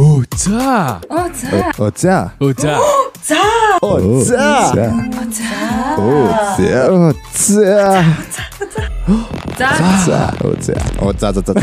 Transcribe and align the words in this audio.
Оо 0.00 0.22
за. 0.36 1.00
Оо 1.10 1.28
за. 1.34 1.76
Оо 1.78 1.92
за. 1.96 2.32
Оо 2.40 2.52
за. 2.52 2.78
За. 3.22 3.42
Оо 3.82 4.20
за. 4.20 4.72
За. 4.72 4.86
Оо 5.98 6.32
за. 6.56 6.88
Оо 6.88 7.12
за. 7.34 8.04
За. 9.58 9.70
За. 10.06 10.32
Оо 10.44 10.54
за. 10.60 10.74
Оо 11.02 11.12
за 11.12 11.32
за 11.32 11.42
за. 11.46 11.54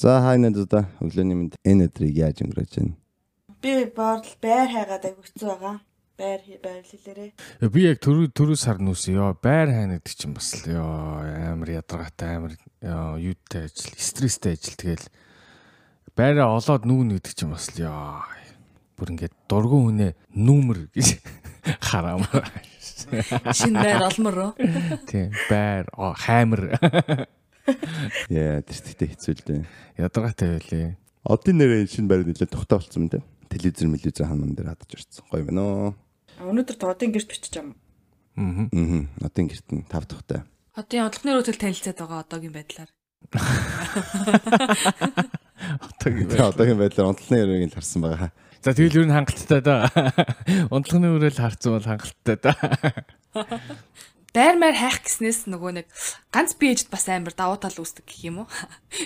за. 0.00 0.20
Хайнад 0.24 0.56
одоо 0.56 0.88
өглөөний 1.04 1.36
мэнд 1.36 1.60
энэ 1.60 1.92
өдрийг 1.92 2.16
яаж 2.16 2.40
өнгөрөөж 2.40 2.72
байна? 2.72 2.96
Би 3.60 3.84
боорл 3.92 4.32
байр 4.40 4.72
хайгаад 4.72 5.04
хэцүү 5.12 5.44
байгаа. 5.44 5.76
Байр 6.16 6.40
байр 6.64 6.84
хэлээрээ. 6.88 7.68
Би 7.68 7.84
яг 7.84 8.00
түрүү 8.00 8.32
түрүү 8.32 8.56
сар 8.56 8.80
нүс 8.80 9.12
ёо 9.12 9.36
байр 9.44 9.68
хайна 9.76 10.00
гэдэг 10.00 10.16
чинь 10.16 10.32
бас 10.32 10.56
л 10.56 10.72
ёо 10.72 11.20
амар 11.52 11.68
ядаргаатай 11.68 12.40
амар 12.40 12.56
юутай 13.20 13.68
ажил 13.68 13.92
стресстэй 13.92 14.56
ажил 14.56 14.80
тэгэл 14.80 15.04
байраа 16.16 16.56
олоод 16.58 16.84
нүүн 16.84 17.16
гэдэг 17.16 17.32
чинь 17.34 17.52
бас 17.52 17.66
л 17.72 17.78
ёо 17.88 18.20
бүр 18.96 19.08
ингээд 19.16 19.34
дургуун 19.48 19.84
хүнээ 19.96 20.12
нүүмэр 20.36 20.78
гэж 20.92 21.08
хараамаар 21.88 22.46
Шинэ 23.52 23.82
байр 23.82 24.02
олмор. 24.08 24.36
тийм 25.08 25.32
байр 25.50 25.86
хаймар 25.96 26.62
Яа, 28.28 28.58
тэртээ 28.62 29.08
хэцүү 29.14 29.32
л 29.38 29.42
дээ. 29.46 29.60
ядаргаатай 29.98 30.48
байлээ 30.58 30.96
Одын 31.22 31.62
нэрээ 31.62 31.86
шинэ 31.86 32.10
байр 32.10 32.26
нэлээд 32.26 32.50
тогтоо 32.50 32.82
болсон 32.82 33.06
юм 33.06 33.10
дээ. 33.14 33.22
Телевизэр 33.46 33.94
мэлвизэр 33.94 34.26
ханаман 34.26 34.58
дээр 34.58 34.74
хадж 34.74 34.98
ирсэн. 34.98 35.22
Гоё 35.30 35.46
байна 35.46 35.62
уу? 35.62 35.94
Өнөөдөр 36.42 36.76
тоодын 36.82 37.14
гэрт 37.14 37.30
бичиж 37.30 37.62
юм. 37.62 37.78
аа 38.34 38.66
Аа. 38.66 39.06
Одын 39.22 39.46
гэрт 39.46 39.70
нь 39.70 39.86
тав 39.86 40.02
тухтай. 40.10 40.42
Одоо 40.74 41.06
одлогны 41.06 41.38
өтөл 41.38 41.62
танилцаад 41.62 41.94
байгаа 41.94 42.26
одоогийн 42.26 42.58
байдлаар. 42.58 42.90
Тэгээ 46.02 46.42
одоогийн 46.42 46.80
байдлаар 46.80 47.12
онцлогны 47.12 47.38
яриг 47.42 47.70
л 47.70 47.76
харсан 47.76 48.02
байгаа. 48.02 48.30
За 48.62 48.70
тэгэл 48.70 49.02
ер 49.02 49.06
нь 49.10 49.16
хангалттай 49.16 49.60
да. 49.60 49.90
Унтлагын 50.70 51.18
үрэл 51.18 51.34
харцсан 51.34 51.74
бол 51.74 51.86
хангалттай 51.86 52.36
да. 52.38 52.54
Байр 54.32 54.56
маяр 54.56 54.78
хайх 54.78 55.02
гэснээс 55.04 55.44
нөгөө 55.50 55.82
нэг 55.82 55.86
ганц 56.32 56.56
би 56.56 56.72
ээжд 56.72 56.88
бас 56.88 57.04
амар 57.10 57.36
давуу 57.36 57.60
тал 57.60 57.76
үүсдэг 57.76 58.06
гэх 58.08 58.22
юм 58.32 58.46
уу? 58.46 58.48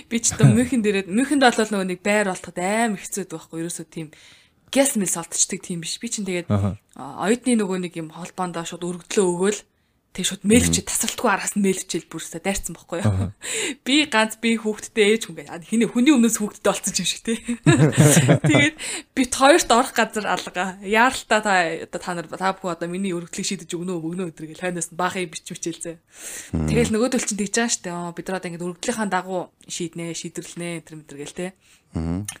Би 0.07 0.23
ч 0.23 0.31
одоо 0.31 0.55
мөнхөн 0.55 0.85
дээрээ 0.85 1.11
мөнхөнд 1.11 1.43
бол 1.43 1.57
нөгөө 1.73 1.87
нэг 1.89 1.99
байр 1.99 2.31
болоход 2.31 2.55
амар 2.55 3.01
хэцүү 3.01 3.27
байхгүй 3.27 3.59
ерөөсөө 3.65 3.85
тийм 3.91 4.07
гэс 4.71 4.95
мэлс 4.95 5.19
олдчихдаг 5.19 5.59
тийм 5.67 5.83
биш. 5.83 5.99
Би 5.99 6.07
чинь 6.07 6.23
тэгээд 6.23 6.47
оюутны 6.95 7.59
нөгөө 7.59 7.77
нэг 7.83 7.93
юм 7.99 8.15
холбоондоо 8.15 8.63
шууд 8.63 8.87
өргөдлөө 8.87 9.25
өгөөл 9.27 9.59
тэг 10.17 10.25
шууд 10.25 10.41
мэйлвч 10.49 10.81
тасралтгүй 10.81 11.29
араас 11.29 11.53
нь 11.53 11.61
мэйлвчээл 11.61 12.09
бүрсээ 12.09 12.41
дайрцсан 12.41 12.73
байхгүй 12.73 13.05
юу. 13.05 13.29
Би 13.85 14.09
ганц 14.09 14.41
би 14.41 14.57
хүүхдтэй 14.57 15.13
ээж 15.13 15.29
хүн 15.29 15.37
гэх 15.45 15.69
хиний 15.69 15.85
хүний 15.85 16.09
өмнөөс 16.17 16.41
хүүхдтэй 16.41 16.65
болсон 16.65 16.97
юм 16.97 17.05
шиг 17.05 17.21
тий. 17.21 17.37
Тэгээд 18.49 18.75
бит 19.13 19.31
хоёрт 19.37 19.69
орох 19.69 19.93
газар 19.93 20.25
алга. 20.25 20.81
Яаралтаа 20.81 21.41
та 21.45 21.53
одоо 21.85 22.01
та 22.01 22.11
нар 22.17 22.25
та 22.25 22.57
бүхэн 22.57 22.73
одоо 22.73 22.89
миний 22.89 23.13
өргөдлийг 23.13 23.45
шийдэж 23.45 23.69
өгнө 23.77 23.93
өгнө 24.01 24.33
өдрийг 24.33 24.57
хойноос 24.57 24.89
нь 24.89 24.97
баахыг 24.97 25.29
бич 25.29 25.45
бичээлзээ. 25.53 26.01
Тэгэл 26.65 26.93
нөгөөдөл 26.97 27.21
чинь 27.21 27.37
тэгж 27.37 27.53
байгаа 27.53 27.69
штэ. 27.69 27.93
Бид 28.17 28.25
нар 28.25 28.41
одоо 28.41 28.49
ингэ 28.49 28.65
өргөдлийнхаа 28.65 29.07
дагуу 29.13 29.53
шийднэ, 29.69 30.17
шийдвэрлэнэ 30.17 30.81
энэ 30.81 30.97
мэтэр 30.97 31.17
гээл 31.21 31.37
тий. 31.37 31.49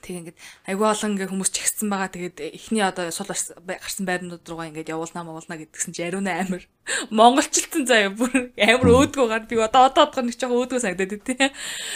Тэг 0.03 0.13
ингээд 0.35 0.37
айгүй 0.67 0.85
олон 0.85 1.11
ингээ 1.15 1.31
хүмүүс 1.31 1.51
чигссэн 1.55 1.87
байгаа. 1.89 2.11
Тэгээд 2.11 2.37
эхний 2.53 2.83
одоо 2.83 3.09
сул 3.09 3.25
гарс- 3.25 3.55
гарсан 3.55 4.05
байрнууд 4.05 4.43
руугаа 4.43 4.69
ингээд 4.69 4.91
явуулнаа 4.91 5.23
муулна 5.23 5.55
гэдгсэн 5.57 5.95
чи 5.95 6.03
ариун 6.03 6.27
амар 6.27 6.67
монголчлцсан 7.17 7.87
заяа 7.87 8.11
бүр 8.11 8.51
амар 8.53 8.89
өөдгөө 8.91 9.27
гар 9.27 9.43
би 9.47 9.55
одоо 9.57 9.87
одоо 9.87 10.03
одох 10.07 10.23
нэг 10.23 10.35
жоохон 10.35 10.61
өөдгөө 10.61 10.81
санагдаад 10.83 11.23
тий. 11.23 11.51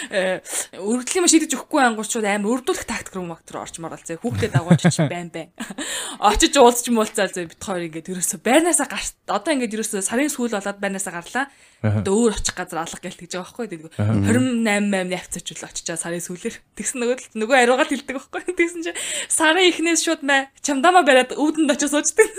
Э 0.10 0.40
өргөдлийн 0.80 1.24
маш 1.24 1.32
шийдэж 1.36 1.52
өгөхгүй 1.60 1.82
ангуучууд 1.86 2.26
амар 2.26 2.52
өрдүүлэх 2.60 2.88
тактик 2.88 3.16
руу 3.20 3.28
мактер 3.30 3.62
орчмоор 3.62 3.96
л 4.00 4.04
заяа 4.04 4.20
хүүхдэд 4.24 4.56
дагуулж 4.56 4.84
чи 4.88 5.04
байн 5.06 5.30
байн. 5.30 5.52
Очиж 6.32 6.56
уулзч 6.58 6.88
муулцаа 6.90 7.28
заяа 7.28 7.52
бит 7.52 7.62
хоёр 7.62 7.88
ингээд 7.88 8.12
ерөөсө 8.16 8.42
байрнаасаа 8.42 8.88
гарт 8.90 9.16
одоо 9.28 9.52
ингээд 9.54 9.76
ерөөсө 9.76 10.04
сарын 10.04 10.32
сүүл 10.32 10.56
болоод 10.56 10.80
байрнаасаа 10.82 11.14
гарлаа. 11.20 11.46
Одоо 11.82 12.14
өөр 12.14 12.38
очих 12.38 12.54
газар 12.54 12.86
алга 12.86 13.02
гээл 13.02 13.18
гэж 13.26 13.32
байгаа 13.42 13.66
байхгүй. 13.66 13.68
Тийм 13.74 13.90
28 14.30 14.94
8 15.02 15.18
явцаач 15.18 15.48
л 15.50 15.66
очичаа 15.66 15.98
сарын 15.98 16.22
сүүлээр. 16.22 16.56
Тэгсэн 16.78 17.02
нөгөө 17.02 17.18
л 17.18 17.42
нөгөө 17.42 17.58
ариугаад 17.58 17.90
хилдэг 17.90 18.16
байхгүй. 18.22 18.54
Тэгсэн 18.62 18.82
чи 18.86 18.94
сарын 19.34 19.66
ихнээс 19.66 20.06
шууд 20.06 20.22
мэ 20.22 20.54
чамдамаа 20.62 21.02
бариад 21.02 21.34
өвдөнд 21.34 21.74
очиж 21.74 21.90
суучдаг 21.90 22.30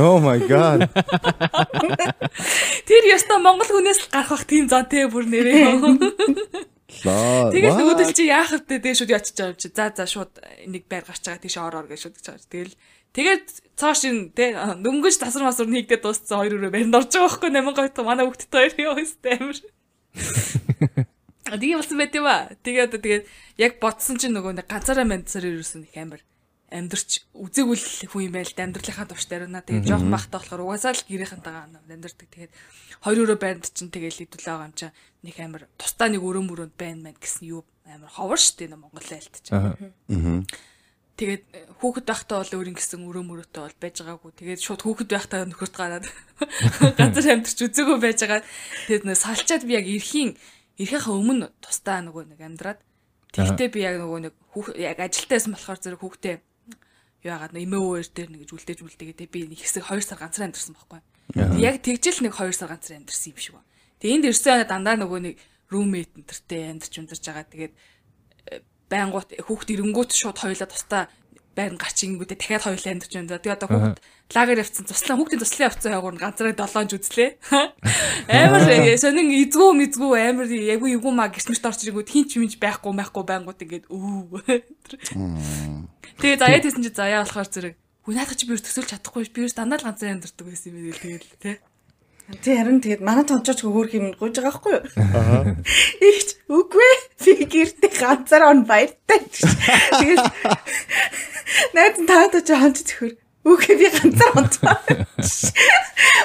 Oh 0.00 0.16
my 0.16 0.40
god. 0.48 0.88
тэр 2.88 3.02
ёстой 3.12 3.36
монгол 3.36 3.68
хүнээс 3.68 4.08
л 4.08 4.12
гарах 4.16 4.32
бах 4.32 4.48
тийм 4.48 4.64
зан 4.64 4.88
тэ 4.88 5.12
бүр 5.12 5.28
нэрээ. 5.28 5.76
Тэгэл 6.90 7.76
нөгөөдөл 7.76 8.16
чи 8.16 8.32
яах 8.32 8.50
вэ? 8.50 8.80
Тэгээ 8.80 8.96
шууд 8.96 9.12
ячиж 9.12 9.36
байгаа 9.36 9.52
юм 9.52 9.60
чи? 9.60 9.68
За 9.70 9.92
за 9.92 10.04
шууд 10.08 10.32
нэг 10.66 10.88
байр 10.88 11.04
гарч 11.04 11.22
байгаа. 11.22 11.44
Тийш 11.44 11.56
ороор 11.60 11.86
гэж 11.86 12.00
шууд 12.00 12.16
гэж 12.18 12.26
байгаа. 12.32 12.48
Тэгэл 12.50 12.74
Тэгээд 13.10 13.46
цааш 13.74 14.00
ин 14.06 14.18
тэ 14.30 14.54
дөнгөж 14.54 15.18
тасар 15.18 15.42
масар 15.42 15.66
нэгдээ 15.66 15.98
дууссан 15.98 16.38
хоёр 16.38 16.62
өрөө 16.62 16.70
баринд 16.70 16.94
орж 16.94 17.10
байгаа 17.10 17.26
байхгүй 17.26 17.50
8 17.50 17.74
говьт 17.74 17.98
манай 18.06 18.24
хүүхдэд 18.26 18.54
хоёр 18.54 18.74
ёо 18.86 18.94
өстэй 19.02 19.34
амир. 19.34 19.58
Тэгээ 21.50 21.78
болсон 21.82 21.98
байт 21.98 22.14
юм 22.14 22.26
аа. 22.30 22.54
Тэгээ 22.62 22.86
одоо 22.86 23.00
тэгээд 23.02 23.24
яг 23.58 23.72
бодсон 23.82 24.14
чинь 24.14 24.34
нөгөө 24.38 24.62
нэг 24.62 24.66
ганцаараа 24.70 25.02
мандсаар 25.02 25.50
ирсэн 25.50 25.90
их 25.90 25.98
амир 25.98 26.22
амьдрч 26.70 27.26
үзэгүүл 27.34 28.14
хүн 28.14 28.30
юм 28.30 28.34
байл 28.38 28.54
амьдралынхаа 28.54 29.10
турштай 29.10 29.42
байна. 29.42 29.66
Тэгээд 29.66 29.90
жоохон 29.90 30.14
бахтай 30.14 30.38
болохоор 30.38 30.62
угаасаа 30.70 30.94
л 30.94 31.02
гэрийнхэнтэйгээ 31.10 31.90
амьдрдаг. 31.90 32.28
Тэгээд 32.30 32.52
хоёр 33.02 33.18
өрөө 33.26 33.38
байранд 33.42 33.66
чинь 33.74 33.90
тэгээд 33.90 34.30
хэдүүлээ 34.30 34.46
байгаа 34.54 34.68
юм 34.70 34.76
чинь 34.78 34.94
нэг 35.26 35.36
амир 35.42 35.62
тусдаа 35.74 36.08
нэг 36.14 36.22
өрөө 36.22 36.44
мөрөнд 36.46 36.74
байна 36.78 37.10
мэн 37.10 37.18
гэсэн 37.18 37.50
юу 37.50 37.66
амир 37.82 38.06
ховор 38.14 38.38
штэ 38.38 38.70
нэ 38.70 38.78
Монгол 38.78 39.10
айлт 39.10 39.34
чинь. 39.42 39.50
Аа. 39.58 39.74
Тэгээд 41.20 41.44
э, 41.52 41.68
хүүхэд 41.84 42.06
байхдаа 42.08 42.40
бол 42.40 42.56
өөр 42.56 42.72
ингэсэн 42.72 43.04
өрөө 43.04 43.24
мөрөөтэй 43.28 43.60
бол 43.60 43.76
байж 43.76 43.96
байгаагүй. 44.00 44.32
Тэгээд 44.40 44.64
шууд 44.64 44.80
хүүхэд 44.80 45.10
байхдаа 45.12 45.44
нөхөрт 45.44 45.76
гараад 45.76 46.04
газар 46.96 47.36
амьдч 47.36 47.60
үзээгүй 47.60 47.98
байж 48.00 48.24
байгаа. 48.24 48.40
Тэгээд 48.88 49.04
нэ 49.04 49.20
салчаад 49.20 49.68
би 49.68 49.76
яг 49.76 49.84
эрхийн 49.84 50.32
эрхийнхаа 50.80 51.12
өмнө 51.20 51.52
тустаа 51.60 52.00
нөгөө 52.00 52.24
нэг 52.32 52.40
амьдраад 52.40 52.80
тэгтээ 53.36 53.68
би 53.68 53.80
яг 53.84 54.00
нөгөө 54.00 54.20
нэг 54.24 54.34
яг 54.80 54.96
ажилтаа 54.96 55.36
байсан 55.36 55.52
болохоор 55.52 55.80
зэрэг 55.84 56.00
хүүхдээ 56.00 56.36
юу 57.20 57.28
яагаад 57.28 57.52
нэ 57.52 57.68
эмээ 57.68 57.80
өөр 57.84 58.08
дээр 58.16 58.30
нэг 58.32 58.48
үлдээж 58.48 58.80
үлдээгээд 58.80 59.28
би 59.28 59.40
нэг 59.44 59.60
хэсэг 59.60 59.84
2 59.84 60.00
сар 60.00 60.24
ганцаар 60.24 60.48
амьдэрсэн 60.48 60.72
байхгүй. 60.72 61.00
Яг 61.60 61.84
тэгжэл 61.84 62.24
нэг 62.24 62.32
2 62.32 62.56
сар 62.56 62.72
ганцаар 62.72 62.96
амьдэрсэн 63.04 63.36
юм 63.36 63.38
шиг 63.38 63.54
ба. 63.60 63.62
Тэгээд 64.00 64.16
энд 64.16 64.26
ирсэн 64.32 64.64
дандаа 64.64 64.96
нөгөө 64.96 65.20
нэг 65.20 65.36
roommate 65.68 66.16
энтертэй 66.16 66.72
амьдарч 66.72 66.94
амьдарч 66.96 67.22
байгаа. 67.28 67.46
Тэгээд 67.52 67.74
байнгут 68.90 69.38
хүүхд 69.38 69.68
ирэнгүүт 69.70 70.10
шууд 70.12 70.38
хоёлаа 70.42 70.68
тустаа 70.68 71.02
байрн 71.54 71.78
гарч 71.78 71.98
ингүүтээ 72.06 72.38
дахиад 72.38 72.64
хоёлаа 72.66 72.92
амьдарч 72.94 73.12
байна. 73.14 73.38
Тэгээ 73.38 73.56
одоо 73.58 73.68
хүүхд 73.70 73.98
лагер 74.34 74.62
явцсан 74.62 74.86
туслаа 74.86 75.16
хүүхдийн 75.18 75.42
туслан 75.42 75.66
явцсан 75.70 75.92
хаагур 75.94 76.16
ганцаараа 76.18 76.54
долоонж 76.58 76.90
үзлээ. 76.94 77.30
Амар 78.30 78.62
сонин 78.98 79.28
эзгүү 79.34 79.70
мэзгүү 79.78 80.10
амар 80.14 80.46
яг 80.50 80.82
юу 80.82 81.10
маа 81.10 81.30
гисмэрт 81.30 81.66
орч 81.66 81.86
ирэнгүүт 81.86 82.10
хин 82.10 82.26
ч 82.30 82.38
юмж 82.38 82.54
байхгүй 82.62 82.94
байхгүй 82.94 83.24
байнгут 83.26 83.62
ингээд 83.62 83.86
өө. 83.90 84.42
Тэгээ 86.22 86.38
заяа 86.38 86.62
тийсэн 86.62 86.86
чи 86.86 86.90
заяа 86.94 87.26
болохоор 87.26 87.50
зэрэг 87.50 87.74
Хүү 88.00 88.16
наадах 88.16 88.38
чи 88.40 88.48
би 88.48 88.56
юу 88.56 88.64
төсөөлж 88.64 88.90
чадахгүй 88.96 89.28
би 89.28 89.44
юу 89.44 89.52
дандаа 89.52 89.76
л 89.76 89.84
ганцаар 89.84 90.16
амьдардаг 90.16 90.46
байсан 90.48 90.72
юм 90.72 90.88
байна 90.88 90.98
тэгэл 91.04 91.36
тий. 91.36 91.56
Тий 92.38 92.54
харин 92.54 92.78
тэгээд 92.78 93.02
манай 93.02 93.26
тончооч 93.26 93.66
хөөх 93.66 93.90
юм 93.98 94.14
гуйж 94.14 94.38
байгаа 94.38 94.54
байхгүй 94.54 94.72
юу? 94.78 94.82
Аа. 95.02 95.58
Игч 95.98 96.28
үгүй 96.46 96.92
би 97.26 97.32
гэртээ 97.50 97.90
ганцаар 97.98 98.46
он 98.46 98.62
баяртай. 98.70 99.18
Тэгээд 99.26 100.26
найд 101.74 101.96
таатай 102.06 102.42
ч 102.46 102.54
хамт 102.54 102.78
зөвхөр 102.86 103.18
үгүй 103.50 103.74
би 103.74 103.86
ганцаар 103.90 104.32
онцоо. 104.38 104.78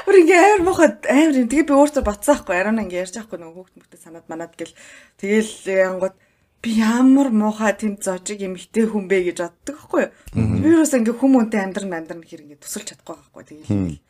Өөр 0.06 0.18
ингээ 0.22 0.42
амар 0.46 0.62
мохот 0.70 1.10
амар 1.10 1.36
юм. 1.42 1.50
Тэгээд 1.50 1.70
би 1.70 1.74
өөртөө 1.74 2.04
батсан 2.06 2.38
байхгүй 2.38 2.54
арай 2.54 2.78
ингээ 2.86 3.02
ярьж 3.02 3.16
байхгүй 3.18 3.40
нөгөө 3.42 3.56
хүүхд 3.58 3.76
мөхтө 3.82 3.98
санаад 3.98 4.26
манад 4.30 4.54
гэл 4.54 4.78
тэгэл 5.18 5.54
янгууд 5.90 6.16
би 6.62 6.70
ямар 6.82 7.30
муухай 7.34 7.74
тэнд 7.74 8.06
зожиг 8.06 8.46
эмхтэй 8.46 8.86
хүн 8.90 9.10
бэ 9.10 9.34
гэж 9.34 9.38
боддог 9.42 9.78
юу? 9.90 10.10
Би 10.38 10.70
юус 10.70 10.94
ингээ 10.94 11.18
хүмүүнтэй 11.18 11.62
амьдран 11.62 11.94
амьдран 11.98 12.26
хэр 12.26 12.46
ингээ 12.46 12.62
тусалж 12.62 12.94
чадахгүй 12.94 13.16
байхгүй 13.18 13.44
тэгэл 13.50 14.05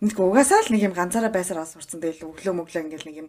Нэг 0.00 0.16
угаасаа 0.16 0.64
л 0.64 0.72
нэг 0.72 0.82
юм 0.88 0.94
ганцаараа 0.96 1.28
байсаар 1.28 1.68
сурцсан 1.68 2.00
тэгэл 2.00 2.32
өглөө 2.32 2.54
мөглөө 2.56 2.82
ингээл 2.88 3.08
нэг 3.08 3.16
юм 3.20 3.28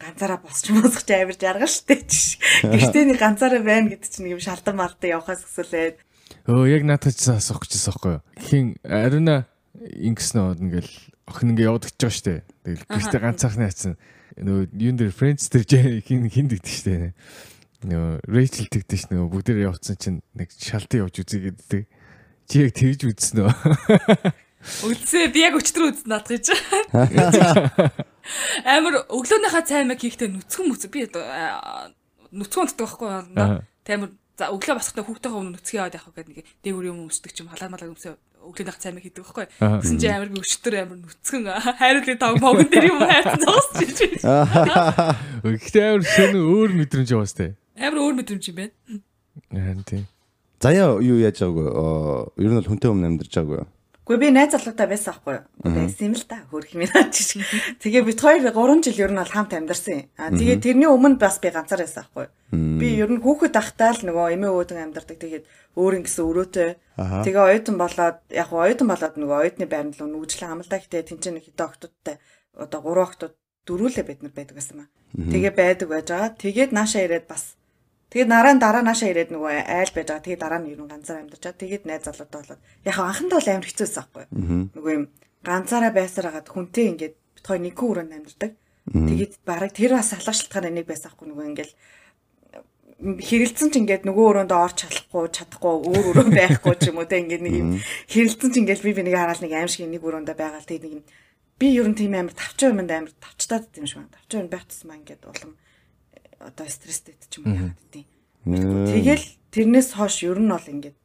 ганцаараа 0.00 0.40
босч 0.40 0.72
мосч 0.72 1.08
амир 1.12 1.36
жаргал 1.36 1.68
штэ. 1.68 2.00
Гэртээ 2.72 3.04
нэг 3.04 3.20
ганцаараа 3.20 3.60
байна 3.60 3.92
гэдэг 3.92 4.08
чинь 4.08 4.24
нэг 4.24 4.40
юм 4.40 4.42
шалдан 4.44 4.80
малтай 4.80 5.12
явахаас 5.12 5.44
өсөлээд 5.44 6.00
Өө 6.46 6.70
яг 6.70 6.82
надад 6.86 7.14
ч 7.18 7.26
асуух 7.30 7.66
гэжсэн 7.66 7.90
байхгүй 7.90 8.12
юу. 8.14 8.22
Хин 8.38 8.66
ариуна 8.86 9.50
ингэснэ 9.76 10.62
ингээл 10.62 10.94
охин 11.26 11.50
ингээ 11.54 11.68
явдаг 11.70 11.90
ч 11.90 12.00
байгаа 12.00 12.14
штэ. 12.14 12.34
Тэгэл 12.62 12.86
гэртээ 12.86 13.20
ганцаархны 13.22 13.66
хацсан. 13.66 13.94
Нөгөө 14.38 14.64
юун 14.78 14.96
дээр 14.98 15.10
Friends 15.10 15.50
дээр 15.50 16.02
хин 16.06 16.30
хин 16.30 16.46
дэгдэж 16.46 16.70
штэ. 16.70 17.12
Нөгөө 17.82 18.30
Rachel 18.30 18.66
дэгдэж 18.70 18.98
штэ. 19.06 19.14
Нөгөө 19.18 19.30
бүгдээр 19.34 19.66
явцсан 19.66 19.96
чинь 19.98 20.18
нэг 20.38 20.54
шалтан 20.54 21.02
явж 21.02 21.14
үзье 21.18 21.50
гэдэг. 21.50 21.82
Чи 22.46 22.54
яг 22.62 22.72
тэгж 22.78 23.00
үзсэн 23.10 23.42
үү? 23.42 23.50
Үлдсээ 24.86 25.30
би 25.32 25.40
яг 25.46 25.54
өчтөр 25.58 25.90
үзсэн 25.90 26.10
над 26.10 26.26
гэж. 26.26 26.46
Амар 28.76 29.06
өглөөнийхөө 29.06 29.64
цай 29.66 29.86
мэг 29.86 30.02
хийхдээ 30.02 30.28
нүцгэн 30.34 30.66
мүц 30.66 30.82
би 30.90 31.06
нүцгэн 31.06 32.62
унтдаг 32.66 32.82
байхгүй 32.82 33.06
юу? 33.06 33.22
Аа. 33.38 33.62
Тэ 33.86 33.94
амар 33.96 34.10
За 34.36 34.50
өглөө 34.52 34.76
босохтой 34.76 35.00
хүүхдтэйгээ 35.00 35.38
өмнө 35.40 35.56
нүцгэн 35.56 35.78
яваад 35.80 35.96
явах 35.96 36.12
гэдэг 36.12 36.36
нэг 36.36 36.44
дээгүүр 36.60 36.88
юм 36.92 36.98
өмсдөг 37.08 37.32
ч 37.32 37.40
юм 37.40 37.48
халаа 37.48 37.72
малаа 37.72 37.88
өмсөө 37.88 38.20
өглөө 38.44 38.66
нах 38.68 38.76
цаймаа 38.76 39.00
хийдэг 39.00 39.24
байхгүй. 39.24 39.46
Гэсэн 39.80 39.96
чи 39.96 40.08
амар 40.12 40.28
би 40.28 40.40
өчтөр 40.44 40.74
амар 40.76 40.98
нүцгэн 41.00 41.44
хайруулын 41.80 42.20
тав 42.20 42.36
могон 42.36 42.68
дээр 42.68 42.92
юм 42.92 43.00
хайрцан 43.00 43.40
зогсож 43.40 43.96
байна. 44.20 45.16
Гэхдээ 45.40 45.84
амар 45.88 46.04
шөнө 46.04 46.40
өөр 46.52 46.70
мэдрэмж 46.84 47.08
яваас 47.16 47.32
тээ. 47.32 47.56
Амар 47.80 48.00
өөр 48.04 48.14
мэдрэмж 48.20 48.44
юм 48.52 48.56
байна. 48.60 48.76
Харин 49.56 49.84
тийм. 49.88 50.04
Заяа 50.60 51.00
юу 51.00 51.16
яаж 51.16 51.40
байгаагүй? 51.40 51.66
Аа, 51.72 52.28
Ер 52.36 52.50
нь 52.52 52.58
бол 52.60 52.70
хүнтэй 52.76 52.92
өмнө 52.92 53.08
амьдарч 53.08 53.32
байгаагүй. 53.40 53.64
Гэхдээ 54.06 54.22
би 54.22 54.30
найз 54.30 54.54
залуутай 54.54 54.86
байсан 54.86 55.18
аахгүй 55.18 55.34
юу? 55.34 55.44
Байсан 55.66 56.06
юм 56.06 56.14
л 56.14 56.26
та 56.30 56.38
хөрх 56.46 56.70
юм 56.78 56.86
аа 56.86 57.10
чи. 57.10 57.42
Тэгээ 57.82 58.06
бид 58.06 58.22
хоёр 58.22 58.54
3 58.54 58.86
жил 58.86 59.02
ер 59.02 59.10
нь 59.10 59.18
бол 59.18 59.34
хамт 59.34 59.50
амьдарсан. 59.50 60.06
Аа 60.14 60.30
тэгээ 60.30 60.62
тэрний 60.62 60.86
өмнө 60.86 61.18
бас 61.18 61.42
би 61.42 61.50
ганцаар 61.50 61.82
байсан 61.82 62.06
аахгүй 62.06 62.30
юу? 62.30 62.78
Би 62.78 62.88
ер 63.02 63.10
нь 63.10 63.18
хүүхэд 63.18 63.58
тахтаа 63.58 63.98
л 63.98 64.06
нөгөө 64.06 64.38
эмээ 64.38 64.54
өөдөн 64.54 64.94
амьдардаг. 64.94 65.18
Тэгээд 65.18 65.44
өөр 65.74 65.92
ингэсэн 66.06 66.22
өрөөтэй. 66.22 66.70
Тэгээ 67.26 67.42
оюутан 67.50 67.76
болоод 67.82 68.18
яг 68.30 68.50
оюутан 68.54 68.86
болоод 68.94 69.14
нөгөө 69.18 69.38
оюутны 69.42 69.66
байранд 69.66 69.98
л 69.98 70.06
нүгжлэн 70.06 70.54
амлаа 70.54 70.78
гэтээ 70.78 71.02
тэнцэн 71.10 71.34
нэг 71.34 71.50
хэдэн 71.50 71.66
октодтай 71.66 72.16
одоо 72.54 72.80
3 72.86 73.02
октод 73.10 73.34
дөрүүлээ 73.66 74.06
бид 74.06 74.22
нар 74.22 74.30
байдаг 74.38 74.54
байсан 74.54 74.86
маа. 74.86 74.88
Тэгээ 75.18 75.50
байдаг 75.50 75.88
байж 75.90 76.06
байгаа. 76.14 76.30
Тэгээд 76.38 76.70
нааша 76.70 77.02
ирээд 77.02 77.26
бас 77.26 77.58
Тэгээд 78.10 78.30
нараа 78.30 78.54
дараа 78.54 78.82
нааша 78.86 79.10
ирээд 79.10 79.34
нөгөө 79.34 79.52
айл 79.66 79.92
байж 79.94 80.06
байгаа. 80.06 80.24
Тэгээд 80.26 80.42
дараа 80.42 80.60
нь 80.62 80.70
ер 80.70 80.80
нь 80.80 80.90
ганцаар 80.90 81.18
амьдарч 81.26 81.42
байгаа. 81.42 81.62
Тэгээд 81.62 81.84
найз 81.90 82.02
залуутай 82.06 82.40
болоод 82.42 82.62
яг 82.86 82.96
анхандаа 83.02 83.38
бол 83.38 83.50
амар 83.50 83.66
хэцүүсэн 83.66 84.04
байхгүй. 84.06 84.24
Нөгөө 84.78 84.92
юм 84.94 85.04
ганцаараа 85.42 85.92
байсаар 85.94 86.26
хагаад 86.30 86.48
хүнтэй 86.50 86.86
ингээд 86.94 87.14
бит 87.18 87.46
хоёр 87.46 87.62
нэг 87.66 87.74
хүн 87.74 87.90
өрөөнд 87.90 88.14
амьдардаг. 88.14 88.52
Тэгээд 88.86 89.34
бараг 89.42 89.70
тэр 89.74 89.92
бас 89.98 90.08
салах 90.14 90.36
шалтгаан 90.38 90.70
энийг 90.70 90.86
байсан 90.86 91.10
байхгүй 91.10 91.26
нөгөө 91.26 91.46
ингээл 91.50 91.74
хэрэлцэн 92.96 93.68
ч 93.68 93.74
ингээд 93.82 94.08
нөгөө 94.08 94.24
өрөөндөө 94.30 94.56
орч 94.56 94.76
чадахгүй 94.86 95.28
чадахгүй 95.28 95.74
өөр 95.84 96.04
өрөө 96.16 96.26
байхгүй 96.32 96.74
ч 96.80 96.82
юм 96.88 97.02
уу 97.02 97.10
те 97.10 97.20
ингээд 97.20 97.44
нэг 97.44 97.54
юм 97.58 97.70
хэрэлцэн 97.82 98.50
ч 98.50 98.54
ингээд 98.62 98.80
би 98.86 98.94
би 98.96 99.02
нэг 99.04 99.14
хараал 99.18 99.42
нэг 99.42 99.52
аим 99.52 99.68
шиг 99.68 99.90
нэг 99.90 100.00
өрөөндөө 100.00 100.36
байгаа 100.38 100.62
л 100.64 100.70
тэгээд 100.70 100.84
нэг 100.86 100.94
юм 100.96 101.04
би 101.58 101.66
ер 101.76 101.88
нь 101.88 101.98
тийм 101.98 102.14
амар 102.16 102.32
тавчаа 102.32 102.72
юмд 102.72 102.88
амар 102.88 103.12
тавчтаад 103.20 103.68
тийм 103.68 103.84
шиг 103.84 104.00
байна. 104.00 104.16
Тавчаа 104.16 104.40
юм 104.44 104.48
байх 104.48 104.64
тусмаа 104.64 104.96
ингээд 104.96 105.22
улам 105.28 105.52
одоо 106.40 106.66
стресстэй 106.68 107.16
ч 107.28 107.40
юм 107.40 107.44
уу 107.48 107.56
яагаад 107.56 107.90
тийм. 107.92 108.06
Тэгэл 108.46 109.26
тэрнээс 109.50 109.88
хойш 109.96 110.22
ер 110.22 110.38
нь 110.38 110.52
бол 110.52 110.66
ингээд 110.66 110.96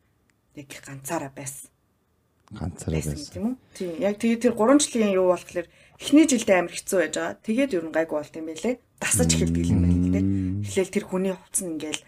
яг 0.55 0.69
ганцаараа 0.85 1.31
байсан. 1.33 1.71
Ганцаараа 2.51 3.01
байсан 3.01 3.31
тийм 3.31 3.45
үү? 3.47 3.55
Тийм. 3.73 3.93
Яг 4.03 4.15
тэгээ 4.19 4.39
тэр 4.51 4.53
3 4.59 4.83
жилийн 4.83 5.15
юу 5.15 5.31
болохоор 5.31 5.67
эхний 5.97 6.25
жилдээ 6.27 6.57
амар 6.59 6.75
хэцүү 6.75 6.97
байж 6.99 7.13
байгаа. 7.15 7.39
Тэгээд 7.41 7.75
ер 7.79 7.85
нь 7.87 7.95
гайгүй 7.95 8.17
болт 8.19 8.35
юм 8.35 8.47
байлээ. 8.51 8.75
Дасаж 8.99 9.29
эхэлдэг 9.33 9.65
юм 9.71 9.79
байна 9.81 9.95
л 9.95 10.11
тийм. 10.11 10.27
Эхлээл 10.67 10.93
тэр 10.93 11.05
хүний 11.07 11.33
хувцас 11.33 11.63
нь 11.63 11.71
ингээл 11.79 12.01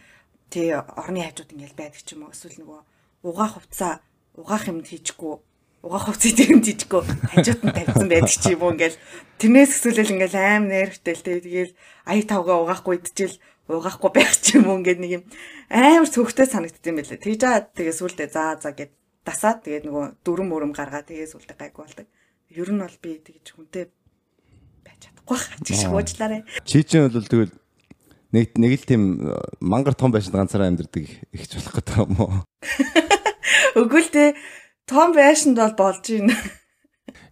тий 0.51 0.67
орны 0.75 1.19
хажууд 1.23 1.53
ингээл 1.55 1.79
байдаг 1.79 2.01
ч 2.03 2.09
юм 2.13 2.27
уу. 2.27 2.35
Эсвэл 2.35 2.59
нөгөө 2.59 2.81
угаах 3.23 3.53
хувцаа 3.57 3.93
угаах 4.35 4.67
юм 4.67 4.83
хийчихгүй 4.83 5.39
угаах 5.83 6.07
хувцас 6.07 6.31
дээр 6.31 6.57
нь 6.57 6.63
жижиггүй 6.63 7.03
хажууд 7.03 7.61
нь 7.67 7.75
тавьсан 7.75 8.07
байдаг 8.07 8.31
ч 8.31 8.55
юм 8.55 8.63
уу 8.63 8.71
ингээл 8.71 8.97
тэрнээс 9.35 9.71
өсвөлэл 9.83 10.15
ингээл 10.15 10.39
аим 10.39 10.63
нервтэй 10.71 11.11
л 11.11 11.27
тэгээл 11.27 11.73
ая 12.07 12.23
тавга 12.23 12.63
угаахгүй 12.63 13.03
идчихэл 13.03 13.37
угаахгүй 13.67 14.11
байх 14.15 14.31
ч 14.39 14.55
юм 14.55 14.71
уу 14.71 14.79
ингээд 14.79 14.99
нэг 15.03 15.11
юм 15.19 15.23
амар 15.67 16.07
цөвхтэй 16.07 16.47
санагдд 16.47 16.87
юм 16.87 17.03
байлээ. 17.03 17.19
Тэгж 17.19 17.41
аа 17.43 17.67
тэгээ 17.67 17.95
сүулдэ 17.99 18.31
заа 18.31 18.55
заа 18.63 18.71
гэд 18.71 18.95
дасаад 19.27 19.67
тэгээд 19.67 19.83
нөгөө 19.91 20.05
дүрм 20.23 20.47
мөрөм 20.55 20.71
гаргаа 20.71 21.03
тэгээ 21.03 21.31
сүулдэ 21.35 21.59
гайгүй 21.59 21.83
болдог. 21.83 22.07
Ер 22.47 22.69
нь 22.71 22.79
бол 22.79 22.97
би 23.03 23.11
тэгж 23.19 23.47
хүнтэй 23.51 23.91
байж 24.87 24.99
чадахгүй 25.03 25.35
хаа 25.35 25.59
чи 25.67 25.75
шиг 25.75 25.91
уучлаарай. 25.91 26.41
Чи 26.63 26.83
чинь 26.87 27.11
бол 27.11 27.27
тэгвэл 27.27 27.55
нэг 28.31 28.55
нэг 28.55 28.71
л 28.79 28.87
тийм 28.87 29.03
э, 29.19 29.35
мангар 29.59 29.99
том 29.99 30.15
байшин 30.15 30.31
ганцаараа 30.31 30.71
амьдардаг 30.71 31.07
ихч 31.31 31.51
болох 31.59 31.75
гэдэг 31.75 31.95
юм 31.99 32.15
уу? 32.19 32.31
Өгөөл 33.79 34.09
тэ 34.11 34.35
том 34.87 35.13
байшинд 35.15 35.57
бол 35.57 35.75
болж 35.77 36.03
байна. 36.09 36.35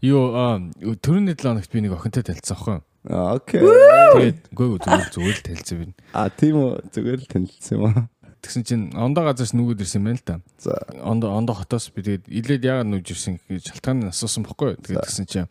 Юу 0.02 0.34
аа, 0.34 0.58
төрөний 1.04 1.36
7 1.36 1.46
хоногт 1.46 1.72
би 1.72 1.82
нэг 1.84 1.94
охинтой 1.96 2.24
талцсан 2.24 2.58
аахгүй. 2.58 2.78
Аа, 3.10 3.38
окей. 3.38 3.62
Тэгээд 3.62 4.40
үгүй 4.54 4.68
зүгээр 4.82 5.10
зүгээр 5.14 5.38
л 5.38 5.46
талцсан 5.46 5.78
би. 5.78 5.86
А 6.14 6.30
тийм 6.30 6.56
үү 6.58 6.72
зүгээр 6.94 7.20
л 7.22 7.30
танилцсан 7.30 7.76
юм 7.78 7.86
аа. 7.90 8.10
Тэгсэн 8.42 8.64
чинь 8.66 8.86
ондоо 8.98 9.26
газарч 9.30 9.54
нүгүүд 9.54 9.86
ирсэн 9.86 10.02
юм 10.02 10.08
байна 10.10 10.18
л 10.18 10.26
да. 10.26 10.36
За. 10.58 10.74
Ондоо 11.06 11.34
ондоо 11.38 11.56
хотоос 11.62 11.94
би 11.94 12.02
тэгээд 12.02 12.26
илээд 12.30 12.66
яагаад 12.66 12.90
нүж 12.90 13.06
ирсэн 13.14 13.38
гэж 13.46 13.74
шалтгааныг 13.74 14.10
асуусан 14.10 14.46
бохгүй. 14.46 14.78
Тэгээд 14.82 15.06
тэгсэн 15.06 15.26
чинь 15.30 15.50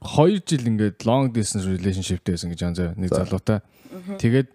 2 0.00 0.44
жил 0.44 0.68
ингээд 0.68 1.08
long 1.08 1.32
distance 1.32 1.64
relationship 1.64 2.20
байсан 2.28 2.52
гэж 2.52 2.60
анзаа 2.68 2.92
нэг 2.96 3.08
залуутай. 3.08 3.64
Тэгээд 4.20 4.48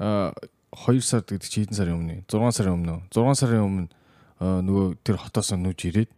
аа 0.00 0.32
2 0.72 1.00
сар 1.04 1.24
гэдэг 1.24 1.48
чи 1.48 1.64
хэдэн 1.68 1.76
сарын 1.76 1.96
өмнө? 2.00 2.24
6 2.24 2.56
сарын 2.56 2.76
өмнө. 2.80 3.04
6 3.12 3.36
сарын 3.36 3.64
өмнө 3.64 3.88
аа, 3.88 3.97
нөгөө 4.40 4.86
тэр 5.02 5.16
хотоос 5.18 5.50
нүж 5.54 5.80
ирээд 5.90 6.10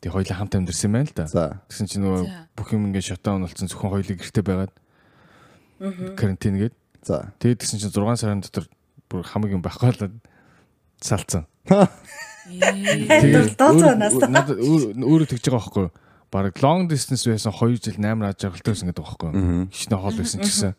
тэг 0.00 0.10
хоёлаа 0.14 0.36
хамт 0.40 0.54
амьдэрсэн 0.56 0.92
байна 0.92 1.08
л 1.10 1.14
да. 1.16 1.24
Тэгсэн 1.68 1.86
чинь 1.90 2.02
нөгөө 2.06 2.22
бүх 2.56 2.68
юм 2.72 2.86
ингээд 2.88 3.08
шатаун 3.12 3.44
болсон 3.44 3.68
зөвхөн 3.68 3.92
хоёлыг 3.92 4.18
гэрте 4.22 4.42
байгаад 4.46 4.72
карантин 6.16 6.56
гээд 6.58 6.74
За. 7.04 7.32
тэгээд 7.38 7.58
тэгсэн 7.62 7.78
чинь 7.82 7.92
6 7.94 8.16
сарын 8.18 8.40
дотор 8.42 8.66
бүр 9.10 9.22
хамаг 9.22 9.50
юм 9.52 9.62
байхгүй 9.62 9.90
болоод 9.94 10.14
салцсан. 11.02 11.46
Тэгээд 12.48 13.52
өөр- 14.56 14.92
өөрөө 15.04 15.28
тэгж 15.28 15.44
байгаа 15.52 15.60
байхгүй 15.60 15.82
юу? 15.86 15.92
Бараг 16.32 16.54
long 16.64 16.88
distance 16.88 17.24
байсан 17.28 17.52
2 17.52 17.76
жил 17.80 17.96
8 18.00 18.24
аж 18.24 18.40
аргалтай 18.44 18.72
байсан 18.72 18.88
гэдэг 18.88 19.04
байхгүй 19.04 19.28
юу? 19.28 19.36
Хичнээн 19.72 20.00
хоол 20.00 20.16
байсан 20.18 20.40
ч 20.40 20.46
гэсэн. 20.48 20.72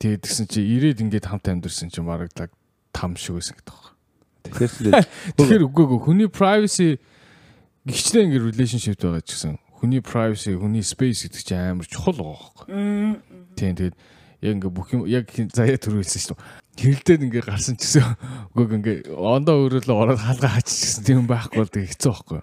Тэгээд 0.00 0.20
тэгсэн 0.24 0.46
чи 0.48 0.60
ирээд 0.64 0.98
ингээд 1.04 1.26
хамт 1.28 1.46
амьдэрсэн 1.48 1.88
чинь 1.92 2.04
бараг 2.08 2.32
лаг 2.36 2.50
там 2.92 3.16
шиг 3.16 3.36
байсан 3.38 3.56
гэдэг 3.60 3.72
байхгүй 3.72 3.91
юу? 4.60 4.92
Тэгэхээр 5.40 5.66
үгүй 5.66 5.84
үгүй 5.86 6.00
хүний 6.02 6.28
privacy 6.28 7.00
гихчнээ 7.88 8.24
ингээд 8.28 8.48
relationship 8.52 8.98
байгаа 9.00 9.22
ч 9.24 9.30
гэсэн 9.36 9.56
хүний 9.80 10.02
privacy, 10.04 10.54
хүний 10.54 10.84
space 10.84 11.26
гэдэг 11.26 11.42
чинь 11.42 11.62
амар 11.72 11.86
чухал 11.88 12.18
байгаа 12.20 12.38
байхгүй 12.38 12.66
юу? 12.68 13.16
Тийм 13.56 13.72
тэгээд 13.78 13.96
яг 14.42 14.52
ингээ 14.58 14.72
бүх 14.74 14.88
юм 14.94 15.06
яг 15.08 15.26
заяа 15.30 15.78
төрүүлсэн 15.78 16.20
шүү 16.22 16.36
дээ. 16.36 16.46
Хэрэлдээд 16.72 17.24
ингээ 17.26 17.44
гарсан 17.46 17.74
ч 17.78 17.88
гэсэн 17.88 18.06
үгүй 18.54 18.76
ингээ 18.78 18.98
ондоо 19.14 19.66
өрөөлөө 19.66 19.96
ороод 19.96 20.20
хаалгаа 20.22 20.60
хаачихсан 20.60 21.02
тийм 21.06 21.26
байхгүй 21.26 21.58
бол 21.58 21.72
тэг 21.72 21.90
хэцүү 21.90 22.12
байхгүй 22.12 22.42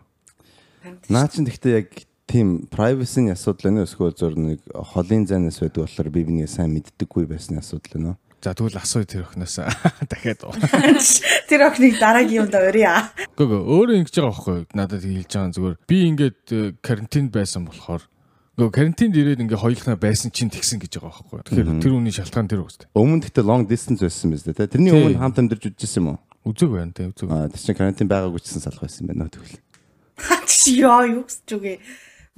наа 1.09 1.27
чин 1.27 1.45
гэхдээ 1.45 1.73
яг 1.75 1.89
тийм 2.29 2.67
privacy-ны 2.69 3.33
асуудал 3.33 3.69
байна 3.69 3.83
уу 3.83 3.89
эсвэл 3.89 4.15
зур 4.15 4.35
нэг 4.37 4.59
холын 4.93 5.25
зайнаас 5.25 5.59
байдаг 5.59 5.85
болохоор 5.85 6.09
би 6.13 6.23
бинийг 6.23 6.49
сайн 6.49 6.73
мэддэггүй 6.73 7.25
байсны 7.25 7.59
асуудал 7.59 7.93
байна 7.93 8.09
уу? 8.13 8.17
За 8.39 8.55
тэгвэл 8.55 8.79
асуу 8.79 9.03
тэр 9.03 9.27
өхнөөс 9.27 9.55
дахиад. 10.11 10.47
тэр 11.51 11.61
охиныг 11.67 11.99
дараагийн 11.99 12.47
юмд 12.47 12.55
өрье. 12.55 13.11
Гүг 13.35 13.51
өөрөө 13.51 13.99
ингэж 13.99 14.15
байгаа 14.15 14.31
байхгүй? 14.31 14.59
Надад 14.71 15.03
хэлж 15.03 15.27
байгаа 15.27 15.51
зүгээр. 15.59 15.75
Би 15.83 15.97
ингээд 16.07 16.39
э, 16.55 16.71
карантинд 16.79 17.35
байсан 17.35 17.67
болохоор 17.67 18.07
гоо 18.55 18.71
карантинд 18.71 19.15
ирээд 19.19 19.43
ингээ 19.43 19.59
хоёулахнаа 19.59 19.99
байсан 19.99 20.31
чинь 20.31 20.47
тэгсэн 20.47 20.79
гэж 20.79 21.03
байгаа 21.03 21.19
байхгүй? 21.19 21.39
Тэгэхээр 21.51 21.83
тэр 21.83 21.93
үний 21.99 22.15
шалтгаан 22.15 22.47
тэр 22.47 22.63
үстэй. 22.63 22.87
Өмнө 22.95 23.27
гэхдээ 23.27 23.43
long 23.43 23.67
distance 23.67 23.99
байсан 24.07 24.31
биз 24.31 24.47
дээ. 24.47 24.55
те? 24.55 24.71
Тэрний 24.71 24.91
Тий. 24.95 24.99
өмнө 25.03 25.19
хамт 25.19 25.39
амьдарч 25.43 25.63
үзсэн 25.75 25.99
юм 25.99 26.07
уу? 26.15 26.19
Үзэг 26.47 26.71
байна 26.71 26.95
те 26.95 27.11
үзэг. 27.11 27.27
Аа, 27.27 27.51
тэр 27.51 27.59
чинь 27.59 27.75
карантин 27.75 28.07
байгаагүй 28.07 28.39
ч 28.39 28.55
гэсэн 28.55 28.63
салах 28.63 28.83
байсан 28.87 29.03
байна 29.07 29.27
тэгвэл. 29.27 29.59
Чи 30.47 30.79
яа 30.79 31.03
юу 31.07 31.27
гэж 31.27 31.51
үгүй. 31.59 31.75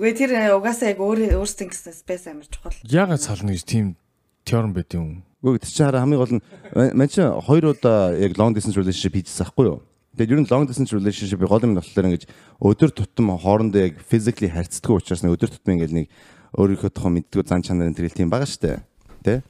Үгүй 0.02 0.14
тэр 0.18 0.34
э, 0.34 0.54
угаасаа 0.58 0.94
яг 0.94 1.02
өөрөө 1.02 1.38
өөрсдөө 1.38 1.68
гэсэн 1.70 1.94
спейс 1.94 2.25
амар 2.25 2.50
чухал. 2.50 2.74
Яагаад 2.86 3.22
сална 3.22 3.54
гэж 3.54 3.66
тийм 3.66 3.98
теорем 4.46 4.74
байд 4.74 4.94
юм? 4.94 5.25
Үгүй 5.42 5.58
тэр 5.58 5.74
чинь 5.74 5.86
хараа 5.90 6.06
хамгийн 6.06 6.22
гол 6.22 6.34
нь 6.38 6.44
мань 6.94 7.10
чинь 7.10 7.26
хоёр 7.42 7.74
удаа 7.74 8.14
яг 8.14 8.38
long 8.38 8.54
distance 8.54 8.78
relationship 8.78 9.18
хийжсэн 9.18 9.50
байхгүй 9.50 9.66
юу? 9.74 9.82
Тэгээд 10.14 10.34
ер 10.38 10.42
нь 10.46 10.50
long 10.54 10.70
distance 10.70 10.94
relationship 10.94 11.42
гол 11.42 11.66
юм 11.66 11.74
нь 11.74 11.80
болохоор 11.82 12.14
ингэж 12.14 12.30
өдөр 12.62 12.90
тутам 12.94 13.34
хоорондоо 13.42 13.90
яг 13.90 13.98
physically 14.06 14.54
харьцдаг 14.54 14.94
учраас 14.94 15.26
нэг 15.26 15.34
өдөр 15.34 15.50
тутам 15.50 15.82
ингэж 15.82 15.92
нэг 15.98 16.06
өөрийнхөө 16.54 16.94
тухайн 16.94 17.16
мэддэг 17.18 17.48
зан 17.50 17.66
чанарын 17.66 17.98
тэр 17.98 18.14
тийм 18.14 18.30
байгаа 18.30 18.46
штэ. 18.46 18.86
Тэ? 19.26 19.42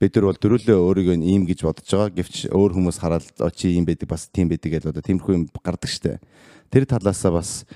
Бид 0.00 0.16
нар 0.16 0.32
бол 0.32 0.40
дөрүлөө 0.40 0.78
өөрийгөө 0.82 1.16
ийм 1.20 1.46
гэж 1.46 1.62
бодож 1.62 1.86
байгаа. 1.86 2.10
Гэвч 2.10 2.50
өөр 2.50 2.72
хүмүүс 2.74 2.98
хараад 2.98 3.28
"Оо, 3.38 3.52
чи 3.52 3.76
ийм 3.76 3.84
байдаг 3.84 4.08
бас 4.08 4.26
тийм 4.32 4.48
байдаг 4.48 4.72
гэж 4.72 4.88
одоо 4.88 5.04
тиймэрхүү 5.04 5.34
юм 5.36 5.44
гардаг 5.62 5.86
штэ. 5.92 6.18
Тэр 6.72 6.88
талаасаа 6.88 7.36
бас 7.36 7.68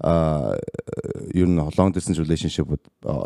ер 0.00 1.48
нь 1.48 1.60
long 1.76 1.92
distance 1.92 2.16
relationship 2.16 2.66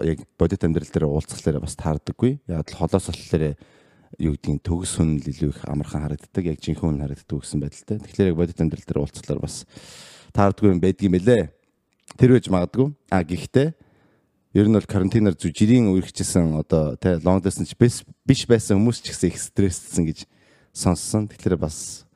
яг 0.02 0.19
бодит 0.38 0.64
амьдрал 0.64 0.90
дээр 0.90 1.07
уулзахлаараа 1.07 1.62
бас 1.62 1.78
таардаггүй. 1.78 2.40
Яг 2.50 2.66
л 2.71 2.78
холоос 2.78 3.07
болохоор 3.11 3.54
юу 4.19 4.35
гэдгийг 4.35 4.62
төгс 4.66 4.99
хүн 4.99 5.23
л 5.23 5.26
илүү 5.31 5.50
их 5.54 5.61
амархан 5.71 6.02
харагддаг. 6.02 6.45
Яг 6.50 6.59
жинхэнэ 6.59 6.83
хүн 6.83 7.02
харагддаг 7.07 7.38
гэсэн 7.38 7.62
байдалтай. 7.62 7.99
Тэгэхээр 8.02 8.31
яг 8.35 8.38
бодит 8.38 8.59
амьдрал 8.59 8.87
дээр 8.87 9.02
уулзахлаар 9.07 9.40
бас 9.43 9.66
таардаггүй 10.35 10.71
юм 10.75 10.83
байдгийм 10.83 11.14
байлээ. 11.14 11.54
Тэр 12.19 12.31
үеж 12.35 12.50
магадгүй. 12.50 12.90
А 13.11 13.23
гэхдээ 13.23 13.69
ер 14.59 14.66
нь 14.66 14.75
бол 14.75 14.87
карантинаар 14.87 15.38
зү 15.38 15.54
жирийн 15.54 15.95
үргэлжсэн 15.95 16.59
одоо 16.59 16.99
тэ 16.99 17.23
long 17.23 17.38
distance 17.38 17.75
биш 17.75 18.43
байсан 18.50 18.83
хүмүүс 18.83 18.99
ч 19.02 19.14
гэсэн 19.14 19.31
их 19.31 19.38
стресссэн 19.38 20.11
гэж 20.11 20.19
сонссон. 20.75 21.31
Тэгэхээр 21.31 21.54
бас 21.59 22.07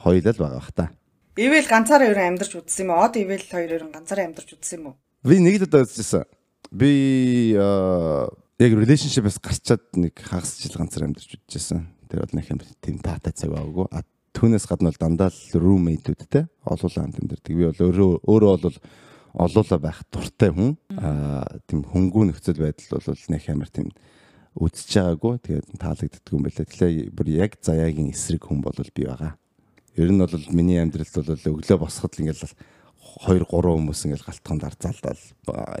хоёулаа 0.00 0.32
л 0.32 0.40
байгаа 0.40 0.60
бах 0.60 0.72
та. 0.72 0.88
Ивэл 1.36 1.68
ганцаараа 1.68 2.16
нь 2.16 2.32
амьдарч 2.32 2.56
үзсэн 2.56 2.88
юм 2.88 2.96
уу? 2.96 3.04
Од 3.04 3.20
ивэл 3.20 3.44
хоёр 3.44 3.84
нь 3.84 3.92
ганцаараа 3.92 4.24
амьдарч 4.32 4.56
үзсэн 4.56 4.80
юм 4.80 4.84
уу? 4.88 4.94
Би 5.20 5.36
нэг 5.36 5.60
л 5.60 5.68
удаа 5.68 5.84
үзчихсэн. 5.84 6.24
Би 6.72 7.52
яг 7.52 8.72
relationship-ээс 8.72 9.36
гарчаад 9.44 9.84
нэг 10.00 10.16
хагас 10.16 10.56
жил 10.64 10.80
ганцаар 10.80 11.12
амьдарч 11.12 11.36
үзчихсэн. 11.36 11.92
Тэр 12.08 12.24
бол 12.24 12.32
нэг 12.40 12.48
юм 12.48 12.60
тийм 12.80 12.96
таатай 13.04 13.36
цаг 13.36 13.52
байгаагүй. 13.52 13.84
А 13.92 14.00
түүнээс 14.32 14.64
гадна 14.64 14.88
бол 14.88 14.96
дандаа 14.96 15.28
л 15.28 15.60
roommate-үүдтэй 15.60 16.48
олуулаа 16.64 17.04
хамт 17.04 17.20
амьдардаг. 17.20 17.52
Би 17.52 17.68
бол 17.68 17.84
өөрөө 17.84 18.10
өөрөө 18.24 18.56
бол 18.56 18.78
олуулаа 19.36 19.76
байх 19.84 20.00
дуртай 20.08 20.50
хүн. 20.56 20.72
Аа 20.96 21.44
тийм 21.68 21.84
хөнгүү 21.84 22.32
нөхцөл 22.32 22.64
байдал 22.64 22.96
бол 22.96 23.28
нэх 23.28 23.44
амар 23.52 23.68
тийм 23.68 23.92
үдсэж 24.56 24.88
байгаагүй. 24.88 25.34
Тэгээд 25.44 25.68
таалагддаг 25.76 26.32
юм 26.32 26.48
байлаа. 26.48 26.64
Тэгэхээр 26.64 27.12
бүр 27.12 27.28
яг 27.28 27.60
заяагийн 27.60 28.08
эсрэг 28.08 28.48
хүн 28.48 28.64
бол 28.64 28.72
би 28.72 29.04
байгаа. 29.04 29.36
Ер 29.96 30.12
нь 30.12 30.20
бол 30.20 30.36
миний 30.52 30.76
амьдралд 30.76 31.08
бол 31.08 31.60
өглөө 31.60 31.78
босоход 31.80 32.20
ингээл 32.20 32.52
2 33.16 33.48
3 33.48 33.48
хүмүүс 33.48 34.00
ингээл 34.04 34.28
галтхан 34.28 34.60
дарзаалдал 34.60 35.22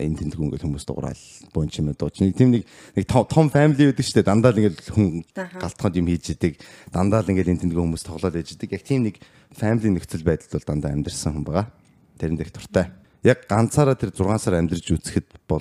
энэ 0.00 0.16
тэнд 0.24 0.34
хүн 0.40 0.48
ингээл 0.48 0.64
хүмүүс 0.72 0.88
дуурал 0.88 1.24
бонч 1.52 1.76
юм 1.84 1.92
дууч. 1.92 2.24
Нэг 2.24 2.32
тийм 2.32 2.56
нэг 2.56 2.64
нэг 2.96 3.04
том 3.04 3.52
family 3.52 3.92
байдаг 3.92 4.08
шүү 4.08 4.24
дээ. 4.24 4.30
Дандаа 4.32 4.56
л 4.56 4.60
ингээл 4.64 4.80
хүн 4.88 5.20
галтхан 5.36 5.92
юм 6.00 6.08
хийж 6.08 6.32
идэг. 6.32 6.56
Дандаа 6.88 7.20
л 7.20 7.28
ингээл 7.28 7.52
энэ 7.52 7.62
тэнд 7.68 7.76
хүмүүс 7.76 8.08
тоглоод 8.08 8.40
ээж 8.40 8.56
идэг. 8.56 8.72
Яг 8.72 8.84
тийм 8.88 9.04
нэг 9.04 9.20
family 9.52 9.92
нөхцөл 9.92 10.24
байдалд 10.24 10.56
бол 10.56 10.64
дандаа 10.64 10.90
амьдэрсэн 10.96 11.36
хүн 11.36 11.44
байгаа. 11.44 11.66
Тэрэн 12.16 12.40
дэх 12.40 12.56
туртай. 12.56 12.88
Яг 13.20 13.44
ганцаараа 13.44 14.00
тэр 14.00 14.16
6 14.16 14.40
сар 14.40 14.56
амьдарч 14.56 14.86
үзэхэд 14.96 15.28
бол 15.44 15.60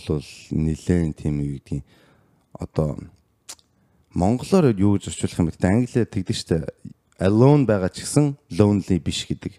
нилээн 0.55 1.11
тийм 1.11 1.43
юу 1.43 1.59
гэдгийг 1.59 1.83
одоо 2.55 2.95
монголоор 4.15 4.71
юу 4.79 4.95
гэж 4.95 5.11
орчуулах 5.11 5.39
юм 5.43 5.47
бэ? 5.51 5.59
Англиар 5.59 6.07
тэгдэг 6.07 6.39
дээ. 6.39 6.63
Alone 7.19 7.63
байгаа 7.65 7.89
ч 7.91 8.03
гэсэн 8.03 8.35
lonely 8.51 8.99
биш 8.99 9.23
гэдэг. 9.29 9.55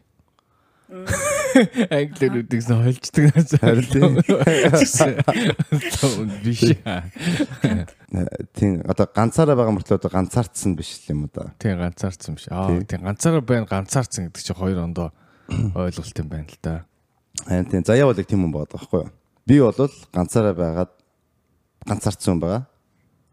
Англиар 0.86 2.44
үдгсэн 2.44 2.78
хойлцдаг 2.84 3.24
нас 3.32 3.50
Харин 3.56 3.88
тийм. 3.88 4.12
биш. 6.44 6.62
Тийм 8.54 8.72
одоо 8.84 9.06
ганцаараа 9.08 9.56
байгаа 9.56 9.74
мөртлөө 9.74 9.98
одоо 9.98 10.12
ганцаардсан 10.12 10.76
биш 10.76 11.00
л 11.08 11.16
юм 11.16 11.20
да. 11.32 11.56
Тийм 11.58 11.80
ганцаарцсан 11.80 12.36
биш. 12.36 12.46
Аа 12.52 12.76
тийм 12.84 13.02
ганцаараа 13.02 13.40
байна 13.40 13.66
ганцаарцсан 13.66 14.28
гэдэг 14.28 14.42
чинь 14.44 14.60
хоёр 14.60 14.84
ондоо 14.84 15.10
ойлголт 15.48 16.16
юм 16.20 16.28
байна 16.28 16.46
л 16.46 16.60
да. 16.60 16.84
Харин 17.48 17.66
тийм 17.72 17.82
заяа 17.88 18.06
бол 18.06 18.20
тийм 18.20 18.44
юм 18.46 18.52
байгаа 18.52 18.76
байхгүй 18.76 19.00
юу? 19.00 19.10
Би 19.48 19.56
бол 19.64 19.90
ганцаараа 20.12 20.54
байгаад 20.54 20.92
ганцаардсан 21.88 22.36
юм 22.36 22.40
байгаа. 22.44 22.68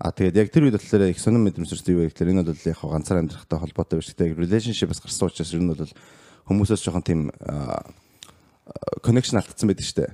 А 0.04 0.12
тэгээд 0.12 0.36
яг 0.36 0.52
тэр 0.52 0.68
үед 0.68 0.76
болохоор 0.76 1.08
их 1.08 1.24
сонирн 1.24 1.48
мэдрэмжтэй 1.48 1.96
юу 1.96 2.04
вэ 2.04 2.12
гэхээр 2.12 2.36
энэ 2.36 2.44
бол 2.44 2.68
яг 2.68 2.80
ганцаар 2.84 3.24
амьдрахтай 3.24 3.56
холбоотой 3.56 4.04
биш. 4.04 4.12
Тэгээд 4.12 4.36
relationship-аас 4.36 5.00
гарсан 5.00 5.32
учраас 5.32 5.56
ер 5.56 5.64
нь 5.64 5.72
бол 5.72 5.80
хүмүүсээс 5.80 6.84
жоохон 6.84 7.08
тийм 7.08 7.32
connection 9.00 9.40
алдсан 9.40 9.72
байдаг 9.72 9.88
шүү 9.88 10.04
дээ. 10.04 10.12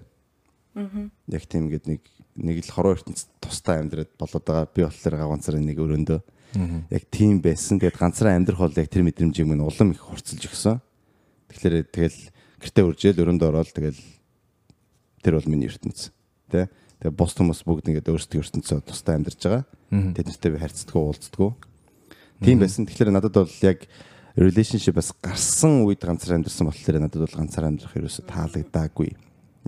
Аа. 0.78 1.10
Яг 1.34 1.44
тийм 1.50 1.66
ингээд 1.66 1.90
нэг 1.90 2.02
нэг 2.38 2.58
л 2.70 2.70
хороо 2.70 2.94
ертөнц 3.02 3.26
тустай 3.42 3.82
амьдраад 3.82 4.14
болоод 4.14 4.46
байгаа. 4.46 4.70
Би 4.70 4.86
болохоор 4.86 5.26
ганцаар 5.26 5.58
нэг 5.58 5.82
өрөөндөө. 5.82 6.20
Яг 6.94 7.04
тийм 7.10 7.42
байсан. 7.42 7.82
Тэгээд 7.82 7.98
ганцаараа 7.98 8.38
амьдрах 8.38 8.62
бол 8.62 8.78
яг 8.78 8.94
тэр 8.94 9.02
мэдрэмжийг 9.10 9.50
минь 9.50 9.66
улам 9.66 9.98
их 9.98 10.06
хурцлж 10.06 10.46
өгсөн. 10.46 10.78
Тэгэхээр 11.50 11.90
тэгэл 11.90 12.20
гэртээ 12.62 12.86
үржээл 12.86 13.22
өрөөндөө 13.26 13.50
ороод 13.50 13.74
тэгэл 13.74 14.02
тэр 15.26 15.34
бол 15.34 15.50
миний 15.50 15.66
ертөнц. 15.66 16.14
Тэ? 16.54 16.70
Тэгээ 17.02 17.18
бус 17.18 17.34
хүмүүс 17.34 17.66
бүгд 17.66 17.90
ингээд 17.90 18.12
өөрсдөө 18.14 18.40
ертөнцөө 18.46 18.80
тустай 18.86 19.18
амьдарч 19.18 19.42
байгаа. 19.42 19.64
Тэднэртэй 19.90 20.52
би 20.54 20.62
харьцдаг 20.62 20.96
уулздаг. 20.96 21.58
Тийм 22.46 22.62
байсан. 22.62 22.86
Тэгэхээр 22.86 23.12
надад 23.12 23.36
бол 23.36 23.56
яг 23.66 23.90
relationship-аас 24.38 25.18
гарсан 25.20 25.84
үед 25.84 26.06
ганцаар 26.06 26.38
амьдсан 26.40 26.70
болохоор 26.70 26.98
надад 27.02 27.26
бол 27.26 27.38
ганцаар 27.42 27.68
амьдрах 27.68 27.98
ерөөсө 27.98 28.24
таалагдаагүй. 28.30 29.12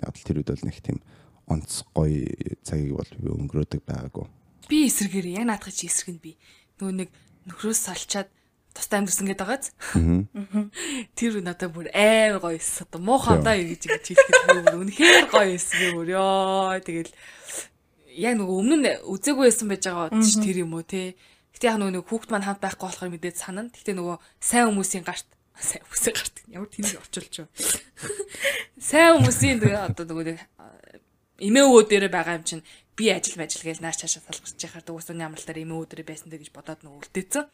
Яг 0.05 0.13
л 0.15 0.25
тэр 0.25 0.39
үед 0.39 0.53
бол 0.53 0.65
нэг 0.67 0.77
тийм 0.79 1.01
онц 1.49 1.83
гоё 1.91 2.29
цагийг 2.63 2.95
бол 2.95 3.11
би 3.17 3.27
өнгөрөөдөг 3.27 3.81
байгаагүй. 3.83 4.25
Би 4.69 4.87
эсрэгээр 4.87 5.41
яг 5.41 5.45
наадах 5.49 5.73
чи 5.73 5.89
эсрэг 5.89 6.15
нь 6.15 6.23
би. 6.23 6.37
Нөгөө 6.79 6.95
нэг 7.01 7.09
нөхрөөс 7.49 7.81
салчаад 7.91 8.29
тустай 8.71 9.03
амьдсан 9.03 9.27
гэдэг 9.27 9.43
байгааз. 9.43 9.75
Тэр 11.19 11.43
надад 11.43 11.75
бүр 11.75 11.91
амар 11.91 12.39
гоё 12.39 12.55
эс. 12.55 12.85
Одоо 12.85 13.01
муухан 13.03 13.43
даа 13.43 13.59
юу 13.59 13.75
гэж 13.75 13.83
ингэж 13.89 14.05
хэлэхэд 14.07 14.71
бүр 14.71 14.79
үнэхээр 14.87 15.27
гоё 15.27 15.51
эс 15.57 15.67
би 15.75 15.87
бүр 15.91 16.09
ёо. 16.15 16.79
Тэгэл 16.79 17.11
яг 18.15 18.35
нөгөө 18.37 18.55
өмнө 18.61 18.77
нь 18.79 18.89
үзээгүй 19.07 19.45
байсан 19.47 19.67
байж 19.71 19.83
байгаа 19.87 20.09
ч 20.23 20.39
тэр 20.39 20.63
юм 20.67 20.75
уу 20.75 20.83
те. 20.83 21.15
Гэтэ 21.55 21.67
яг 21.71 21.77
нөгөө 21.79 22.07
хүүхд 22.07 22.29
маань 22.31 22.47
хамт 22.47 22.61
байхгүй 22.63 22.85
болохоор 22.87 23.11
мэдээд 23.11 23.37
санана. 23.39 23.71
Гэтэ 23.71 23.95
нөгөө 23.95 24.17
сайн 24.39 24.67
хүмүүсийн 24.71 25.05
гарт 25.07 25.27
сайн 25.55 25.83
хүмүүсийн 25.85 26.15
гарт 26.15 26.35
ямар 26.49 26.69
тэнийг 26.71 26.99
орчуулж 26.99 27.33
байна. 27.43 27.53
Сайн 28.89 29.11
хүмүүсийн 29.19 29.59
тэгээ 29.61 29.85
одоо 29.93 30.05
нөгөө 30.09 30.37
эмээ 31.41 31.65
өвөө 31.65 31.83
дээр 31.89 32.05
байгаа 32.13 32.37
юм 32.37 32.45
чинь 32.45 32.63
би 33.01 33.09
ажил 33.09 33.41
мажил 33.41 33.65
гээл 33.65 33.81
нааш 33.81 33.97
чаашаа 34.05 34.21
салгарч 34.21 34.61
яхаар 34.61 34.85
дуусны 34.85 35.25
амралтаар 35.25 35.57
эмээ 35.65 35.73
өвөө 35.73 35.89
дээр 35.89 36.05
байсан 36.05 36.29
дэ 36.29 36.37
гэж 36.37 36.53
бодоод 36.53 36.85
нөгөө 36.85 37.01
үлдээсэн. 37.01 37.45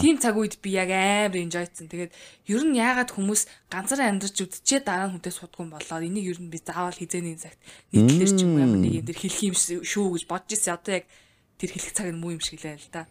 Тийм 0.00 0.16
цаг 0.16 0.40
үед 0.40 0.56
би 0.64 0.72
яг 0.72 0.88
амар 0.88 1.36
enjoyцсан. 1.44 1.92
Тэгээд 1.92 2.16
ер 2.48 2.62
нь 2.64 2.80
яагаад 2.80 3.12
хүмүүс 3.12 3.68
ганцаараа 3.68 4.08
амьдарч 4.08 4.36
үдчээ 4.40 4.80
дараа 4.80 5.12
нь 5.12 5.20
хүнтэй 5.20 5.34
судгүй 5.36 5.68
болоо. 5.68 6.00
Энийг 6.00 6.32
ер 6.32 6.40
нь 6.40 6.48
би 6.48 6.56
заавал 6.56 6.96
хизээний 6.96 7.36
цагт 7.36 7.60
нийтлэр 7.92 8.32
ч 8.32 8.40
юм 8.48 8.56
ямар 8.56 8.80
нэг 8.80 9.04
юм 9.04 9.04
дээр 9.04 9.20
хэлэх 9.20 9.44
юм 9.52 9.56
шүү 9.84 10.06
гэж 10.16 10.24
бодож 10.24 10.56
ирсэн. 10.56 10.72
Одоо 10.80 10.92
яг 10.96 11.06
тэр 11.60 11.70
хэлэх 11.76 11.92
цаг 11.92 12.08
нь 12.08 12.16
муу 12.16 12.32
юм 12.32 12.40
шиг 12.40 12.64
лээ 12.64 12.80
л 12.80 12.88
да. 12.88 13.04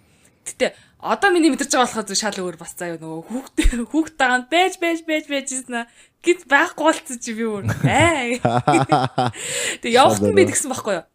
Гэтэ 0.43 0.73
одоо 0.97 1.29
миний 1.29 1.53
мэдэрч 1.53 1.77
байгаа 1.77 2.03
болохоо 2.03 2.17
шал 2.17 2.41
өөр 2.41 2.57
бас 2.57 2.73
заяа 2.75 2.99
нөгөө 2.99 3.21
хүүхдээ 3.31 3.67
хүүхдээ 3.87 4.27
ган 4.27 4.43
байж 4.51 4.73
байж 4.81 4.99
байж 5.07 5.25
байж 5.31 5.47
гэсэн 5.55 5.87
гэт 6.19 6.41
байхгүй 6.51 6.83
болцсон 6.83 7.19
чи 7.23 7.31
би 7.31 7.47
өөр 7.47 7.63
аа. 7.87 9.31
Тэг 9.83 9.91
явахт 9.91 10.19
нь 10.19 10.35
би 10.35 10.43
тэгсэн 10.43 10.67
байхгүй 10.67 10.99
юу? 10.99 11.07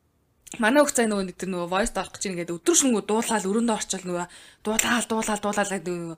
Манай 0.57 0.81
хөх 0.81 0.97
цай 0.97 1.05
нөгөө 1.05 1.29
нэг 1.29 1.37
тэр 1.37 1.53
нөгөө 1.53 1.69
voice 1.69 1.93
орох 1.93 2.17
гэж 2.17 2.25
ингээд 2.33 2.55
өдөр 2.57 2.77
шөнөгүй 2.81 3.05
дуулаад 3.05 3.45
өрөөндөө 3.45 3.77
орчвол 3.77 4.05
нөгөө 4.09 4.27
дуулаад 4.65 5.07
дуулаад 5.13 5.43
дуулаад 5.45 5.85
нөгөө 5.85 6.17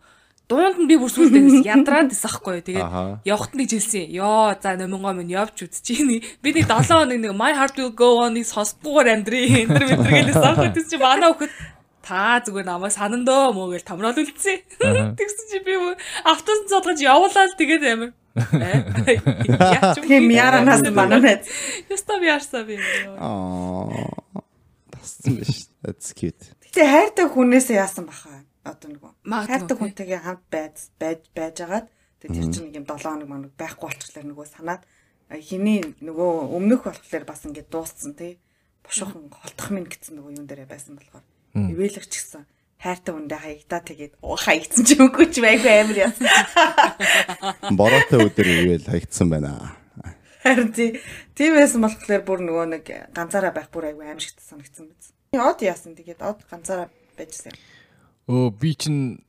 дуунд 0.51 0.79
нь 0.83 0.89
би 0.91 0.95
бүр 0.99 1.11
сүлдээ 1.11 1.67
ядраад 1.67 2.11
байсан 2.11 2.31
юу. 2.39 2.63
Тэгээд 2.63 3.27
явахт 3.27 3.55
нэг 3.55 3.67
жилсэн. 3.71 4.11
Йоо 4.11 4.55
за 4.59 4.75
номингоо 4.75 5.15
минь 5.15 5.31
явж 5.31 5.63
үзчихэний. 5.63 6.23
Би 6.43 6.51
нэг 6.51 6.67
7 6.67 6.91
хоног 6.91 7.19
нэг 7.23 7.35
my 7.35 7.55
heart 7.55 7.79
will 7.79 7.95
go 7.95 8.19
on-ыг 8.27 8.47
сонсдгоор 8.47 9.07
амьдрий. 9.15 9.67
Эндэр 9.67 9.87
мэдэр 9.87 10.11
гэлээ 10.11 10.35
сонсох 10.35 10.75
гэсэн 10.75 10.91
чи 10.91 10.99
манай 10.99 11.31
хөхөд 11.31 11.51
та 12.03 12.43
зүгээр 12.43 12.67
намайг 12.67 12.95
санандөө 12.99 13.55
мөө 13.55 13.79
гэж 13.79 13.83
томрол 13.87 14.19
үлдсэн. 14.19 14.59
Тэгсэн 15.15 15.47
чи 15.55 15.59
би 15.63 15.75
автобус 16.27 16.67
цодгож 16.67 16.99
явуулаад 16.99 17.55
тэгээд 17.55 17.83
амир. 17.87 18.11
Тийм 20.07 20.31
яранаас 20.31 20.83
манай 20.93 21.21
байд. 21.21 21.43
Яста 21.91 22.21
би 22.21 22.29
арсаа 22.31 22.65
би. 22.65 22.79
Аа. 23.19 23.89
Тассан 24.91 25.37
биш. 25.37 25.69
That's 25.83 26.13
cute. 26.13 26.53
Гэтэ 26.71 26.87
хайртай 26.87 27.27
хүнээсээ 27.27 27.81
яасан 27.81 28.07
баха. 28.07 28.45
Одоо 28.63 28.89
нөгөө 28.93 29.13
хайртай 29.49 29.77
хүнтэйгээ 29.77 30.21
хамт 30.21 30.45
байж 30.53 30.77
байж 31.01 31.21
байжгаад 31.33 31.87
тэр 32.21 32.31
чинь 32.37 32.69
нэг 32.69 32.85
юм 32.85 32.87
7 32.87 33.01
хоног 33.01 33.29
манаг 33.29 33.53
байхгүй 33.57 33.89
болчихлоо 33.89 34.25
нөгөө 34.29 34.47
санаад 34.47 34.85
хиний 35.41 35.81
нөгөө 36.05 36.31
өмнөх 36.53 36.85
болохоор 36.85 37.25
бас 37.25 37.49
ингээд 37.49 37.73
дууссан 37.73 38.13
тий. 38.15 38.37
Бошоохон 38.85 39.33
холдох 39.33 39.69
минь 39.73 39.89
гэсэн 39.89 40.21
нөгөө 40.21 40.37
юун 40.37 40.47
дээрээ 40.47 40.69
байсан 40.69 41.01
болохоор 41.01 41.25
ивэлэг 41.57 42.05
ч 42.07 42.21
гэсэн 42.21 42.45
хайртай 42.81 43.13
хүндээ 43.13 43.41
хаягдаа 43.45 43.81
тэгээд 43.85 44.13
хаягдсан 44.25 44.85
ч 44.89 44.91
үгүй 44.97 45.27
ч 45.29 45.45
байггүй 45.45 45.75
амир 45.85 45.99
яасан. 46.09 46.27
Бороотой 47.77 48.25
өдөр 48.25 48.49
ивэл 48.49 48.89
хаягдсан 48.89 49.29
байна. 49.29 49.77
Харин 50.41 50.73
тий. 50.73 50.97
Тийм 51.37 51.61
байсан 51.61 51.85
болохоор 51.85 52.25
бүр 52.25 52.41
нөгөө 52.41 52.67
нэг 52.73 52.87
ганцаараа 53.13 53.53
байх 53.53 53.69
бүр 53.69 53.93
айгүй 53.93 54.09
аимшигт 54.09 54.41
санагдсан 54.41 54.89
биз. 54.89 55.13
Од 55.37 55.61
яасан 55.61 55.93
тэгээд 55.93 56.25
од 56.25 56.41
ганцаараа 56.49 56.89
байжсэн. 57.21 57.53
Өө 58.33 58.49
би 58.57 58.73
чинь 58.73 59.21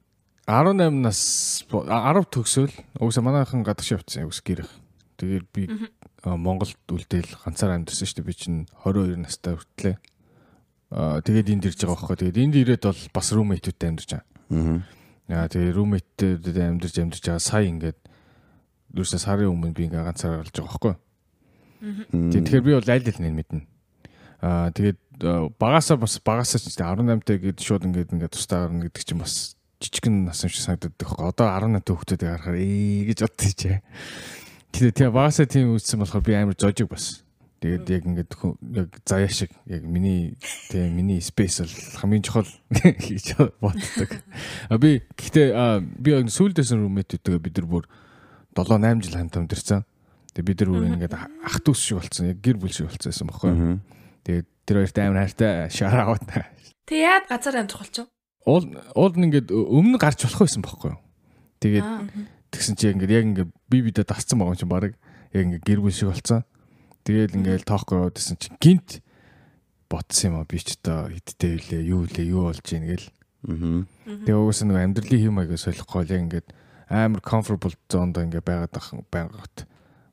18 0.48 1.03
нас 1.03 1.20
10 1.67 2.31
төгсөөл 2.31 2.72
угсаа 3.03 3.24
манайхан 3.27 3.67
гадагш 3.67 4.00
явцсан 4.00 4.31
угс 4.31 4.39
гэрэх. 4.39 4.72
Тэгээд 5.20 5.48
би 5.51 5.67
Монголд 6.24 6.79
үлдээл 6.88 7.36
ганцаар 7.43 7.75
амьдсан 7.75 8.08
шүү 8.08 8.24
дээ. 8.24 8.29
Би 8.31 8.34
чинь 8.34 8.60
22 8.88 9.20
настай 9.20 9.60
хүртлээ. 9.60 9.96
Тэгээд 10.92 11.52
энд 11.56 11.66
ирж 11.72 11.80
байгаа 11.80 11.96
байхгүй. 12.04 12.18
Тэгээд 12.20 12.42
энд 12.44 12.56
ирээд 12.60 12.84
бол 12.84 13.04
бас 13.16 13.28
roommate-тэй 13.32 13.88
амьдарч 13.96 14.12
байгаа. 14.12 14.28
Аа. 14.52 14.80
Яа 15.32 15.48
тэгээд 15.48 15.78
roommate-тэй 15.80 16.36
амьдарч 16.36 16.96
амьдарч 17.00 17.24
байгаа 17.24 17.40
сая 17.40 17.66
ингээд 17.72 18.00
юусе 18.92 19.16
сарын 19.16 19.48
өмнө 19.48 19.72
би 19.72 19.88
ингээ 19.88 20.04
ганцаар 20.04 20.44
олж 20.44 20.52
байгаа 20.52 20.68
байхгүй. 20.68 20.96
Тэгэхээр 22.12 22.66
би 22.68 22.76
бол 22.76 22.92
аль 22.92 23.08
аль 23.08 23.24
нэг 23.24 23.36
мэднэ. 23.40 23.64
Аа 24.44 24.70
тэгээд 24.76 25.00
аа, 25.24 25.48
багасаа 25.56 25.96
бас 25.96 26.20
багасаа 26.20 26.60
ч 26.60 26.76
18 26.76 27.24
таа 27.24 27.40
гээд 27.40 27.64
шууд 27.64 27.88
ингээд 27.88 28.12
ингээд 28.12 28.36
тустай 28.36 28.60
гарна 28.68 28.84
гэдэг 28.92 29.04
чинь 29.08 29.24
бас 29.24 29.56
жижигэн 29.80 30.28
нас 30.28 30.44
юм 30.44 30.52
шиг 30.52 30.68
санагдаад 30.68 30.96
байхгүй. 31.00 31.24
Одоо 31.24 31.48
18 31.48 31.88
таа 31.88 31.96
хүүхдүүдийг 31.96 32.30
харахаар 32.36 32.58
ээ 32.60 33.08
гэж 33.16 33.20
бодчихжээ. 33.24 33.80
Тэгээд 34.76 34.96
тэгээ 35.00 35.16
багасаа 35.16 35.48
тийм 35.48 35.74
үссэн 35.74 36.04
болохоор 36.04 36.26
би 36.28 36.36
амар 36.36 36.58
зожиг 36.60 36.92
бас. 36.92 37.24
Тэгээд 37.62 37.86
яг 37.94 38.03
ингээд 38.10 38.32
хөө- 38.34 38.58
яг 38.74 38.89
заяа 39.06 39.30
шиг 39.30 39.53
яг 39.70 39.86
миний 39.86 40.34
тэгээ 40.74 40.89
миний 40.89 41.22
space 41.22 41.62
бол 41.62 41.74
хамгийн 42.01 42.25
чухал 42.25 42.50
гэж 42.74 43.38
боддог. 43.62 44.10
А 44.65 44.77
би 44.82 45.06
гэхдээ 45.13 45.53
би 46.01 46.10
яг 46.10 46.25
сүүлдээс 46.34 46.74
roommate-үүдээ 46.74 47.38
бид 47.38 47.56
нар 47.62 47.68
бүр 47.70 47.86
7 48.58 48.65
8 48.82 49.06
жил 49.06 49.13
хамт 49.22 49.38
амьдэрсэн. 49.38 49.86
Тэгээ 50.34 50.48
бид 50.50 50.60
нар 50.65 50.70
бүр 50.74 50.86
ингээд 50.89 51.13
ах 51.13 51.58
дүүс 51.62 51.77
шиг 51.86 52.01
болцсон. 52.01 52.34
Яг 52.34 52.41
гэр 52.41 52.58
бүл 52.58 52.74
шиг 52.74 52.89
болцсон 52.89 53.30
байхгүй 53.30 53.50
юу? 53.53 53.77
Тэгээд 54.25 54.48
тэр 54.65 54.77
хоёртай 54.82 55.03
амар 55.06 55.22
хайртай 55.30 55.70
шараавт. 55.70 56.25
Тэг 56.89 56.98
яад 56.98 57.25
газар 57.30 57.62
амьдрах 57.62 57.86
болчих. 57.86 58.10
Уул 58.50 58.65
уул 58.98 59.13
нь 59.22 59.30
ингээд 59.30 59.53
өмнө 59.53 60.01
гарч 60.01 60.25
болох 60.25 60.50
байсан 60.50 60.65
байхгүй 60.65 60.98
юу? 60.98 61.01
Тэгээд 61.62 61.86
Тэгсэн 62.51 62.75
чи 62.75 62.89
ингээд 62.91 63.13
яг 63.13 63.24
ингээд 63.32 63.51
би 63.72 63.77
бидэ 63.86 64.03
дасцсан 64.03 64.41
байгаа 64.41 64.58
юм 64.58 64.60
чинь 64.60 64.68
баг 64.74 64.84
яг 65.32 65.41
ингээд 65.46 65.63
гэр 65.63 65.80
бүл 65.86 65.94
шиг 65.96 66.10
болцсон. 66.12 66.44
Тэгэл 67.01 67.38
ингээд 67.38 67.65
тоохгүй 67.65 67.98
яваад 67.98 68.15
гэсэн 68.17 68.38
чи 68.38 68.50
гинт 68.62 69.01
ботсон 69.91 70.31
юм 70.31 70.36
а 70.39 70.46
би 70.46 70.62
ч 70.62 70.77
одоо 70.79 71.12
хидтэй 71.12 71.58
үлээ 71.60 71.81
юу 71.91 72.05
үлээ 72.08 72.27
юу 72.31 72.48
болж 72.48 72.67
ийн 72.72 72.86
гэл. 72.88 73.08
Аа. 73.50 73.84
Тэгээ 74.05 74.38
угсаа 74.38 74.65
нэг 74.70 74.77
амьдралын 74.79 75.22
хэм 75.25 75.36
маягаа 75.36 75.60
солихгүй 75.60 76.01
л 76.08 76.15
ингээд 76.29 76.48
амар 76.88 77.22
comfortable 77.25 77.75
zone 77.91 78.13
доо 78.15 78.24
ингээд 78.24 78.46
байгаад 78.48 78.74
байгаад 79.12 79.55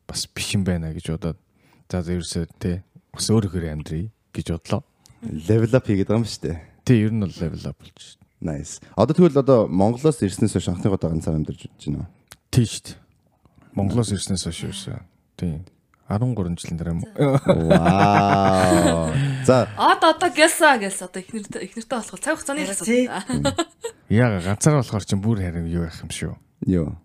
бас 0.09 0.27
биш 0.27 0.57
юм 0.57 0.65
байна 0.65 0.91
гэж 0.97 1.15
бодоод 1.15 1.39
за 1.87 2.03
ерөөсөө 2.03 2.45
тий 2.59 2.81
бас 3.13 3.27
өөрөөр 3.29 3.69
амьдрий 3.69 4.11
гэж 4.33 4.57
бодлоо. 4.57 4.83
Level 5.23 5.73
up 5.77 5.85
хийгээд 5.87 6.09
байгаа 6.09 6.23
юм 6.23 6.27
шүү 6.27 6.43
дээ. 6.43 6.59
Тий 6.89 6.99
ер 7.05 7.13
нь 7.13 7.23
бол 7.23 7.37
level 7.39 7.63
up 7.69 7.79
болж 7.79 7.99
шүү. 7.99 8.19
Nice. 8.39 8.79
Одоо 8.95 9.15
тэгвэл 9.15 9.43
одоо 9.43 9.67
Монголоос 9.67 10.23
ирснээс 10.23 10.55
хойш 10.55 10.71
анхны 10.71 10.91
удаа 10.91 11.11
ганцаар 11.11 11.37
амьдарч 11.37 11.67
байна 11.67 12.07
уу? 12.07 12.11
Тий 12.55 12.67
шүү. 12.67 12.95
дээ. 12.95 12.99
Монголоос 13.75 14.15
ирснээс 14.15 14.47
хойш 14.47 14.63
ерөөсөө 14.71 14.99
тий 15.39 15.59
13 16.09 16.57
жилийн 16.57 16.79
дараа 16.81 16.95
юм. 16.97 17.03
Вау. 17.69 19.13
За 19.45 19.69
Од 19.77 20.01
одоо 20.01 20.31
гэлсаа 20.33 20.81
гэлс 20.81 21.05
одоо 21.05 21.21
ихнэртэй 21.21 21.69
ихнэртэй 21.69 21.97
болох 22.01 22.21
цаг 22.25 22.41
хугацааны 22.41 22.65
асуудал. 22.65 23.53
Яага 24.09 24.41
ганцаараа 24.41 24.81
болохоор 24.81 25.05
чинь 25.05 25.21
бүр 25.21 25.45
харин 25.45 25.69
юу 25.69 25.85
байх 25.85 26.01
юм 26.01 26.09
шүү. 26.09 26.33
юу? 26.65 26.97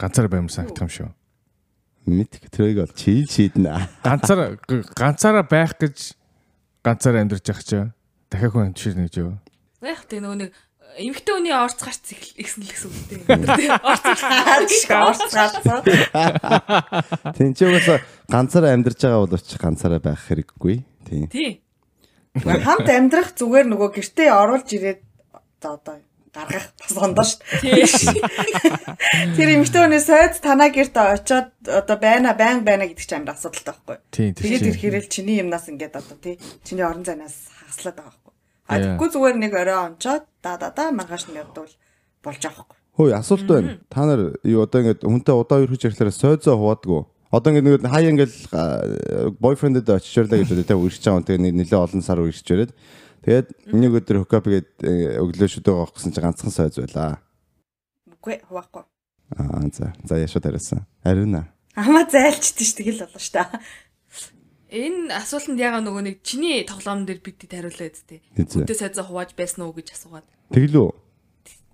Ганцаараа 0.00 0.32
баймар 0.32 0.48
санагдах 0.48 0.88
юм 0.88 0.92
шүү. 0.92 1.10
Мэдх 2.08 2.48
трийг 2.48 2.80
бол 2.80 2.96
чийл 2.96 3.28
шийднэ. 3.28 3.76
Ганцаараа 4.00 4.56
ганцаараа 4.96 5.44
байх 5.44 5.76
гэж 5.76 6.16
ганцаараа 6.80 7.20
амьдарч 7.28 7.44
явах 7.44 7.62
чи 7.62 7.78
дахиад 8.32 8.52
хүн 8.56 8.72
амжирна 8.72 9.04
гэж 9.04 9.14
юу? 9.20 9.36
Яг 9.84 10.08
тэг 10.08 10.24
нөгөө 10.24 10.38
нэг 10.48 10.50
эмэгтэй 10.98 11.34
хүний 11.34 11.54
орц 11.56 11.80
гарц 11.80 12.04
ихсэн 12.12 12.62
л 12.62 12.72
гэсэн 12.72 12.90
үг 12.92 13.26
дээ. 13.26 13.76
Орц 13.80 14.04
Орцгаалцсан. 14.92 15.80
Тин 17.36 17.54
чи 17.56 17.64
угаасаа 17.64 18.00
ганцаараа 18.28 18.72
амьдарч 18.76 19.00
байгаа 19.00 19.24
боловч 19.24 19.48
ганцаараа 19.56 20.00
байх 20.04 20.20
хэрэггүй. 20.28 20.76
Тийм. 21.08 21.28
Тий. 21.32 21.62
Хамт 22.36 22.88
амьдрах 22.88 23.32
зүгээр 23.36 23.66
нөгөө 23.68 23.90
гэртээ 23.96 24.28
оруулж 24.32 24.68
ирээд 24.72 25.00
за 25.60 25.76
одоо 25.76 25.96
гаргах 26.32 26.72
бас 26.80 26.92
ондоо 26.96 27.24
шүү. 27.28 27.40
Тий. 27.60 27.84
Тэр 29.36 29.48
эмэгтэй 29.60 29.80
хүний 29.84 30.00
сойд 30.00 30.40
танаа 30.40 30.72
гэрт 30.72 30.96
очиод 30.96 31.52
одоо 31.68 31.96
байна 32.00 32.32
байн 32.32 32.64
байна 32.64 32.88
гэдэг 32.88 33.04
чинь 33.04 33.20
амар 33.20 33.36
асуудалтай 33.36 33.76
байхгүй. 33.76 33.96
Тийм 34.08 34.32
Тэгээд 34.32 34.60
тийм. 34.64 34.72
ирэхээрэл 34.72 35.12
чиний 35.12 35.36
юмнаас 35.44 35.68
ингээд 35.68 35.92
одоо 36.00 36.16
тий 36.16 36.40
чиний 36.64 36.84
орон 36.88 37.04
зайнаас 37.04 37.52
хагаслаад 37.52 37.96
байгаа. 38.00 38.21
А 38.72 38.80
Яа. 38.80 38.96
тэггүй 38.96 39.08
зүгээр 39.12 39.36
нэг 39.36 39.52
орой 39.52 39.78
онцоод 39.92 40.24
да 40.40 40.56
да 40.56 40.72
да 40.72 40.88
маргааш 40.96 41.28
нь 41.28 41.36
явдвал 41.36 41.68
болж 42.24 42.40
байхгүй. 42.40 42.76
Хөөе 42.96 43.14
асуулт 43.16 43.46
байна. 43.48 43.78
Та 43.92 44.08
нар 44.08 44.36
юу 44.44 44.64
одоо 44.64 44.80
ингээд 44.80 45.04
хүнтэй 45.04 45.36
удаа 45.36 45.60
ерөөж 45.60 45.82
ярьхлаараа 45.92 46.16
сойзоо 46.16 46.56
хуваадгүй. 46.56 47.00
Одоо 47.32 47.48
ингээд 47.52 47.84
нэг 47.84 47.92
хай 47.92 48.08
ингээд 48.08 48.34
бойфрендэд 49.40 49.88
очиж 49.88 50.12
ирлээ 50.20 50.44
гэж 50.44 50.50
одоо 50.52 50.66
тэ 50.68 50.76
үргэлж 50.76 51.04
байгаа. 51.04 51.24
Тэгээ 51.24 51.52
нэлээ 51.56 51.80
олон 51.80 52.02
сар 52.04 52.20
үргэлж 52.20 52.48
ирээд 52.52 52.72
тэгээд 53.24 53.48
нэг 53.72 53.92
өдөр 53.96 54.16
хукап 54.24 54.44
гээд 54.44 54.70
өглөө 55.20 55.48
шүдөө 55.48 55.74
гоох 55.76 55.92
гэсэн 55.96 56.12
чинь 56.12 56.24
ганцхан 56.24 56.52
сойз 56.52 56.76
байлаа. 56.76 57.24
Үгүй 58.12 58.44
хуваахгүй. 58.44 58.84
Аа 59.40 59.64
за 59.72 59.96
за 60.04 60.20
яшаа 60.20 60.44
тариасан. 60.44 60.84
Ариуна. 61.00 61.48
Амаа 61.72 62.04
зайлчдээ 62.04 62.68
ш 62.68 62.72
тэгэл 62.76 63.08
болно 63.08 63.16
ш 63.16 63.32
та. 63.32 63.48
Энэ 64.72 65.12
асуултанд 65.12 65.60
ягаа 65.60 65.84
нөгөө 65.84 66.02
нэг 66.08 66.16
чиний 66.24 66.64
тоглоом 66.64 67.04
дээр 67.04 67.20
бидэд 67.20 67.52
хариулаад 67.52 67.96
тээ. 68.08 68.24
Хүнтэй 68.40 68.72
сайзаа 68.72 69.04
хувааж 69.04 69.36
байсан 69.36 69.68
уу 69.68 69.76
гэж 69.76 69.92
асуугаад. 69.92 70.24
Тэглүү. 70.48 70.88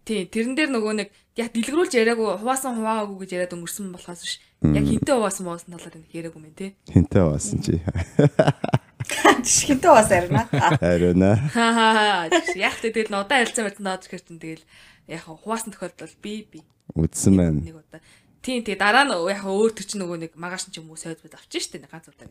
Тий, 0.02 0.26
тэрэн 0.26 0.58
дээр 0.58 0.70
нөгөө 0.74 0.92
нэг 0.98 1.08
яг 1.38 1.54
дэлгэрүүлж 1.54 1.94
яриаггүй 1.94 2.42
хуваасан 2.42 2.74
хуваагүй 2.74 3.22
гэж 3.22 3.30
яриад 3.38 3.54
өнгөрсөн 3.54 3.94
болохоос 3.94 4.20
биш. 4.26 4.34
Яг 4.66 4.82
хинтээ 4.82 5.14
хуваасан 5.14 5.44
муусан 5.46 5.70
талаар 5.78 5.94
нэг 6.02 6.10
яриаггүй 6.10 6.42
мэн 6.42 6.54
тий. 6.58 6.70
Хинтээ 6.90 7.22
баасан 7.22 7.60
чи. 7.62 7.78
Жишгэнтэй 9.46 9.92
бас 9.94 10.10
арина. 10.10 10.42
Ариуна. 10.82 11.36
Ха 11.54 11.66
ха 11.70 11.86
ха. 11.94 12.42
Яг 12.58 12.74
тэгэл 12.82 13.14
н 13.14 13.22
удаан 13.22 13.46
харилцаа 13.46 13.64
барьсан 13.68 13.86
даад 13.86 14.02
гэр 14.10 14.22
чинь 14.26 14.42
тэгэл 14.42 14.64
яг 15.06 15.22
хуваасан 15.22 15.70
тохиолдол 15.70 16.14
би 16.18 16.42
би 16.50 16.60
Үдсэн 16.98 17.36
байна. 17.38 17.62
нэг 17.62 17.78
удаа. 17.78 18.02
Тийм 18.42 18.64
тий 18.64 18.74
дараа 18.74 19.04
нь 19.06 19.12
яг 19.12 19.44
өөр 19.44 19.70
төр 19.76 19.86
чинь 19.86 20.02
нөгөө 20.02 20.18
нэг 20.24 20.32
магаш 20.34 20.66
ч 20.72 20.80
юм 20.82 20.90
уу 20.90 20.98
сойд 20.98 21.22
бод 21.22 21.36
авчих 21.36 21.68
нэг 21.76 21.86
ганц 21.86 22.08
удаа. 22.10 22.26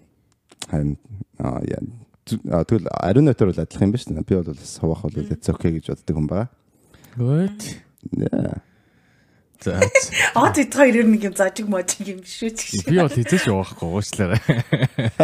Харин 0.70 0.98
аа 1.40 1.62
яа. 1.64 1.82
Аа, 2.52 2.64
Тэгвэл 2.68 2.92
ариунатор 2.92 3.52
бол 3.52 3.64
адилхан 3.64 3.88
юм 3.88 3.96
ба 3.96 4.02
шүү. 4.04 4.24
Би 4.28 4.36
бол 4.36 4.52
бас 4.52 4.78
хаваах 4.82 5.04
бол 5.08 5.18
it's 5.24 5.50
okay 5.52 5.72
гэж 5.80 5.94
боддог 5.96 6.18
юм 6.18 6.28
байна. 6.28 6.50
Good. 7.16 7.62
Yeah. 8.12 8.62
За. 9.64 9.82
Од 10.38 10.58
ит 10.62 10.76
хоёр 10.78 11.02
ер 11.02 11.08
нь 11.08 11.18
нэг 11.18 11.24
юм 11.26 11.34
зажиг 11.34 11.66
можиг 11.66 12.06
юм 12.06 12.22
биш 12.22 12.46
үү 12.46 12.54
ч 12.54 12.78
Би 12.86 13.02
бол 13.02 13.10
хизээч 13.10 13.50
явахгүй 13.50 13.90
уучлаарай. 13.90 14.42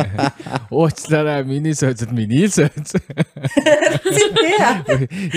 Уучлаарай 0.73 1.45
миний 1.45 1.77
сойзод 1.77 2.09
миний 2.09 2.49
сойз. 2.49 2.97
Тий. 2.97 4.57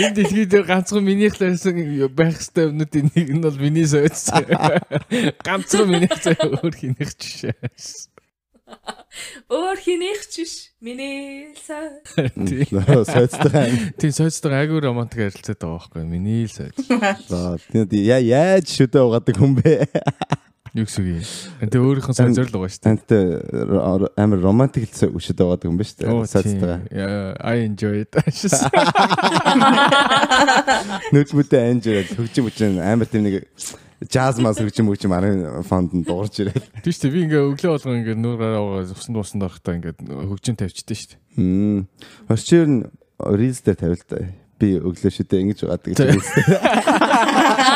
Энэ 0.00 0.16
дэлхийд 0.16 0.56
ганцхан 0.64 1.04
минийх 1.04 1.36
лсэн 1.36 2.08
байх 2.16 2.40
хэвээр 2.40 2.72
юмнуудын 2.72 3.12
нэг 3.12 3.28
нь 3.36 3.44
бол 3.44 3.58
миний 3.60 3.84
сойз. 3.84 4.32
Ганцхан 5.46 5.92
минийх 5.92 6.16
зөө 6.16 6.56
өөр 6.56 6.72
хинэх 6.72 7.12
жишээ. 7.20 7.52
Өөр 9.46 9.78
хинийх 9.80 10.26
ч 10.28 10.42
биш. 10.42 10.54
Миний 10.82 11.54
сой. 11.62 12.02
Сойцтой. 13.06 13.94
Тийм 13.96 14.12
сойзтой 14.12 14.52
айгүй 14.58 14.82
романтик 14.84 15.22
харилцаад 15.30 15.60
байгаа 15.62 15.78
байхгүй 15.78 16.02
юу? 16.02 16.10
миний 16.10 16.44
л 16.44 16.52
сойз. 16.52 16.74
За 17.30 17.56
тэгээд 17.70 17.92
яа 17.94 18.20
яаж 18.20 18.66
шүдэ 18.74 18.98
угаадаг 19.06 19.36
хүн 19.38 19.54
бэ? 19.62 19.86
Юу 20.76 20.84
гэсэн 20.84 21.06
юм. 21.08 21.24
Тэ 21.72 21.78
өөрийнх 21.80 22.10
нь 22.12 22.18
сойзор 22.18 22.50
л 22.50 22.58
байгаа 22.58 22.74
шүү 22.74 23.00
дээ. 23.08 23.24
Ро- 23.70 24.12
амар 24.20 24.40
романтик 24.44 24.90
л 24.92 25.16
шүдэ 25.16 25.42
угаадаг 25.46 25.66
хүн 25.70 25.78
ба 25.80 25.84
шүү 25.86 25.96
дээ. 26.02 26.10
Сойцтой. 26.26 26.60
тийм. 26.60 26.90
Yeah, 26.92 27.38
I 27.40 27.64
enjoy 27.64 28.04
it. 28.04 28.12
Нүд 31.14 31.30
мүдэ 31.32 31.56
анжирал 31.70 32.10
хөгжим 32.12 32.44
хүчин 32.50 32.76
амар 32.82 33.06
тийм 33.08 33.24
нэг 33.30 33.46
жаз 34.04 34.38
мас 34.44 34.60
хөгжим 34.60 34.90
хөгжим 34.92 35.12
арын 35.16 35.62
фонд 35.64 35.96
нь 35.96 36.04
дуурж 36.04 36.44
ирээд. 36.44 36.68
Тийм 36.84 36.92
шүү 36.92 37.02
дээ. 37.08 37.14
Би 37.16 37.20
ингээ 37.24 37.42
өглөө 37.48 37.70
болгоо 37.72 37.96
ингээ 37.96 38.16
нүүр 38.20 38.36
гараа 38.36 38.84
усан 38.84 39.16
дуусанд 39.16 39.46
орохдоо 39.48 39.72
ингээ 39.72 39.96
хөгжин 39.96 40.60
тавьчихдээ 40.60 40.96
шүү 41.00 41.10
дээ. 41.16 41.20
Хм. 41.40 41.80
Хосчир 42.28 42.68
нь 42.68 42.84
рилс 43.16 43.64
дээр 43.64 43.78
тавил 43.80 44.04
та. 44.04 44.20
Би 44.56 44.76
өглөө 44.80 45.12
шүдэ 45.12 45.36
ингэж 45.36 45.58
угаадаг 45.64 45.96
гэж. 45.96 46.16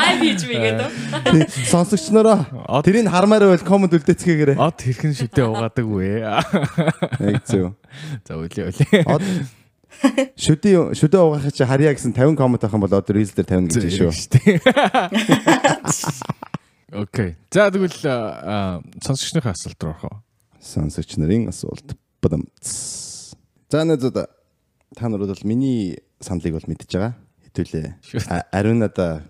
Аа 0.00 0.16
бич 0.20 0.44
би 0.48 0.56
гэдэг. 0.60 0.88
Сонсогч 1.68 2.08
нараа 2.12 2.48
тэрийг 2.84 3.08
хармаар 3.08 3.48
байвал 3.48 3.64
комент 3.68 3.92
үлдээцгээгээрэй. 3.96 4.56
Од 4.56 4.80
хэрхэн 4.80 5.12
шүдэ 5.12 5.44
угаадаг 5.44 5.84
вэ? 5.84 6.24
Яг 6.24 7.44
зөв. 7.44 7.76
За 8.24 8.40
үлээ 8.40 8.72
үлээ. 8.72 9.04
Од 9.12 9.24
шүдэ 10.36 10.94
шүдэ 10.96 11.18
угаахыг 11.20 11.54
чи 11.54 11.64
харьяа 11.64 11.94
гэсэн 11.94 12.12
50 12.16 12.36
комент 12.36 12.64
авах 12.64 12.74
юм 12.76 12.84
бол 12.84 12.94
одоо 12.94 13.12
рилс 13.14 13.32
дээр 13.36 13.68
50 13.68 13.80
гэж 13.80 13.94
шүү. 14.00 14.12
Окей. 16.92 17.36
За 17.52 17.70
тэгвэл 17.70 18.02
аа, 18.08 18.82
сонсогчныхаа 19.04 19.54
асуулт 19.54 19.78
руу 19.82 19.92
орох 19.94 20.04
уу? 20.10 20.18
Сонсогч 20.58 21.16
нарын 21.20 21.48
асуулт. 21.52 21.94
Бадам. 22.22 22.48
За 23.70 23.84
нэзэд 23.86 24.26
та 24.96 25.08
нар 25.08 25.20
бол 25.22 25.44
миний 25.44 26.00
саналыг 26.18 26.58
бол 26.58 26.66
мэдж 26.66 26.90
байгаа. 26.90 27.14
Хэдүүлээ. 27.46 27.94
А- 28.28 28.46
Ариунада 28.50 29.22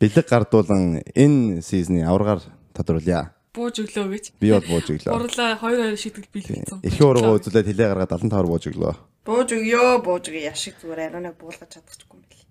бэлэг 0.00 0.28
гардуулан 0.28 1.00
энэ 1.16 1.62
сизны 1.64 2.04
аваргаар 2.04 2.44
тодруулъя. 2.76 3.32
Бууж 3.56 3.80
өглөө 3.80 4.12
гэж. 4.12 4.24
Би 4.36 4.52
бол 4.52 4.60
бууж 4.68 4.92
өглөө. 4.92 5.16
Урлаа 5.16 5.56
2 5.56 5.96
2 5.96 5.96
шийдэл 5.96 6.28
бэлгэлцэн. 6.28 6.84
Эрхийн 6.84 7.08
ургуу 7.08 7.40
үзүүлээд 7.40 7.72
хилээ 7.72 7.88
гаргаад 7.88 8.12
75 8.12 8.44
бууж 8.52 8.64
өглөө. 8.68 8.94
Бууж 9.26 9.50
өгөө, 9.56 10.06
бууж 10.06 10.28
өгөө 10.30 10.46
яшиг 10.46 10.78
зүгээр 10.78 11.10
ариунаа 11.10 11.34
буулгаж 11.34 11.66
чадчихгүй 11.74 12.14
юм 12.14 12.22
бэл. 12.30 12.46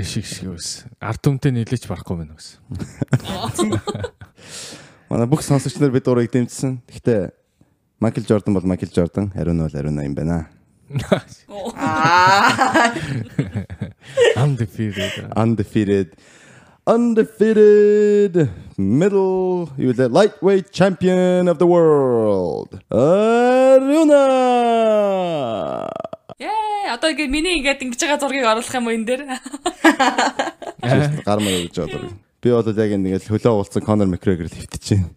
Ишиг 0.00 0.24
шиг 0.24 0.48
ус. 0.48 0.88
Ард 0.96 1.20
түмтэй 1.20 1.52
нийлэж 1.52 1.84
барахгүй 1.84 2.16
байна 2.24 2.40
гэсэн. 2.40 2.56
Манай 5.12 5.28
бүх 5.28 5.44
сонсогч 5.44 5.76
нар 5.76 5.92
бид 5.92 6.08
урыг 6.08 6.32
дэмжсэн. 6.32 6.80
Гэхдээ 6.88 7.36
Майкл 8.00 8.24
Жордан 8.24 8.56
бол 8.56 8.64
Майкл 8.64 8.88
Жордан, 8.88 9.28
Ариуна 9.36 9.68
бол 9.68 9.76
Ариуна 9.76 10.08
юм 10.08 10.16
байна. 10.16 10.48
Аа. 11.76 12.88
Undefeated. 14.40 15.28
Undefeated 15.36 16.16
undefeated 16.86 18.50
middle 18.76 19.70
you 19.76 19.92
the 19.92 20.08
lightweight 20.08 20.72
champion 20.72 21.46
of 21.46 21.58
the 21.58 21.66
world. 21.66 22.80
Aruna. 22.90 24.29
Яа, 26.90 26.98
одоо 26.98 27.14
ингэ 27.14 27.30
миний 27.30 27.62
ингээд 27.62 27.86
ингэж 27.86 28.02
байгаа 28.02 28.18
зургийг 28.18 28.50
оруулах 28.50 28.74
юм 28.74 28.90
уу 28.90 28.98
энэ 28.98 29.06
дээр? 29.06 29.22
Гар 31.22 31.38
маяг 31.38 31.70
гэж 31.70 31.86
бодлоо. 31.86 32.18
Би 32.42 32.50
бол 32.50 32.66
яг 32.66 32.90
ингээд 32.98 33.30
хөлөө 33.30 33.54
уулцсан 33.54 33.86
Conor 33.86 34.10
McGregor-ыг 34.10 34.50
хөвтөж 34.50 34.98
байна. 34.98 35.14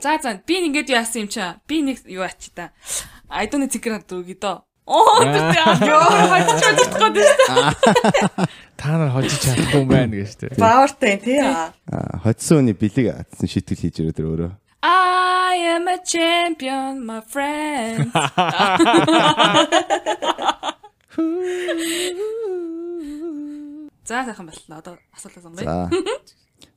За 0.00 0.16
за 0.16 0.40
би 0.40 0.56
ингээд 0.64 0.88
юу 0.88 0.96
яасан 0.96 1.28
юм 1.28 1.30
чаа? 1.30 1.60
Би 1.68 1.84
нэг 1.84 2.00
юу 2.08 2.24
ачи 2.24 2.48
та. 2.48 2.72
Айдууны 3.28 3.68
цэгэр 3.68 4.00
хад 4.00 4.08
дөрөг 4.08 4.40
дөө. 4.40 4.64
Оо 4.88 5.20
тэр 5.20 5.84
ёо 5.84 6.00
хожиж 6.32 6.64
хожиж 6.64 6.88
гэдэг. 6.96 7.28
Та 8.80 8.96
нар 8.96 9.12
хожиж 9.12 9.36
чадахгүй 9.36 9.84
юм 9.84 9.92
байна 9.92 10.16
гэж 10.16 10.32
тэ. 10.32 10.56
Баавартай 10.56 11.20
тий. 11.20 11.44
Аа, 11.44 11.76
Хоцсон 12.24 12.64
хүний 12.64 12.72
бэлэг 12.72 13.20
атсан 13.20 13.52
шийтгэл 13.52 13.84
хийж 13.84 14.00
өрөө 14.00 14.16
тэр 14.16 14.32
өөрөө. 14.32 14.48
I 14.80 15.76
am 15.76 15.84
a 15.88 15.98
champion 16.00 17.04
my 17.04 17.20
friend. 17.20 18.08
За 24.06 24.22
сайхан 24.24 24.46
боллоо. 24.46 24.78
Одоо 24.78 24.98
асуулт 25.16 25.36
сонгоё. 25.42 25.64
За. 25.64 25.90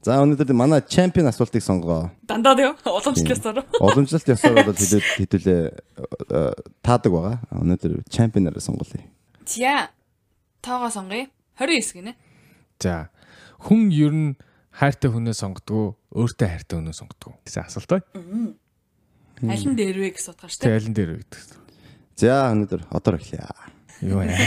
За 0.01 0.17
өнөөдөр 0.23 0.55
манай 0.55 0.81
чемпион 0.81 1.27
асуултыг 1.27 1.61
сонгоо. 1.63 2.11
Дандаа 2.23 2.55
тийм 2.55 2.75
уламжлалсаар. 2.87 3.65
Уламжлалт 3.83 4.27
ёсоор 4.31 4.63
бол 4.65 4.75
хэдүүл 4.79 5.07
хэдүүлээ 5.19 5.61
э, 5.69 6.53
таадаг 6.81 7.11
байгаа. 7.11 7.37
Өнөөдөр 7.51 8.07
чемпионаараа 8.07 8.63
сонголъё. 8.63 9.03
За. 9.45 9.91
Тоогоо 10.63 10.89
сонгоё. 10.89 11.27
29 11.59 11.93
гинэ. 11.99 12.15
За. 12.79 13.11
Хүн 13.59 13.91
ер 13.91 14.13
нь 14.15 14.29
хайртай 14.71 15.11
хүнээ 15.11 15.35
сонгодог, 15.35 15.99
өөртөө 16.15 16.47
хайртай 16.47 16.79
хүнээ 16.79 16.95
сонгодог. 16.95 17.35
гэсэн 17.43 17.67
асуулт 17.67 17.91
бай. 17.91 18.01
Аль 19.43 19.67
нь 19.67 19.75
дээр 19.75 19.99
вэ 19.99 20.15
гэж 20.15 20.23
судгаар 20.31 20.51
штэ. 20.51 20.63
Тэ 20.63 20.75
алин 20.79 20.95
дээр 20.95 21.11
вэ 21.15 21.23
гэдэг. 21.27 21.39
За 22.15 22.51
өнөөдөр 22.55 22.87
одоо 22.87 23.19
эхлэе. 23.19 23.43
Юу 24.01 24.23
яа. 24.23 24.37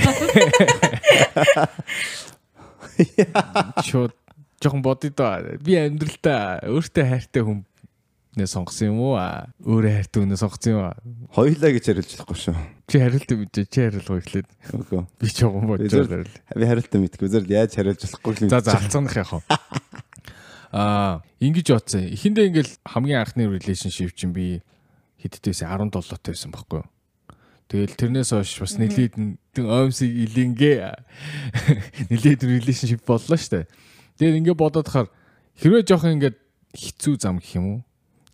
Чод 3.84 4.14
жоохон 4.62 4.82
бодъё 4.82 5.10
доо. 5.12 5.58
Би 5.60 5.76
амьдралтаа 5.76 6.62
өөртөө 6.70 7.04
хайртай 7.08 7.42
хүнээ 7.42 8.48
сонгосон 8.48 8.94
юм 8.94 9.00
уу? 9.02 9.18
Өөрөө 9.18 9.92
хайртай 9.98 10.22
хүнээ 10.22 10.40
сонгосон 10.40 10.72
юм 10.72 10.80
аа? 10.86 10.96
Хоёлаа 11.34 11.70
гэж 11.74 11.84
хариулж 11.90 12.10
болохгүй 12.16 12.38
шүү. 12.38 12.56
Чи 12.88 12.96
хариулт 13.02 13.30
мэдээ. 13.32 13.66
Чи 13.66 13.80
хариулгаа 13.82 14.20
эхлээд. 14.22 14.48
Үгүй. 14.72 15.02
Би 15.18 15.26
жоохон 15.28 15.66
бодож 15.66 15.92
байгаа. 15.92 16.24
Би 16.56 16.64
хариултаа 16.68 17.00
мэдгүй. 17.02 17.28
Зөв 17.28 17.50
яаж 17.50 17.74
хариулж 17.76 18.00
болохгүй 18.06 18.46
юм. 18.46 18.52
За 18.52 18.60
за 18.62 18.78
алцганых 18.78 19.16
яах 19.18 19.32
вэ? 19.36 19.42
Аа, 20.72 21.20
ингэж 21.36 21.68
бодсон. 21.76 22.08
Эхэндээ 22.08 22.48
ингээл 22.48 22.72
хамгийн 22.88 23.20
анхны 23.20 23.44
relationship 23.52 24.16
чинь 24.16 24.32
би 24.32 24.64
хэддээсээ 25.20 25.68
17 25.68 25.92
тоо 25.92 26.16
байсан 26.16 26.48
байхгүй 26.48 26.80
юу? 26.80 26.88
Тэгэл 27.72 27.96
тэрнээс 27.96 28.36
хойш 28.36 28.60
бас 28.60 28.76
нэлээд 28.76 29.16
оймсыг 29.56 30.12
илингээ 30.12 30.92
нэлээд 32.12 32.44
relationship 32.44 33.00
боллоо 33.08 33.40
штэ. 33.40 33.64
Тэгээд 34.20 34.44
ингээд 34.44 34.60
бодоод 34.60 34.84
хахаар 34.92 35.08
хэрвээ 35.56 35.88
жоох 35.88 36.04
ингээд 36.04 36.36
хэцүү 36.76 37.14
зам 37.16 37.40
гэх 37.40 37.56
юм 37.56 37.64
уу? 37.64 37.80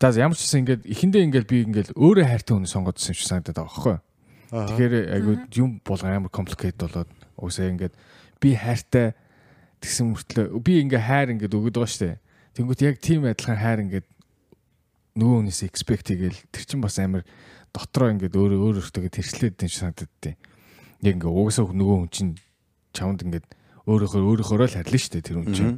За 0.02 0.10
ямар 0.10 0.34
ч 0.34 0.42
гэсэн 0.42 0.66
ингээд 0.66 0.82
эхэндээ 0.90 1.22
ингээд 1.30 1.46
би 1.46 1.58
ингээд 1.70 1.88
өөрөө 1.94 2.26
хайртай 2.26 2.54
хүн 2.58 2.66
сонгодсон 2.66 3.14
юм 3.14 3.18
шиг 3.18 3.30
санагдаад 3.30 3.58
байгаа 3.62 3.70
байхгүй 3.70 3.94
юу? 3.94 4.02
Тэгэхээр 4.74 4.94
айгу 5.14 5.30
юм 5.54 5.70
болгоо 5.86 6.10
амар 6.10 6.34
complicated 6.34 6.82
болоод 6.82 7.10
уусаа 7.38 7.70
ингээд 7.70 7.94
би 8.42 8.58
хайртай 8.58 9.14
тэгсэн 9.78 10.18
мөртлөө 10.18 10.46
би 10.66 10.82
ингээ 10.82 11.02
хайр 11.02 11.30
ингээд 11.38 11.54
өгöd 11.54 11.78
байгаа 11.78 11.94
штэ. 11.94 12.18
Тэнгүүт 12.58 12.82
яг 12.82 12.98
тийм 12.98 13.22
адилхан 13.22 13.58
хайр 13.58 13.86
ингээд 13.86 14.06
нөгөө 15.18 15.36
хүнээс 15.42 15.60
expect 15.66 16.14
хийгээл 16.14 16.38
тэр 16.54 16.64
чин 16.64 16.80
бас 16.80 16.96
амар 17.02 17.26
дотроо 17.74 18.14
ингээд 18.14 18.38
өөрөө 18.38 18.60
өөр 18.62 18.76
өөртөө 18.86 19.10
тэрчлээд 19.10 19.58
санагдаад 19.58 20.12
тий. 20.22 20.34
Яг 21.02 21.18
ингээ 21.18 21.28
угсаа 21.28 21.66
нөгөө 21.66 21.96
хүн 22.06 22.10
чин 22.14 22.28
чамд 22.94 23.26
ингээд 23.26 23.46
өөрөөхөө 23.88 24.22
өөрөөхөө 24.22 24.56
л 24.62 24.76
харьлаа 24.78 25.00
штэ 25.00 25.24
тэр 25.24 25.42
хүн 25.42 25.54
чин. 25.56 25.68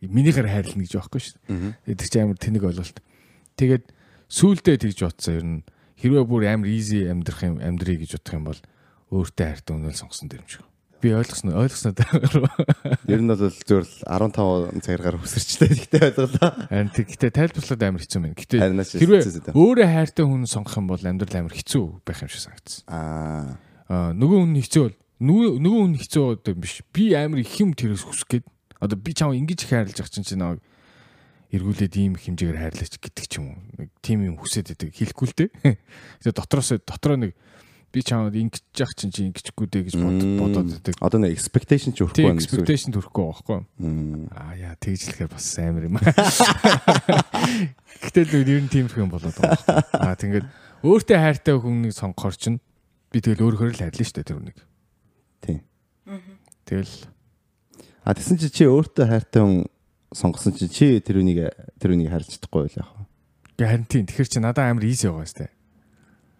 Минийхээр 0.00 0.48
хайрлна 0.48 0.82
гэж 0.86 0.92
байхгүй 0.96 1.20
штэ. 1.20 1.38
Тэр 1.84 2.08
чин 2.08 2.22
амар 2.24 2.38
тэнэг 2.40 2.62
ойлголт. 2.62 2.98
Тэгээд 3.58 3.84
сүулдэ 4.30 4.80
тэгж 4.80 4.98
бодсон 5.02 5.34
ер 5.34 5.44
нь 5.44 5.58
хэрвээ 5.98 6.24
бүр 6.24 6.42
амар 6.46 6.70
easy 6.70 7.06
амьдрах 7.10 7.42
юм 7.42 7.58
амьдрий 7.58 7.98
гэж 7.98 8.22
бодох 8.22 8.34
юм 8.34 8.44
бол 8.46 8.60
өөртөө 9.10 9.46
хайртай 9.46 9.74
үнэл 9.74 9.98
сонгосон 9.98 10.28
дэрэмж. 10.30 10.52
Би 11.00 11.12
ойлгосноо 11.12 11.60
ойлгосноо 11.60 11.92
Ер 13.06 13.20
нь 13.20 13.28
бол 13.28 13.52
зөвөр 13.52 13.84
15 13.84 14.80
цагаар 14.80 15.16
өсөрчтэй 15.20 15.70
ихтэй 15.76 16.00
ойлголоо. 16.08 16.50
Харин 16.72 16.90
тэгтээ 16.94 17.30
тайлбарлаад 17.36 17.82
амар 17.84 18.02
хэцүү 18.02 18.20
мэн. 18.24 18.32
Наач 18.32 18.96
хэрвээ 18.96 19.52
өөрөө 19.52 19.88
хайртай 19.92 20.24
хүн 20.24 20.48
сонгох 20.48 20.80
юм 20.80 20.88
бол 20.88 21.04
амьдрал 21.04 21.36
амар 21.36 21.52
хэцүү 21.52 21.84
байх 22.00 22.24
юм 22.24 22.30
шиг 22.32 22.48
санагдсан. 22.48 22.80
Аа. 22.88 24.12
Нөгөө 24.16 24.38
хүн 24.40 24.56
хэцүү 24.56 24.82
бол 24.88 24.96
нөгөө 25.20 25.48
хүн 25.60 25.94
хэцүү 26.00 26.24
одоо 26.32 26.54
биш. 26.56 26.80
Би 26.96 27.12
амар 27.12 27.44
их 27.44 27.52
юм 27.60 27.76
тэрээс 27.76 28.04
хүсэх 28.04 28.40
гээд 28.40 28.46
одоо 28.80 28.96
би 28.96 29.12
чам 29.12 29.36
ингэж 29.36 29.64
их 29.64 29.70
хайрлаж 29.72 29.96
байгаа 30.00 30.12
чинь 30.16 30.24
чи 30.24 30.36
нэг 30.36 30.60
эргүүлээд 31.52 31.94
ийм 31.96 32.16
их 32.18 32.26
хэмжээгээр 32.26 32.58
хайрлаач 32.58 32.94
гэдэг 32.98 33.24
ч 33.28 33.38
юм 33.38 33.54
уу. 33.54 33.60
Нэг 33.78 33.88
тим 34.02 34.24
юм 34.26 34.36
хүсээд 34.36 34.74
байдаг 34.74 34.90
хэлэхгүй 34.92 35.26
л 35.30 35.38
дээ. 35.38 35.50
Тэгээ 36.26 36.36
дотроос 36.36 36.70
дотроо 36.82 37.16
нэг 37.16 37.32
би 37.96 38.04
чамд 38.04 38.36
ингэж 38.36 38.60
яах 38.76 38.92
чинь 38.92 39.08
чи 39.08 39.24
ингэчгүй 39.32 39.66
дээ 39.72 39.88
гэж 39.88 39.94
бод 39.96 40.20
бодоод 40.36 40.68
байдаг. 40.68 41.00
Одоо 41.00 41.18
нэг 41.24 41.32
expectation 41.32 41.96
ч 41.96 42.04
өрөхгүй 42.04 42.28
байна 42.28 42.44
expectation 42.44 42.92
төрөхгүй 42.92 43.24
байхгүй. 43.24 43.64
Аа 44.36 44.52
яа 44.60 44.76
тэгжлэхээр 44.76 45.32
бас 45.32 45.48
амар 45.56 45.88
юм. 45.88 45.96
Гэтэл 48.04 48.44
ер 48.44 48.60
нь 48.60 48.68
тийм 48.68 48.92
их 48.92 49.00
юм 49.00 49.08
болоод 49.08 49.32
байгаа. 49.32 49.80
Аа 49.96 50.12
тэгээд 50.20 50.44
өөртөө 50.84 51.16
хайртай 51.16 51.56
хүнийг 51.56 51.96
сонгохоор 51.96 52.36
чинь 52.36 52.60
би 53.08 53.24
тэгэл 53.24 53.48
өөрөөр 53.48 53.72
л 53.72 53.80
хайрлаа 53.80 54.04
шүү 54.04 54.20
дээ 54.20 54.28
тэр 54.28 54.36
хүнийг. 54.36 54.60
Тийм. 55.40 55.64
Тэгэл 56.68 57.08
А 58.06 58.14
тэгсэн 58.14 58.38
чи 58.38 58.52
чи 58.52 58.68
өөртөө 58.70 59.08
хайртай 59.08 59.42
хүн 59.42 59.66
сонгосон 60.14 60.54
чи 60.54 60.68
чи 60.70 61.00
тэр 61.02 61.24
үнийг 61.24 61.50
тэр 61.82 61.96
үнийг 61.96 62.12
харж 62.12 62.38
чадахгүй 62.38 62.70
байл 62.70 62.78
яах 62.78 62.92
вэ? 62.94 63.02
гэ 63.58 63.64
харин 63.66 63.86
тийм 63.90 64.04
тэгэхэр 64.06 64.28
чи 64.30 64.38
надад 64.38 64.70
амар 64.70 64.86
easy 64.86 65.10
байгаа 65.10 65.26
сте. 65.26 65.50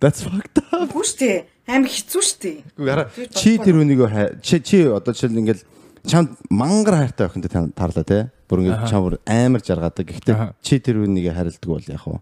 That's 0.00 0.20
fucked 0.24 0.60
up. 0.60 0.90
Үгүй 0.92 1.04
шүү 1.08 1.18
дээ. 1.22 1.38
Амар 1.72 1.90
хэцүү 1.90 2.22
шүү 2.28 2.38
дээ. 2.44 2.58
Үгүй 2.76 2.88
яра 2.92 3.04
чи 3.32 3.56
тэр 3.56 3.76
үнийг 3.80 4.00
хай- 4.12 4.34
чи 4.44 4.60
чи 4.60 4.78
одоо 4.84 5.12
жишээл 5.16 5.40
ингээл 5.40 5.64
чамд 6.04 6.36
мангар 6.52 7.00
хайртай 7.00 7.26
охинтой 7.26 7.50
тань 7.50 7.72
таарлаа 7.72 8.04
те. 8.04 8.18
Бүр 8.44 8.60
ингээд 8.60 8.90
чамд 8.92 9.18
амар 9.24 9.62
жаргадаг. 9.64 10.06
Гэхдээ 10.12 10.36
чи 10.60 10.78
тэр 10.84 11.00
үнийг 11.08 11.32
харилдаг 11.32 11.64
бол 11.64 11.80
вэ? 11.80 12.20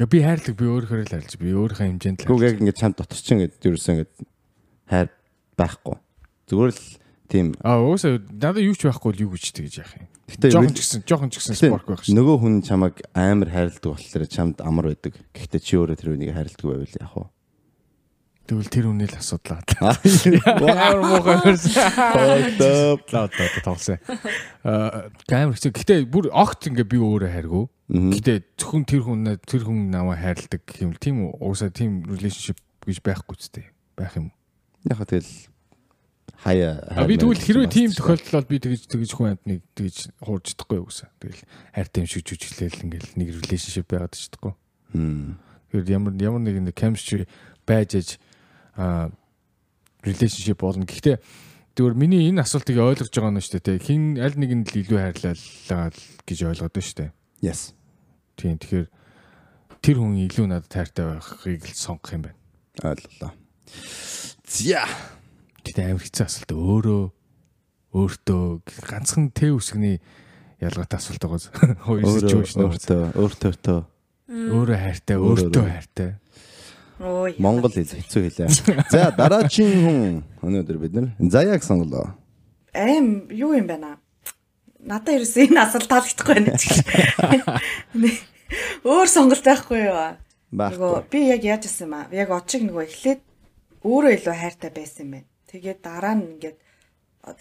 Гэ 0.00 0.06
би 0.10 0.18
хайрлаг 0.24 0.54
би 0.56 0.64
өөрөөр 0.66 1.02
л 1.06 1.12
хайрлаж 1.14 1.34
би 1.38 1.50
өөрийнхөө 1.54 1.86
хэмжээнд 1.94 2.18
л 2.20 2.26
хайрлаж. 2.26 2.42
яг 2.50 2.56
ингээд 2.58 2.80
чамд 2.80 2.96
дотор 2.98 3.18
чинь 3.20 3.36
ингээд 3.38 3.54
ерөөсөө 3.70 3.92
ингээд 3.94 4.12
хайр 4.90 5.08
байхгүй. 5.60 5.96
Зүгээр 6.50 6.70
л 6.74 6.82
тийм. 7.30 7.54
Аа 7.62 7.78
уусаа 7.86 8.18
надад 8.18 8.60
юу 8.66 8.74
ч 8.74 8.90
байхгүй 8.90 9.14
л 9.14 9.22
юу 9.24 9.30
гэж 9.38 9.54
тэгж 9.54 9.74
яах 9.78 9.94
юм. 9.94 10.06
Гэхдээ 10.26 10.50
Жохон 10.50 10.74
ч 10.74 10.78
гэсэн 10.82 11.00
жохон 11.06 11.30
ч 11.30 11.34
гэсэн 11.38 11.54
спорк 11.54 11.86
байх 11.86 12.02
шүү. 12.02 12.18
Нөгөө 12.18 12.36
хүн 12.42 12.54
чамайг 12.66 12.98
амар 13.14 13.50
хайрладаг 13.50 13.86
болохоор 13.86 14.26
чамд 14.26 14.58
амар 14.62 14.90
байдаг. 14.90 15.14
Гэхдээ 15.30 15.60
чи 15.62 15.74
өөрөө 15.78 15.96
тэр 15.98 16.12
үнийг 16.14 16.34
хайрладаг 16.34 16.66
байвал 16.66 16.98
яах 16.98 17.14
вэ? 17.14 17.26
Тэгвэл 18.50 18.66
тэр 18.66 18.86
үнэл 18.90 19.14
асуудлаа. 19.14 19.62
Wow. 19.78 19.94
Амар 20.74 21.02
муухай 21.06 21.38
up. 21.38 23.06
Лаад 23.14 23.30
лаад 23.30 23.54
тоглосон. 23.62 24.02
Аа 24.66 25.06
гайм 25.30 25.54
хэцүү. 25.54 25.70
Гэтэ 25.70 26.10
бүр 26.10 26.34
огт 26.34 26.66
ингээ 26.66 26.82
би 26.90 26.98
өөрөө 26.98 27.30
хайргуу. 27.30 27.70
Мгм. 27.86 28.10
Гэтэ 28.18 28.58
зөвхөн 28.58 28.84
тэр 28.90 29.06
хүн 29.06 29.38
тэр 29.46 29.62
хүн 29.70 29.94
намайг 29.94 30.18
хайрладаг 30.18 30.66
юм 30.82 30.90
л 30.90 30.98
тийм 30.98 31.30
үү? 31.30 31.38
Уусаа 31.46 31.70
тийм 31.70 32.02
relationship 32.10 32.58
гэж 32.82 32.98
байхгүй 33.06 33.38
ч 33.38 33.54
тийм 33.54 33.70
байх 33.94 34.18
юм. 34.18 34.34
Яг 34.90 34.98
тэгэл 35.06 35.30
хаяа. 36.40 37.04
Би 37.04 37.16
тэгвэл 37.20 37.40
хэрвээ 37.40 37.68
тийм 37.68 37.90
тохиолдол 37.92 38.40
бол 38.40 38.48
би 38.48 38.58
тэгж 38.60 38.88
тэгж 38.88 39.10
хүн 39.12 39.36
амтныг 39.36 39.60
тэгж 39.76 39.96
хуурж 40.24 40.44
чадахгүй 40.56 40.76
юу 40.80 40.88
гэсэн. 40.88 41.08
Тэгэл 41.20 41.42
хайртай 41.76 42.00
юм 42.00 42.08
шиг 42.08 42.24
жүжиглээл 42.24 42.84
ингээл 42.88 43.12
нэг 43.20 43.28
relationship 43.44 43.86
байгаад 43.92 44.16
чадахгүй. 44.16 44.52
Тэгэхээр 45.70 45.94
ямар 45.94 46.12
ямар 46.16 46.40
нэг 46.40 46.56
нэг 46.64 46.76
chemistry 46.76 47.28
байж 47.68 47.92
аж 47.94 48.08
а 48.74 49.12
relationship 50.00 50.58
болно. 50.64 50.88
Гэхдээ 50.88 51.20
зүгээр 51.76 51.94
миний 51.94 52.24
энэ 52.32 52.40
асуултыг 52.40 52.80
ойлгож 52.80 53.12
байгаа 53.12 53.36
нь 53.36 53.44
шүү 53.44 53.60
дээ. 53.60 53.84
Хин 53.84 54.02
аль 54.16 54.36
нэгэнд 54.36 54.72
л 54.72 54.80
илүү 54.80 54.98
хайрлаа 54.98 55.92
гэж 56.24 56.38
ойлгоод 56.48 56.72
байна 56.72 56.88
шүү 56.88 56.98
дээ. 57.04 57.10
Yes. 57.44 57.76
Тийм 58.40 58.56
тэгэхээр 58.56 58.88
тэр 59.84 59.96
хүн 60.00 60.16
илүү 60.24 60.46
надад 60.48 60.72
тайртай 60.72 61.04
байхыг 61.04 61.64
л 61.68 61.76
сонгох 61.76 62.16
юм 62.16 62.24
байна. 62.28 62.38
Ойлголоо. 62.80 63.32
За. 64.48 64.84
Гэтэ 65.70 65.86
амар 65.86 66.02
хэцүү 66.02 66.26
асуулт 66.26 66.50
өөрөө 66.50 67.02
өөртөө 67.94 68.42
ганцхан 68.90 69.30
тэ 69.30 69.54
үсгний 69.54 70.02
ялгаатай 70.58 70.98
асуулт 70.98 71.22
байгаа. 71.22 71.46
Хоёр 71.86 72.10
situation 72.18 72.66
өөртөө 72.66 73.02
өөртөө 73.14 73.78
өөрөө 74.30 74.78
хайртай, 74.82 75.16
өөртөө 75.18 75.64
хайртай. 75.70 76.10
Яа. 76.10 76.30
Монгол 77.38 77.72
хэл 77.72 77.86
хэцүү 77.86 78.22
хэлээ. 78.28 78.48
За 78.92 79.08
дараагийн 79.16 79.80
хүн 79.80 80.20
өнөөдөр 80.44 80.78
бид 80.82 80.92
нар 80.92 81.06
Заяаг 81.16 81.64
сонголоо. 81.64 82.12
Аим 82.74 83.30
юу 83.32 83.56
юм 83.56 83.66
байна? 83.66 83.96
Надад 84.84 85.16
ерөөсөө 85.16 85.48
энэ 85.48 85.64
асуулт 85.64 85.88
таалагдахгүй 85.88 86.34
байна 86.34 86.58
ч. 86.60 86.68
Өөр 88.84 89.08
сонголт 89.08 89.44
байхгүй 89.46 89.80
юу? 89.88 89.96
Нөгөө 90.52 91.08
би 91.08 91.20
яг 91.32 91.42
яаж 91.46 91.64
исэн 91.70 91.88
юм 91.88 91.94
аа? 91.96 92.04
Яг 92.12 92.28
очиг 92.36 92.68
нөгөө 92.68 92.84
эхлээд 92.84 93.20
өөрөө 93.80 94.12
илүү 94.20 94.36
хайртай 94.36 94.70
байсан 94.74 95.08
юм 95.08 95.12
байна. 95.16 95.28
Тэгээд 95.50 95.80
дараа 95.82 96.14
нь 96.14 96.38
ингээд 96.38 96.58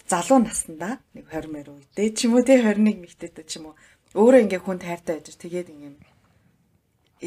залуу 0.09 0.41
наснда 0.41 0.99
нэг 1.13 1.29
20 1.29 1.53
мөр 1.53 1.67
үедээ 1.77 2.09
ч 2.17 2.25
юм 2.25 2.35
уу 2.35 2.43
те 2.43 2.57
21 2.57 3.05
мэгтэйтэй 3.05 3.45
ч 3.45 3.61
юм 3.61 3.71
уу 3.71 3.75
өөрөө 4.17 4.43
ингээд 4.49 4.65
хүнд 4.65 4.83
хайртай 4.83 5.21
байж 5.21 5.37
тэгээд 5.37 5.69
ингээд 5.69 5.97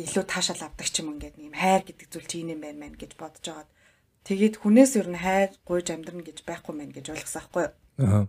илүү 0.03 0.25
таашаал 0.27 0.67
авдаг 0.67 0.89
ч 0.91 1.01
юм 1.01 1.15
ингээд 1.15 1.39
юм 1.39 1.55
хайр 1.55 1.87
гэдэг 1.87 2.07
зүйл 2.11 2.29
чи 2.29 2.43
энэ 2.43 2.59
юм 2.59 2.61
байна 2.67 2.79
мэн 2.83 2.95
гэж 2.99 3.15
бодож 3.15 3.47
байгаад 3.47 3.71
Тэгээд 4.23 4.63
хүнээс 4.63 4.93
ер 5.03 5.09
нь 5.11 5.19
хайр 5.19 5.51
гуйж 5.67 5.91
амьдрна 5.91 6.23
гэж 6.23 6.47
байхгүй 6.47 6.75
мэн 6.79 6.95
гэж 6.95 7.11
ойлгосон 7.11 7.43
байхгүй 7.43 7.63
юу? 7.67 7.75
Аа. 8.07 8.25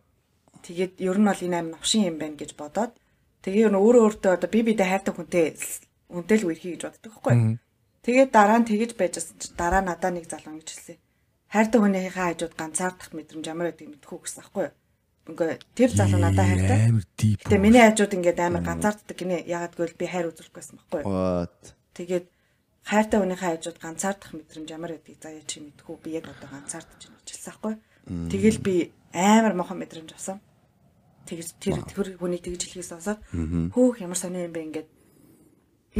Тэгээд 0.65 0.93
ер 1.05 1.17
нь 1.21 1.27
бол 1.29 1.41
энэ 1.45 1.57
амин 1.61 1.73
новшин 1.77 2.09
юм 2.09 2.17
байна 2.17 2.33
гэж 2.33 2.57
бодоод 2.57 2.97
тэгээ 3.45 3.69
ер 3.69 3.73
нь 3.73 3.77
өөрөө 3.77 4.01
өөртөө 4.09 4.31
одоо 4.33 4.49
би 4.49 4.65
бидээ 4.65 4.89
хайртай 4.89 5.13
хүнтэй 5.13 5.53
үнтэй 6.09 6.37
л 6.41 6.47
үерхий 6.49 6.73
гэж 6.73 6.81
боддог 6.89 7.13
байхгүй 7.13 7.33
юу? 7.37 7.61
Тэгээд 8.01 8.29
дараа 8.33 8.57
нь 8.57 8.65
тэгэж 8.65 8.91
байжсэн 8.97 9.37
чи 9.37 9.47
дараа 9.53 9.85
надаа 9.85 10.09
нэг 10.09 10.25
залуу 10.25 10.57
ингэж 10.57 10.69
хэлсэн. 10.73 10.97
Хайртай 11.53 11.79
хүнийхээ 11.85 12.17
хажууд 12.17 12.53
ганцаардах 12.57 13.13
мэдрэмж 13.13 13.45
ямар 13.45 13.69
байдгийг 13.69 13.93
мэдхүү 13.93 14.19
гэсэн 14.25 14.41
байхгүй 14.41 14.63
юу? 14.65 14.73
Ингээ 15.29 15.51
тэр 15.77 15.91
залуу 15.93 16.17
надаа 16.17 16.49
хайртай. 16.49 16.79
Тэгээ 17.13 17.61
миний 17.61 17.83
хажууд 17.85 18.17
ингээд 18.17 18.39
амар 18.41 18.65
ганцаарддаг 18.65 19.13
гинэ. 19.13 19.45
Ягаад 19.45 19.77
гэвэл 19.77 20.01
би 20.01 20.05
хайр 20.09 20.33
үзүүлэх 20.33 20.49
байсан 20.49 20.81
байхгүй 20.81 21.05
юу? 21.05 21.45
Тэгээд 21.93 22.25
хайртай 22.89 23.19
хүнийхээ 23.21 23.49
хажууд 23.53 23.77
ганцаардах 23.77 24.31
мэдрэмж 24.33 24.67
ямар 24.73 24.91
байдгийг 24.97 25.21
заяа 25.21 25.45
чи 25.45 25.61
мэдхүү 25.61 25.95
би 26.01 26.09
яг 26.17 26.25
одоо 26.25 26.49
ганцаардаж 26.49 27.01
байна 27.05 27.21
гэж 27.21 27.29
хэлсэн 27.29 27.49
байхгүй 27.53 27.73
юу? 27.77 28.27
Тэгэл 28.33 28.59
би 28.65 28.75
амар 29.13 29.53
мохон 29.53 29.77
мэдрэмж 29.77 30.09
авсан. 30.09 30.41
Тэгэж 31.29 31.47
тэр 31.61 31.85
тэр 31.85 32.17
хүнийг 32.17 32.43
тэгж 32.43 32.65
хэлхээс 32.65 32.91
сонсоод 32.97 33.21
хөөх 33.71 34.01
ямар 34.01 34.19
сони 34.19 34.43
юм 34.43 34.51
бэ 34.51 34.67
ингээд 34.73 34.89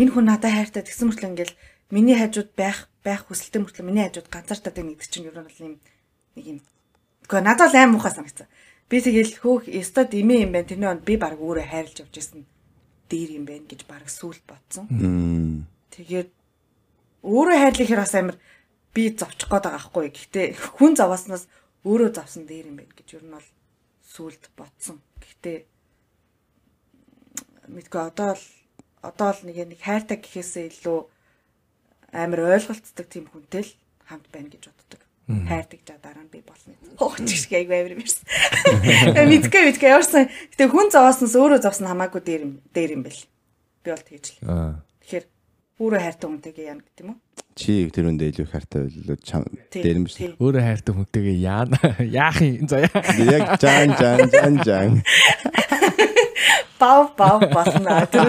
энэ 0.02 0.12
хүн 0.12 0.26
надад 0.28 0.52
хайртай 0.52 0.84
тэгсэн 0.84 1.08
мөртлөө 1.14 1.32
ингээд 1.32 1.54
миний 1.90 2.16
хажууд 2.16 2.52
байх 2.56 2.88
байх 3.04 3.28
хүсэлтэй 3.28 3.60
мөртлөө 3.64 3.86
миний 3.88 4.06
хажууд 4.08 4.30
ганцаардаад 4.30 4.76
байна 4.76 4.92
гэдэг 4.96 5.10
чинь 5.12 5.28
ер 5.28 5.36
нь 5.36 5.48
бол 5.48 5.60
юм 5.66 5.76
нэг 6.36 6.46
юм. 6.48 6.60
Гэхдээ 7.28 7.44
надад 7.44 7.72
л 7.72 7.80
аим 7.80 7.92
муухай 7.96 8.14
санагцсан. 8.14 8.48
Би 8.88 9.02
тэгэл 9.02 9.36
хөөх 9.40 9.68
өстод 9.68 10.14
имээ 10.14 10.48
юм 10.48 10.52
байна. 10.54 10.70
Тэрний 10.70 10.90
онд 10.92 11.04
би 11.04 11.16
баг 11.18 11.40
өөрөө 11.40 11.68
хайрлж 11.68 12.04
явж 12.04 12.16
исэн 12.20 12.46
дээр 13.10 13.30
юм 13.40 13.46
байна 13.48 13.68
гэж 13.68 13.82
баг 13.88 14.08
сүулт 14.08 14.44
бодсон. 14.48 14.86
Тэгээд 15.94 16.30
өөрөө 17.24 17.58
хайрлах 17.60 17.90
хэр 17.90 18.02
бас 18.04 18.16
амар 18.16 18.38
би 18.94 19.04
зовчих 19.14 19.50
гээд 19.50 19.64
байгаа 19.66 19.80
байхгүй. 19.80 20.10
Гэхдээ 20.12 20.48
хүн 20.78 20.94
зовоосноос 20.98 21.48
өөрөө 21.88 22.10
зовсон 22.16 22.44
дээр 22.48 22.72
юм 22.72 22.78
байна 22.80 22.94
гэж 22.96 23.08
ер 23.18 23.24
нь 23.24 23.36
бол 23.36 23.50
сүулт 24.04 24.44
бодсон. 24.58 24.98
Гэхдээ 25.22 25.58
мэдгүй 27.72 28.02
одоо 28.02 28.36
л 28.36 28.46
одоо 29.02 29.30
л 29.32 29.42
нэг 29.48 29.58
нэг 29.68 29.80
хайртай 29.82 30.18
гэхээсээ 30.20 30.72
илүү 30.72 31.00
амар 32.14 32.40
ойлголцдог 32.54 33.08
тийм 33.10 33.26
хүнтэй 33.34 33.66
л 33.66 33.72
хамт 34.06 34.30
байна 34.30 34.50
гэж 34.54 34.70
боддог. 34.70 35.02
Хайрдаг 35.24 35.82
жаа 35.88 35.98
дараа 36.04 36.24
нь 36.24 36.32
би 36.32 36.44
болно. 36.46 36.78
Хооч 37.00 37.28
шиг 37.32 37.54
айгүй 37.58 37.74
амар 37.80 37.96
юм 37.98 38.04
байсан. 38.06 38.24
Мэдгүй 39.34 39.62
мэдгүй 39.72 39.90
яварсан. 39.90 40.30
Гэтэ 40.54 40.70
хүн 40.70 40.92
зовоосноос 40.94 41.36
өөрөө 41.40 41.60
зовсон 41.64 41.90
хамаагүй 41.90 42.22
дээр 42.22 42.42
юм 42.46 42.54
дээр 42.76 43.00
юм 43.00 43.04
бэл. 43.08 43.24
Би 43.82 43.90
бол 43.96 44.04
тэгж 44.04 44.26
л. 44.44 44.84
Тэгэхээр 45.02 45.26
өөрөө 45.80 46.02
хайртай 46.04 46.28
хүнтэйгээ 46.28 46.68
яана 46.70 46.84
гэдэг 46.84 47.02
юм 47.08 47.16
уу? 47.16 47.20
Чи 47.56 47.88
тэр 47.94 48.10
үндэ 48.10 48.34
илүү 48.34 48.48
хайртай 48.52 48.90
Тий, 49.72 49.82
дээр 49.82 49.98
юм 50.02 50.08
тий. 50.12 50.34
Өөрөө 50.38 50.64
хайртай 50.68 50.94
хүнтэйгээ 50.94 51.38
яана 51.40 51.80
яах 52.24 52.38
юм 52.44 52.68
заяа. 52.68 53.00
Яг 53.24 53.58
жан 53.64 53.96
жан 53.96 54.28
жан 54.28 54.54
жан. 54.66 54.92
Бав 56.84 57.16
бав 57.16 57.40
болно. 57.48 58.04
Тэр 58.12 58.28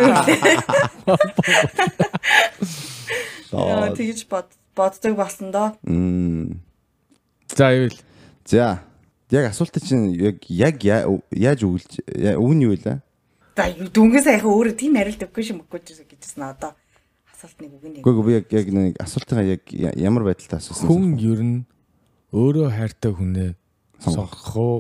Яа 3.55 3.95
тэгж 3.95 4.27
бод 4.29 4.49
боддог 4.75 5.15
болсон 5.17 5.51
доо. 5.55 5.77
За 7.55 7.71
ивэл 7.71 8.01
За. 8.47 8.83
Яг 9.31 9.51
асуултаа 9.51 9.81
чинь 9.81 10.13
яг 10.13 10.45
яг 10.53 10.85
яаж 10.85 11.65
өгүүлж 11.65 12.05
өгн 12.37 12.61
юу 12.69 12.77
вэ? 12.77 13.01
За 13.57 13.65
дүнгийн 13.73 14.25
сайхан 14.25 14.53
өөрөө 14.53 14.77
тийм 14.77 14.99
хариулт 15.01 15.25
өгөхгүй 15.25 15.45
шиг 15.49 15.59
мөхгүй 15.65 15.81
ч 15.81 16.05
гэжсэн 16.05 16.45
одоо 16.45 16.77
асуултныг 17.33 17.73
өгнө. 17.73 18.05
Үгүй 18.05 18.25
би 18.29 18.33
яг 18.37 18.47
яг 18.53 18.67
нэг 18.69 19.01
асуултаа 19.01 19.43
яг 19.43 19.65
ямар 19.73 20.29
байдалтай 20.29 20.61
асуусан. 20.61 20.87
хүн 20.87 21.17
ер 21.19 21.41
нь 21.41 21.59
өөрөө 22.37 22.69
хайртай 22.69 23.13
хүнээ 23.17 23.51
сонгох 24.05 24.57
уу? 24.61 24.79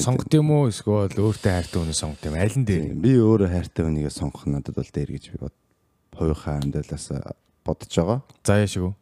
Сонгох 0.00 0.32
юм 0.32 0.50
уу 0.56 0.72
эсвэл 0.72 1.12
өөртөө 1.12 1.52
хайртай 1.52 1.78
хүнээ 1.84 2.00
сонгох 2.00 2.24
юм 2.24 2.40
аль 2.40 2.56
нь 2.56 2.66
дээр? 2.66 2.96
Би 2.96 3.20
өөрөө 3.20 3.52
хайртай 3.52 3.84
хүнийгээ 3.84 4.14
сонгох 4.16 4.48
надад 4.48 4.74
бол 4.74 4.90
дээр 4.90 5.10
гэж 5.12 5.24
би 5.36 5.38
бод. 5.44 5.54
Хоёухаа 6.16 6.56
амьдралаас 6.62 7.12
бодож 7.66 7.90
байгаа. 7.90 8.20
Заяа 8.46 8.70
шиг 8.70 8.86
үү? 8.86 8.94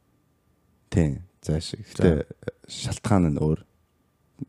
Тийм. 0.89 1.21
Зааш. 1.45 1.77
Гэтэ 1.77 2.25
шалтгаан 2.65 3.29
нь 3.29 3.37
өөр. 3.37 3.61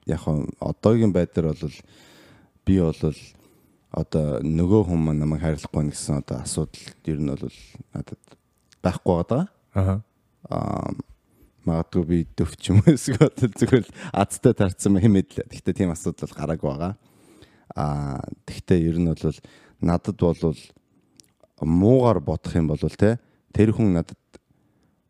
Яг 0.07 0.23
хоо 0.23 0.47
одоогийн 0.63 1.11
байдлаар 1.11 1.51
бол 1.51 1.77
би 2.63 2.79
бол 2.79 2.95
одоо 3.91 4.39
нөгөө 4.39 4.81
хүн 4.87 5.01
маань 5.03 5.19
намайг 5.19 5.43
хайрлахгүй 5.43 5.91
гэсэн 5.91 6.23
одоо 6.23 6.39
асуудал 6.39 6.87
ер 7.11 7.19
нь 7.19 7.31
бол 7.35 7.59
надад 7.91 8.21
байхгүй 8.79 9.15
байгаа. 9.19 9.43
Аа. 9.75 9.99
Аа 10.47 10.95
магадгүй 11.67 12.03
би 12.07 12.17
дөвч 12.37 12.71
юм 12.71 12.79
эсвэл 12.95 13.35
зүгээр 13.35 13.83
л 13.83 13.95
азтай 14.15 14.55
тарцсан 14.55 14.95
хэмэд 14.95 15.29
л. 15.35 15.43
Гэхдээ 15.51 15.75
тийм 15.75 15.91
асуудал 15.91 16.31
гараагүй 16.31 16.71
байгаа. 16.71 16.93
Аа 17.75 18.23
тэгвэл 18.47 18.87
ер 18.95 18.97
нь 19.03 19.11
бол 19.11 19.39
надад 19.83 20.15
бол 20.15 20.59
муугар 21.59 22.19
бодох 22.23 22.55
юм 22.55 22.71
бол 22.71 22.79
те 22.79 23.19
тэр 23.55 23.71
хүн 23.71 23.95
надад 23.95 24.19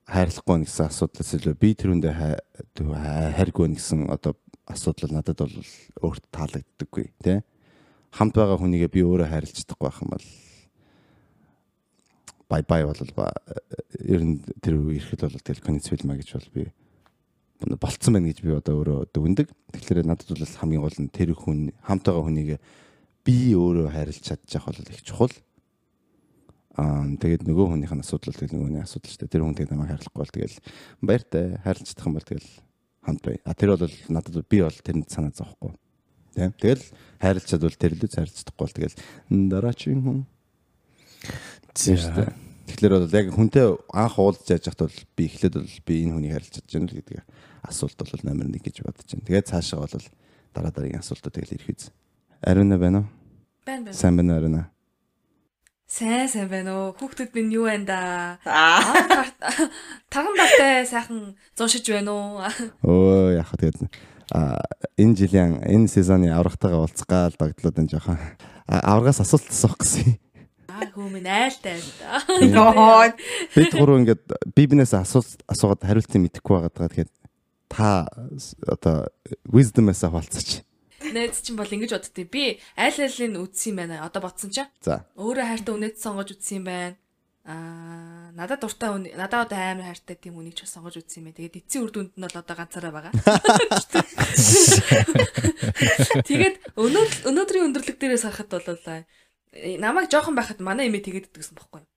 хайрлахгүй 0.05 0.53
байна 0.53 0.69
гэсэн 0.69 0.85
асуудлаас 0.85 1.33
илүү 1.33 1.55
би 1.57 1.73
тэр 1.73 1.89
хүндээ 1.91 2.13
хайргүй 2.13 3.63
байна 3.65 3.79
гэсэн 3.81 4.05
одоо 4.13 4.37
асуудал 4.69 5.17
надад 5.17 5.41
бол 5.41 5.57
өөрт 6.05 6.23
таалагддаггүй 6.29 7.09
те 7.25 7.41
хамт 8.13 8.37
байгаа 8.37 8.61
хүнийгээ 8.61 8.93
би 8.93 9.01
өөрөө 9.01 9.27
хайрлаж 9.33 9.57
чадахгүй 9.57 9.89
байх 9.89 10.01
юм 10.05 10.13
бол 10.13 10.27
бай 12.49 12.61
бай 12.61 12.81
бол 12.85 13.01
ер 14.05 14.21
нь 14.21 14.37
тэр 14.61 14.77
ирэхэд 14.77 15.25
бол 15.25 15.41
тэгэл 15.41 15.65
концвил 15.65 16.05
маа 16.05 16.21
гэж 16.21 16.37
бол 16.37 16.49
би 16.53 16.63
болцсон 17.81 18.13
байна 18.13 18.29
гэж 18.29 18.41
би 18.43 18.51
одоо 18.53 18.83
өөрөө 18.83 18.99
дүгндэг. 19.09 19.47
Тэгэхээр 19.73 20.05
надад 20.05 20.29
бол 20.29 20.45
хамгийн 20.45 20.83
гол 20.83 20.97
нь 20.99 21.09
тэр 21.09 21.33
хүн 21.33 21.73
хамт 21.81 22.05
байгаа 22.05 22.23
хүнийгээ 22.29 22.59
би 23.25 23.35
өөрөө 23.55 23.89
хайрлаж 23.89 24.19
чадчих 24.21 24.65
бол 24.65 24.77
их 24.77 25.01
чухал. 25.01 25.33
Аа 26.75 27.07
тэгээд 27.15 27.47
нөгөө 27.47 27.65
хүнийх 27.71 27.93
нь 27.95 28.03
асуудал 28.03 28.35
тэгэл 28.35 28.55
нөгөөний 28.59 28.83
асуудал 28.83 29.11
шүү 29.11 29.19
дээ. 29.23 29.31
Тэр 29.31 29.43
хүн 29.47 29.55
тэгээд 29.55 29.71
намайг 29.71 29.89
хайрлахгүй 29.95 30.21
бол 30.21 30.35
тэгэл 30.35 30.57
баяртай 30.99 31.45
чадах 31.63 32.05
юм 32.05 32.15
бол 32.19 32.27
тэгэл 32.27 32.49
хамт 33.05 33.21
бай. 33.23 33.35
А 33.47 33.55
тэр 33.55 33.69
бол 33.79 33.95
надад 34.11 34.35
би 34.49 34.59
бол 34.59 34.79
тэрэнд 34.83 35.07
санаа 35.07 35.31
зовхгүй. 35.31 35.71
Тийм. 36.35 36.51
Тэгэл 36.59 36.83
хайрлаж 37.23 37.45
чадвал 37.47 37.79
тэр 37.79 37.95
лөө 37.95 38.11
хайрлаж 38.11 38.35
чадахгүй 38.35 38.65
бол 38.67 38.75
тэгэл 38.75 38.95
дараагийн 39.55 40.01
хүн 40.03 40.19
Тийм. 41.75 41.99
Тэгэхээр 42.65 42.93
бол 42.97 43.13
яг 43.13 43.27
хүнтэй 43.35 43.65
анх 43.93 44.15
уулзж 44.17 44.47
яаж 44.49 44.65
хат 44.71 44.81
бол 44.83 44.99
би 45.15 45.23
эхлээд 45.29 45.55
бол 45.59 45.77
би 45.85 45.93
энэ 46.01 46.13
хүнийг 46.17 46.33
харилж 46.33 46.53
чадж 46.55 46.71
байна 46.73 46.89
л 46.89 46.97
гэдэг 46.97 47.17
асуулт 47.67 47.99
бол 47.99 48.23
номер 48.25 48.45
1 48.49 48.63
гэж 48.63 48.75
бодож 48.81 49.05
байна. 49.05 49.27
Тэгээд 49.27 49.49
цаашаа 49.53 49.85
бол 49.85 50.07
дараа 50.55 50.71
дараагийн 50.73 51.03
асуултууд 51.03 51.35
тэгэл 51.35 51.55
ирэх 51.61 51.69
үз. 51.69 51.93
Ариуна 52.41 52.77
байна 52.81 53.05
уу? 53.05 53.07
Байна 53.67 53.91
байна. 53.91 53.97
Сайн 53.97 54.17
байна 54.17 54.33
уу 54.33 54.39
Ариуна? 54.39 54.63
Сайн 55.85 56.25
сайн 56.25 56.49
байна 56.49 56.73
уу? 56.73 56.93
Хүүхдүүд 56.97 57.35
минь 57.37 57.53
юу 57.53 57.69
байна 57.69 57.85
да? 57.85 57.99
Аа. 58.49 58.81
Тарган 60.09 60.33
багтай 60.33 60.81
сайхан 60.89 61.35
зуншиж 61.53 61.85
байна 61.93 62.09
уу? 62.09 62.41
Өө 62.81 63.37
яах 63.37 63.53
вэ 63.53 63.69
тэгээд 63.69 63.93
а 64.33 64.65
энэ 64.97 65.13
жилийн 65.13 65.61
энэ 65.61 65.85
сезоны 65.85 66.33
аврагтайгаа 66.33 66.81
уулзах 66.81 67.05
гал 67.05 67.37
дагдлууд 67.37 67.77
энэ 67.77 67.93
жоохон 67.93 68.17
аврагаас 68.65 69.21
асуулт 69.21 69.45
асуух 69.45 69.77
гэсэн. 69.77 70.17
Аа 70.73 70.89
хүмүүс 70.89 71.21
айлтай 71.21 71.77
байна. 71.77 73.13
Бид 73.53 73.77
гурав 73.77 74.01
ингээд 74.01 74.25
би 74.57 74.65
бинээс 74.65 74.97
асуулт 74.97 75.37
асуугаад 75.45 75.85
хариултыг 75.85 76.17
мэдэхгүй 76.17 76.65
байгаа 76.65 76.73
даа 76.73 76.89
тэгэхээр 76.89 77.11
та 77.69 78.09
одоо 78.65 79.05
wisdom-аас 79.53 80.01
хавалцаач. 80.01 80.65
Найз 81.15 81.39
чинь 81.39 81.55
бол 81.55 81.71
ингэж 81.71 81.95
боддتي. 81.95 82.27
Би 82.27 82.59
аль 82.75 82.99
алийг 82.99 83.39
үдсэн 83.39 83.71
юм 83.71 83.79
байна. 83.79 84.03
Одоо 84.03 84.27
ботсон 84.27 84.51
чаа. 84.51 84.67
За. 84.83 85.07
Өөрөө 85.15 85.47
хайртай 85.47 85.71
үнэт 85.71 85.95
сонгож 85.95 86.35
үтсэн 86.35 86.59
юм 86.59 86.67
байна. 86.67 86.99
Аа, 87.45 88.33
надад 88.33 88.65
дуртай 88.65 88.89
хүн, 88.89 89.05
надад 89.15 89.47
одоо 89.47 89.55
амар 89.55 89.93
хайртай 89.93 90.17
тийм 90.17 90.41
үнийг 90.41 90.57
ч 90.57 90.65
сонгож 90.65 90.97
үтсэн 90.99 91.23
юм 91.23 91.31
байна. 91.31 91.39
Тэгээд 91.39 91.59
эцсийн 91.61 91.85
үр 91.85 91.93
дүнд 91.93 92.17
нь 92.17 92.25
бол 92.25 92.41
одоо 92.41 92.55
ганцаараа 92.57 92.91
байгаа. 92.91 93.13
Тэгээд 96.25 96.73
өнөө 96.73 97.29
өнөөдрийн 97.29 97.69
өндөрлөг 97.69 98.01
дээрээс 98.01 98.25
харахад 98.25 98.49
бол 98.49 98.65
э, 99.55 99.77
намайг 99.77 100.09
жоохон 100.09 100.33
байхад 100.33 100.57
манай 100.59 100.89
эмээ 100.89 101.05
тэгээд 101.05 101.29
идэгсэн 101.31 101.53
байхгүй 101.53 101.85
юу? 101.85 101.89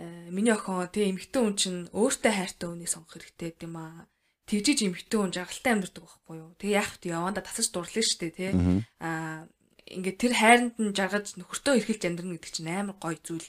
Э, 0.00 0.32
миний 0.32 0.56
охин 0.56 0.88
тэг 0.88 1.12
эмхтэн 1.12 1.44
хүн 1.44 1.56
чинь 1.60 1.80
өөртөө 1.92 2.32
хайртай 2.32 2.72
үнийг 2.72 2.88
сонгох 2.88 3.20
хэрэгтэй 3.20 3.52
гэдэм 3.52 3.76
аа. 3.76 4.08
Тэгжиж 4.50 4.78
эмхтэн 4.82 5.18
хүн 5.30 5.30
жаргалтай 5.30 5.72
амьддаг 5.78 6.02
байхгүй 6.02 6.36
юу? 6.42 6.50
Тэг 6.58 6.70
яах 6.74 6.98
вэ? 6.98 7.14
Яванда 7.14 7.46
тасаж 7.46 7.70
дурлаа 7.70 8.02
шүү 8.02 8.18
дээ, 8.18 8.34
тий. 8.34 8.50
Аа 8.98 9.46
ингээд 9.90 10.18
тэр 10.18 10.34
хайранд 10.34 10.74
нь 10.78 10.94
жаргаж 10.94 11.38
нөхөртөө 11.38 11.78
эрхэлж 11.78 12.02
амьдрна 12.06 12.34
гэдэг 12.34 12.50
чинь 12.50 12.70
амар 12.70 12.98
гоё 12.98 13.18
зүйл 13.22 13.46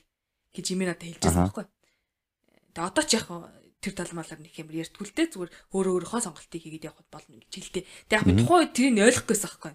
гэж 0.53 0.65
имээ 0.73 0.87
надад 0.89 1.05
хэлж 1.05 1.21
байсан 1.21 1.41
Аха. 1.41 1.49
байхгүй. 1.49 1.65
Тэгээ 2.73 2.89
одоо 2.89 3.03
ч 3.05 3.11
яг 3.17 3.27
тэр 3.81 3.93
талмаалаар 3.97 4.41
нэг 4.41 4.53
юм 4.57 4.69
ярьтгүй 4.69 5.05
л 5.09 5.15
дээ 5.17 5.27
зүгээр 5.33 5.51
өөрөө 5.73 5.93
өөрийнхөө 6.01 6.21
сонголтыг 6.21 6.61
хийгээд 6.61 6.87
явах 6.89 7.05
болно 7.09 7.37
гэж 7.41 7.53
хэлдэг. 7.53 7.83
Тэг 8.09 8.13
яг 8.17 8.25
тухайн 8.25 8.59
үед 8.61 8.73
тэрийг 8.77 9.05
ойлгох 9.05 9.25
гэсэн 9.29 9.49
байхгүй. 9.49 9.73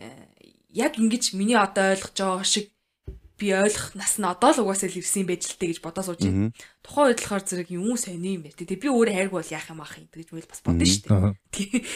Э, 0.00 0.28
Яг 0.68 1.00
ингэж 1.00 1.24
миний 1.32 1.56
одоо 1.56 1.96
ойлгож 1.96 2.16
байгаа 2.16 2.44
шиг 2.44 2.68
би 3.38 3.54
ойлгох 3.54 3.94
нас 3.94 4.18
нь 4.18 4.26
одоо 4.26 4.50
л 4.50 4.62
угаасаа 4.66 4.90
л 4.90 4.98
ирсэн 4.98 5.24
байж 5.24 5.46
л 5.46 5.58
тээ 5.62 5.78
гэж 5.78 5.80
бодоо 5.80 6.02
сууж 6.02 6.26
байна. 6.26 6.50
Тухайн 6.82 7.14
үед 7.14 7.22
болохоор 7.22 7.44
зэрэг 7.46 7.70
юм 7.70 7.94
сони 7.94 8.34
юм 8.34 8.42
байна. 8.42 8.58
Тэгээ 8.58 8.82
би 8.82 8.88
өөрөө 8.90 9.14
хайрг 9.14 9.32
бол 9.32 9.54
яах 9.54 9.70
юм 9.70 9.80
ах 9.80 9.94
юм 9.94 10.10
гэж 10.10 10.28
мэл 10.34 10.50
бас 10.50 10.60
бодно 10.66 10.82
шүү 10.82 11.06
дээ. 11.54 11.86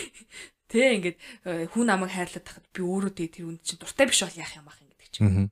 Тэ 0.71 0.79
ингээд 0.97 1.19
э, 1.45 1.67
хүн 1.69 1.85
намайг 1.91 2.15
хайрлаад 2.15 2.47
тахад 2.47 2.67
би 2.71 2.81
өөрөө 2.81 3.13
тэгээ 3.13 3.35
тэр 3.37 3.47
үнд 3.51 3.61
чинь 3.67 3.83
дуртай 3.83 4.07
биш 4.07 4.23
бол 4.23 4.41
яах 4.41 4.55
юм 4.57 4.71
ах 4.71 4.79
юм 4.81 4.89
гэдэг 4.89 5.11
чинь. 5.11 5.51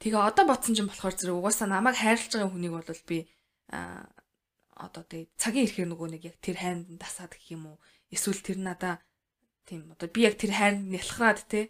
Тэгээ 0.00 0.16
одоо 0.16 0.44
бодсон 0.48 0.72
чинь 0.72 0.88
болохоор 0.88 1.14
зэрэг 1.18 1.36
угаасаа 1.36 1.68
намайг 1.68 1.98
хайрлаж 2.00 2.32
байгаа 2.32 2.48
хүнийг 2.48 2.72
бол 2.72 3.02
би 3.04 3.18
а 3.68 4.08
одоо 4.80 5.04
тэгээ 5.04 5.28
цагийн 5.36 5.66
ирэхээр 5.68 5.90
нөгөө 5.92 6.08
нэг 6.16 6.22
яг 6.32 6.36
тэр 6.40 6.56
хайранд 6.56 6.96
тасаад 6.96 7.36
гэх 7.36 7.52
юм 7.52 7.74
уу 7.74 7.76
эсвэл 8.08 8.40
тэр 8.40 8.58
надаа 8.64 8.94
тийм 9.68 9.92
одоо 9.92 10.08
би 10.08 10.24
яг 10.24 10.40
тэр 10.40 10.56
хайранд 10.56 10.88
нялхраад 10.88 11.44
те 11.44 11.68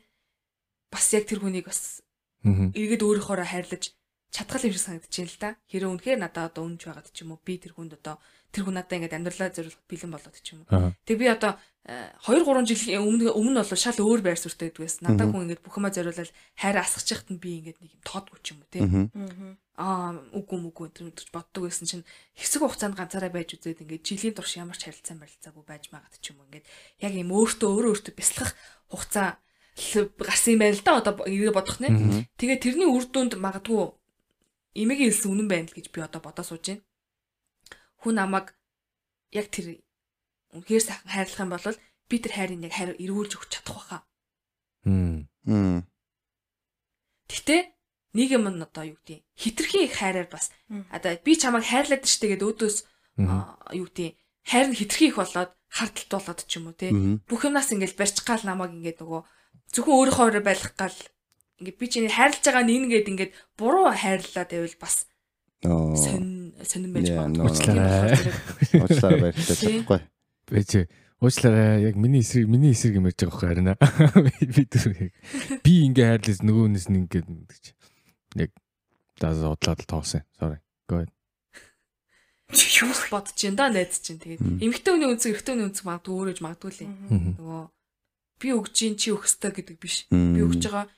бас 0.94 1.10
яг 1.10 1.26
тэр 1.26 1.42
хүнийг 1.42 1.66
бас 1.66 2.06
эргээд 2.44 3.02
өөрийнхоороо 3.04 3.48
хайрлаж 3.48 3.92
чадхал 4.30 4.62
юм 4.62 4.72
шиг 4.72 4.82
санагдаж 4.82 5.10
байна 5.10 5.30
л 5.30 5.42
да. 5.42 5.50
Хэрэв 5.68 5.90
үнэхээр 5.90 6.20
надад 6.22 6.54
одоо 6.54 6.64
үнж 6.70 6.86
байгаад 6.86 7.10
ч 7.10 7.26
юм 7.26 7.34
уу 7.34 7.42
би 7.42 7.58
тэр 7.58 7.74
хүнд 7.74 7.98
одоо 7.98 8.22
тэр 8.54 8.62
хүн 8.64 8.78
надад 8.78 8.94
ингээд 8.94 9.16
амьдралаа 9.18 9.50
зориулах 9.50 9.82
бэлэн 9.90 10.14
болоод 10.14 10.36
ч 10.38 10.54
юм 10.54 10.62
уу. 10.62 10.94
Тэг 11.02 11.18
би 11.18 11.26
одоо 11.26 11.58
2 11.90 12.46
3 12.46 12.62
жилийн 12.70 13.02
өмнө 13.02 13.34
өмнө 13.34 13.58
бол 13.66 13.74
шал 13.74 13.98
өөр 13.98 14.22
байр 14.22 14.38
суурьтай 14.38 14.70
байдгүйс. 14.70 15.02
Надад 15.02 15.34
хүн 15.34 15.50
ингээд 15.50 15.64
бүх 15.66 15.74
юмаа 15.82 15.90
зориулаад 15.90 16.30
хайр 16.54 16.78
асгахчихт 16.78 17.28
нь 17.34 17.42
би 17.42 17.58
ингээд 17.58 17.82
нэг 17.82 17.90
юм 17.98 18.02
тоодгүй 18.06 18.38
ч 18.38 18.54
юм 18.54 18.62
уу 18.62 18.70
тий. 18.70 18.82
Аа 19.80 20.12
үгүй 20.36 20.58
мүгүй 20.60 20.92
тэр 20.94 21.10
гэж 21.10 21.32
боддог 21.34 21.66
байсан 21.66 21.88
чинь 21.88 22.04
хэсэг 22.36 22.62
хугацаанд 22.62 23.00
ганцаараа 23.00 23.32
байж 23.32 23.56
үзээд 23.56 23.82
ингээд 23.82 24.06
жилийн 24.06 24.36
турш 24.36 24.60
ямар 24.60 24.76
ч 24.76 24.86
харилцаа 24.86 25.16
барилцаагүй 25.18 25.64
байж 25.64 25.88
магаад 25.88 26.14
ч 26.20 26.30
юм 26.30 26.44
уу 26.44 26.46
ингээд 26.52 26.68
яг 27.00 27.12
юм 27.16 27.32
өөртөө 27.32 27.64
өөрөө 27.64 27.92
өөртөө 27.96 28.14
бясалгах 28.14 28.52
хугацаа 28.92 29.40
гарсан 30.20 30.54
юм 30.54 30.60
байна 30.60 30.76
л 30.76 30.84
да 30.84 31.00
одоо 31.00 31.24
эргээ 31.26 31.54
бодох 31.56 31.78
нэ. 31.80 31.88
Тэгээ 32.36 32.58
тэрний 32.60 32.88
үр 32.88 33.04
дүнд 33.08 33.40
магадгүй 33.40 33.92
эмээгийн 34.76 35.10
хэлсэн 35.10 35.30
үнэн 35.32 35.48
байна 35.48 35.66
л 35.68 35.76
гэж 35.76 35.86
би 35.90 36.00
одоо 36.04 36.20
бодоо 36.20 36.44
сууж 36.44 36.64
байна. 36.68 36.84
Хүн 38.04 38.14
намайг 38.16 38.54
яг 39.32 39.48
тэр 39.50 39.80
үнхээр 40.54 40.82
сайхан 40.82 41.10
хайрлах 41.10 41.42
юм 41.42 41.50
бол 41.50 41.66
би 42.10 42.16
тэр 42.18 42.32
хайрыг 42.34 42.60
яг 42.66 42.74
хайр 42.74 42.90
эргүүлж 42.98 43.32
өгч 43.38 43.50
чадах 43.50 43.76
байхаа. 43.78 44.00
Мм. 44.84 45.86
Гэтэ 47.30 47.56
нэг 48.14 48.28
юм 48.34 48.50
нь 48.50 48.62
одоо 48.62 48.84
юу 48.90 48.98
гэдэг 49.06 49.22
хитрхи 49.38 49.86
их 49.86 49.94
хайраар 49.94 50.26
бас 50.26 50.50
одоо 50.90 51.14
би 51.22 51.38
чамайг 51.38 51.64
хайрлаад 51.66 52.04
штэ 52.06 52.34
гэдэг 52.34 52.46
өөдөөс 52.46 52.76
юу 53.78 53.86
гэдэг 53.86 54.10
хайр 54.42 54.66
нь 54.70 54.78
хитрхи 54.78 55.14
их 55.14 55.16
болоод 55.16 55.54
хардталт 55.70 56.10
болоод 56.10 56.40
ч 56.50 56.58
юм 56.58 56.70
уу 56.70 56.74
те 56.74 56.90
бүх 57.30 57.46
юмнаас 57.46 57.70
ингээл 57.70 57.94
барьч 57.94 58.18
гал 58.26 58.42
намайг 58.42 58.74
ингээд 58.74 58.98
нөгөө 58.98 59.22
зөвхөн 59.74 59.96
өөрийнхөө 59.98 60.42
байлгах 60.42 60.74
гал 60.76 60.98
ингээд 61.60 61.78
би 61.78 61.86
чиний 61.86 62.10
хайрлаж 62.10 62.42
байгаа 62.42 62.64
нь 62.64 62.74
ингээд 62.88 63.10
ингээд 63.12 63.32
буруу 63.58 63.92
хайрлаа 63.92 64.44
гэвэл 64.48 64.80
бас 64.80 65.06
сонин 65.62 66.56
сонин 66.64 66.90
байж 66.96 67.12
Уучлаарай. 67.12 68.16
Уучлаарай 68.80 69.20
баярлалаа. 69.20 70.00
Бэж 70.48 70.70
уучлаарай. 71.20 71.84
Яг 71.84 71.96
миний 72.00 72.24
эсрэг 72.24 72.48
миний 72.48 72.72
эсрэг 72.72 72.96
юм 72.96 73.06
ярьж 73.06 73.20
байгаа 73.20 73.36
байхгүй 73.36 73.48
харина. 73.52 73.74
Би 74.56 74.64
түр 74.64 74.90
яг 74.96 75.12
би 75.60 75.72
ингээ 75.84 76.08
хайрлаж 76.16 76.38
нөгөөнөөс 76.40 76.86
нь 76.88 76.98
ингээ 77.04 77.24
гэж. 77.28 77.64
Яг 78.40 78.50
даа 79.20 79.52
удлаад 79.52 79.84
тоосон. 79.84 80.24
Sorry. 80.40 80.58
Go 80.88 81.04
ahead. 81.04 81.12
юу 82.50 82.90
бодож 83.12 83.36
чинь 83.36 83.54
да 83.54 83.68
найз 83.68 84.00
чинь 84.00 84.18
тэгээд 84.18 84.64
эмэгтэй 84.64 84.90
хүний 84.96 85.06
үнцэг 85.12 85.38
эрэгтэй 85.38 85.54
хүний 85.54 85.68
үнцэг 85.70 85.84
магадгүй 85.86 86.14
өөрөж 86.18 86.38
магадгүй 86.42 86.70
л 86.72 86.82
юм. 86.82 86.92
Нөгөө 87.38 87.62
би 88.40 88.48
өгж 88.56 88.72
чинь 88.72 88.96
чи 88.96 89.12
өгөх 89.12 89.28
ёстой 89.28 89.52
гэдэг 89.52 89.76
биш. 89.76 90.08
Би 90.08 90.40
өгж 90.40 90.64
байгаа 90.64 90.88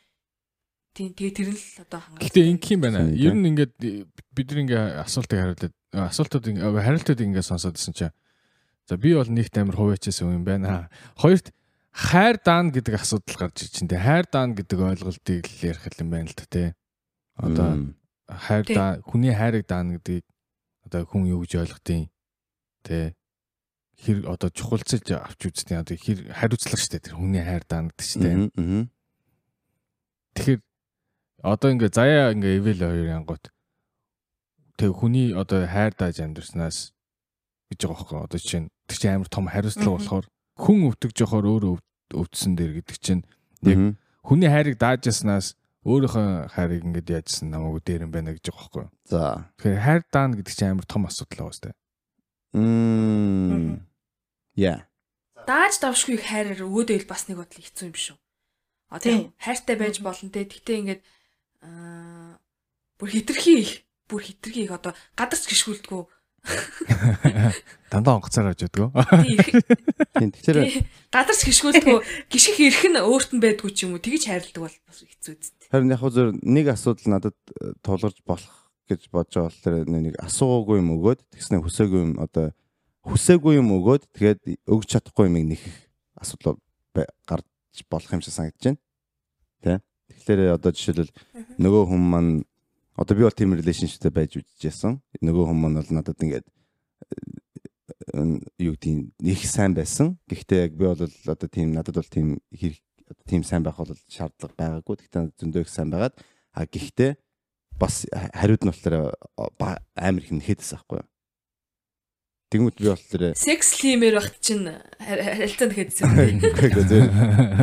тийм 0.95 1.11
тэгээ 1.17 1.35
тэр 1.35 1.49
нь 1.51 1.59
л 1.59 1.83
одоо 1.83 2.01
хангалт. 2.01 2.23
Гэтэ 2.23 2.41
инх 2.47 2.67
юм 2.71 2.81
байна. 2.85 3.09
Ер 3.11 3.35
нь 3.35 3.49
ингээд 3.51 3.75
бид 4.33 4.47
нар 4.53 4.61
ингээ 4.63 4.83
асуултыг 5.03 5.39
хариулаад 5.41 5.75
асуултууд 5.91 6.47
ингээ 6.53 6.85
хариултууд 6.85 7.21
ингээ 7.21 7.45
сонсоод 7.45 7.81
исэн 7.81 7.97
чинь 7.97 8.15
за 8.87 8.95
би 9.01 9.17
бол 9.17 9.27
нэгт 9.27 9.57
амар 9.57 9.77
хувьячсан 9.77 10.37
юм 10.37 10.45
байна. 10.45 10.93
Хоёрт 11.17 11.51
хайр 11.93 12.37
даана 12.45 12.73
гэдэг 12.73 12.95
асуудал 13.01 13.37
гарч 13.49 13.73
чинь 13.73 13.89
тэ 13.89 14.01
хайр 14.01 14.29
даана 14.29 14.53
гэдэг 14.57 14.79
ойлголтыг 14.79 15.45
л 15.49 15.65
ярих 15.65 15.85
юм 16.01 16.11
байна 16.13 16.29
л 16.29 16.37
та 16.37 16.45
тий. 16.49 16.69
Одоо 17.41 17.97
хайр 18.29 18.65
даа 18.69 19.01
хүний 19.01 19.33
хайрыг 19.33 19.65
даана 19.65 19.97
гэдгийг 19.97 20.25
одоо 20.85 21.09
хүн 21.09 21.29
юу 21.33 21.45
гэж 21.45 21.57
ойлгодیں۔ 21.61 22.09
Тэ 22.85 23.17
хэр 24.03 24.27
одоо 24.27 24.51
чухалцаж 24.51 25.07
авч 25.15 25.41
үзтیں۔ 25.47 25.79
Одоо 25.79 25.97
хэр 25.97 26.35
хариуцлага 26.35 26.83
штэ 26.83 26.99
тэр 26.99 27.15
хүний 27.17 27.43
хайр 27.43 27.63
даана 27.65 27.95
гэдэг 27.95 28.07
штэ. 28.07 28.31
Тэгэхээр 30.35 30.61
одоо 31.43 31.69
ингээ 31.71 31.91
заяа 31.95 32.35
ингээ 32.35 32.59
эвэл 32.59 32.83
хоёр 32.83 33.09
янгот 33.15 33.51
тэг 34.77 34.91
хүний 34.99 35.33
одоо 35.33 35.67
хайр 35.67 35.95
дааж 35.95 36.19
амьдрснаас 36.19 36.91
гэж 37.71 37.81
байгаа 37.87 37.95
байхгүй 38.03 38.19
одоо 38.27 38.41
чинь 38.41 38.69
тэр 38.91 38.99
чинь 38.99 39.15
амар 39.15 39.31
том 39.31 39.47
хариуцлага 39.47 39.97
болохоор 39.99 40.27
хүн 40.59 40.79
өвтөж 40.91 41.13
жохоор 41.15 41.47
өөрөө 41.47 41.75
өвдсөн 42.15 42.53
дээр 42.57 42.83
гэдэг 42.83 42.97
чинь 42.99 43.23
яг 43.63 43.97
хүний 44.23 44.51
хайрыг 44.51 44.79
даажснаас 44.79 45.55
өөрийнхөө 45.83 46.55
хайрыг 46.55 46.83
ингээд 46.87 47.11
яажсан 47.11 47.51
намайг 47.51 47.83
дээр 47.83 48.07
юм 48.07 48.13
байна 48.15 48.31
гэж 48.35 48.47
байгаа 48.51 48.63
байхгүй. 48.63 48.87
За. 49.11 49.51
Тэгэхээр 49.59 49.83
хайр 49.83 50.03
даана 50.15 50.37
гэдэг 50.39 50.55
чинь 50.55 50.71
амар 50.71 50.87
том 50.87 51.07
асуудал 51.07 51.51
байгаа 51.51 51.59
сте. 51.59 51.71
Мм. 52.55 53.83
Yeah. 54.57 54.85
Дааж 55.47 55.81
давшгүй 55.83 56.21
хайраар 56.21 56.63
өгөөдөө 56.63 57.03
л 57.03 57.11
бас 57.11 57.27
нэг 57.27 57.41
бодлоо 57.41 57.63
хэцүү 57.65 57.87
юм 57.89 57.97
шүү. 57.97 58.17
А 58.93 59.01
тийм 59.01 59.33
хайртай 59.41 59.77
байж 59.81 59.99
болно 60.05 60.29
те. 60.29 60.45
Тэгтээ 60.45 60.81
ингээд 60.85 61.03
аа 61.65 62.37
бүр 63.01 63.09
хитрхи 63.11 63.53
их, 63.59 63.73
бүр 64.07 64.23
хитрхи 64.23 64.69
их 64.69 64.73
одоо 64.77 64.93
гадарч 65.17 65.49
гიშгүүлдэггүй. 65.49 66.05
Дандаа 67.93 68.21
онгоцоор 68.21 68.53
авч 68.53 68.69
яддаг. 68.69 68.93
Тийм. 70.21 70.31
Тэгэхээр 70.37 70.85
гадарч 71.09 71.41
гიშгүүлдэггүй, 71.49 71.99
гიშгэх 72.29 72.59
эрх 72.61 72.83
нь 72.93 73.01
өөрт 73.01 73.31
нь 73.33 73.43
байдгүй 73.43 73.71
ч 73.73 73.89
юм 73.89 73.97
уу. 73.97 74.05
Тэгж 74.05 74.29
хайрладаг 74.29 74.63
бол 74.69 74.77
бас 74.87 74.99
хэцүү 75.01 75.33
үст. 75.41 75.57
Харин 75.73 75.91
яг 75.91 76.05
зөв 76.05 76.37
нэг 76.45 76.67
асуудал 76.71 77.09
надад 77.09 77.39
э, 77.57 77.73
тулгарч 77.81 78.21
болох 78.29 78.63
гэж 78.93 79.09
бодож 79.09 79.33
байгаа 79.33 79.49
бол 79.49 79.65
тэр 79.65 79.75
нэг 79.89 80.15
асуугаагүй 80.21 80.77
юм 80.83 80.91
өгөөд 81.01 81.21
тэгснэ 81.33 81.63
хүсээгүй 81.65 82.01
юм 82.03 82.13
одоо 82.21 82.53
хүсээгүй 83.03 83.59
юм 83.59 83.75
өгөөд 83.77 84.07
тэгээд 84.15 84.41
өгч 84.67 84.89
чадахгүй 84.95 85.27
юмыг 85.27 85.59
нэхэх 85.59 85.75
асуудал 86.19 86.59
гарч 86.95 87.47
болох 87.91 88.11
юм 88.13 88.23
шиг 88.23 88.35
санагдаж 88.35 88.63
байна. 88.63 88.79
Тэ. 89.63 89.81
Тэгэхээр 90.13 90.55
одоо 90.55 90.71
жишээлбэл 90.71 91.13
нөгөө 91.59 91.83
хүн 91.91 92.03
маань 92.03 92.33
одоо 92.95 93.15
би 93.17 93.27
бол 93.27 93.35
team 93.35 93.57
relationship 93.59 94.07
байж 94.13 94.39
үжижсэн. 94.39 95.01
Нөгөө 95.19 95.45
хүн 95.51 95.59
маань 95.59 95.79
бол 95.81 95.91
надад 95.91 96.21
ингээд 96.23 96.47
э, 98.13 98.39
юу 98.63 98.77
тийм 98.77 99.11
их 99.19 99.43
сайн 99.49 99.75
байсан. 99.75 100.19
Гэхдээ 100.31 100.71
яг 100.71 100.73
би 100.79 100.87
бол 100.87 101.01
одоо 101.03 101.49
тийм 101.49 101.73
надад 101.75 101.99
бол 101.99 102.07
тийм 102.07 102.39
хэрэг 102.55 102.79
одоо 103.11 103.25
тийм 103.27 103.43
сайн 103.43 103.67
байх 103.67 103.81
бол 103.81 103.91
шаардлага 104.07 104.55
байгаагүй. 104.55 104.95
Гэхдээ 105.03 105.35
зөндөө 105.43 105.67
их 105.67 105.73
сайн 105.73 105.91
байгаад 105.91 106.15
а 106.53 106.69
гэхдээ 106.69 107.17
бас 107.81 108.05
хариуд 108.37 108.63
нь 108.63 108.71
болохоор 108.71 109.17
ба- 109.59 109.81
амар 109.97 110.23
их 110.23 110.31
нэхэдсэн 110.31 110.77
байхгүй 110.79 111.01
юу? 111.01 111.09
Тэнгүүт 112.53 112.77
би 112.77 112.87
болохоор 112.93 113.33
Секс 113.33 113.71
лимэр 113.81 114.21
багт 114.21 114.37
чинь 114.45 114.69
хар- 115.01 115.25
харилцаанд 115.25 115.73
хэдсэн. 115.73 116.09
Үгүй 116.53 116.85
зөв. 116.93 117.09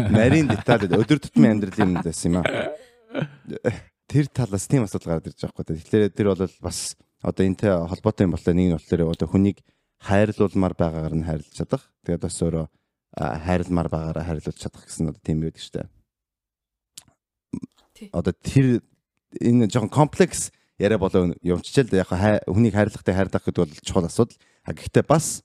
Нарийн 0.09 0.49
деталь 0.49 0.89
өдөр 0.89 1.21
тутмын 1.21 1.53
амьдрал 1.61 1.77
юм 1.85 1.93
байсан 2.01 2.33
юм 2.33 2.41
аа. 2.41 2.73
Тэр 4.09 4.25
талаас 4.33 4.65
тийм 4.65 4.83
асуудал 4.89 5.21
гараад 5.21 5.29
ирж 5.29 5.37
байгаа 5.45 5.61
байхгүй. 5.61 5.77
Тэгэхээр 5.77 6.09
тэр 6.17 6.27
бол 6.33 6.49
бас 6.65 6.97
одоо 7.21 7.45
энэтэй 7.45 7.69
холбоотой 7.69 8.25
юм 8.25 8.33
болоо 8.33 8.53
нэг 8.57 8.65
нь 8.65 8.73
болохоор 8.73 9.13
одоо 9.13 9.27
хүнийг 9.29 9.57
хайрлуулмаар 10.01 10.73
байгаагаар 10.73 11.15
нь 11.21 11.27
хайрлаж 11.29 11.53
чадах. 11.53 11.85
Тэгээд 12.09 12.25
бас 12.25 12.37
өөрөө 12.41 12.65
а, 12.65 13.37
хайрламаар 13.45 13.89
байгаараа 13.93 14.25
хайрлуулж 14.25 14.57
чадах 14.57 14.81
гэсэн 14.89 15.13
одоо 15.13 15.21
тийм 15.21 15.45
байдаг 15.45 15.61
шүү 15.61 15.73
дээ. 15.85 15.87
Одоо 18.15 18.33
тэр 18.33 18.81
энэ 19.37 19.69
жоохон 19.69 19.91
комплекс 19.93 20.49
яриа 20.79 20.97
болоо 20.97 21.35
явчихжээ 21.43 21.83
л 21.85 21.91
да. 21.91 21.97
Яг 22.01 22.09
хаа- 22.09 22.43
хүнийг 22.47 22.73
хайрлахтай 22.73 23.13
хайрлах 23.15 23.43
гэдэг 23.43 23.61
бол 23.61 23.75
чухал 23.83 24.07
асуудал. 24.07 24.37
А 24.63 24.73
гэхдээ 24.73 25.03
бас 25.03 25.43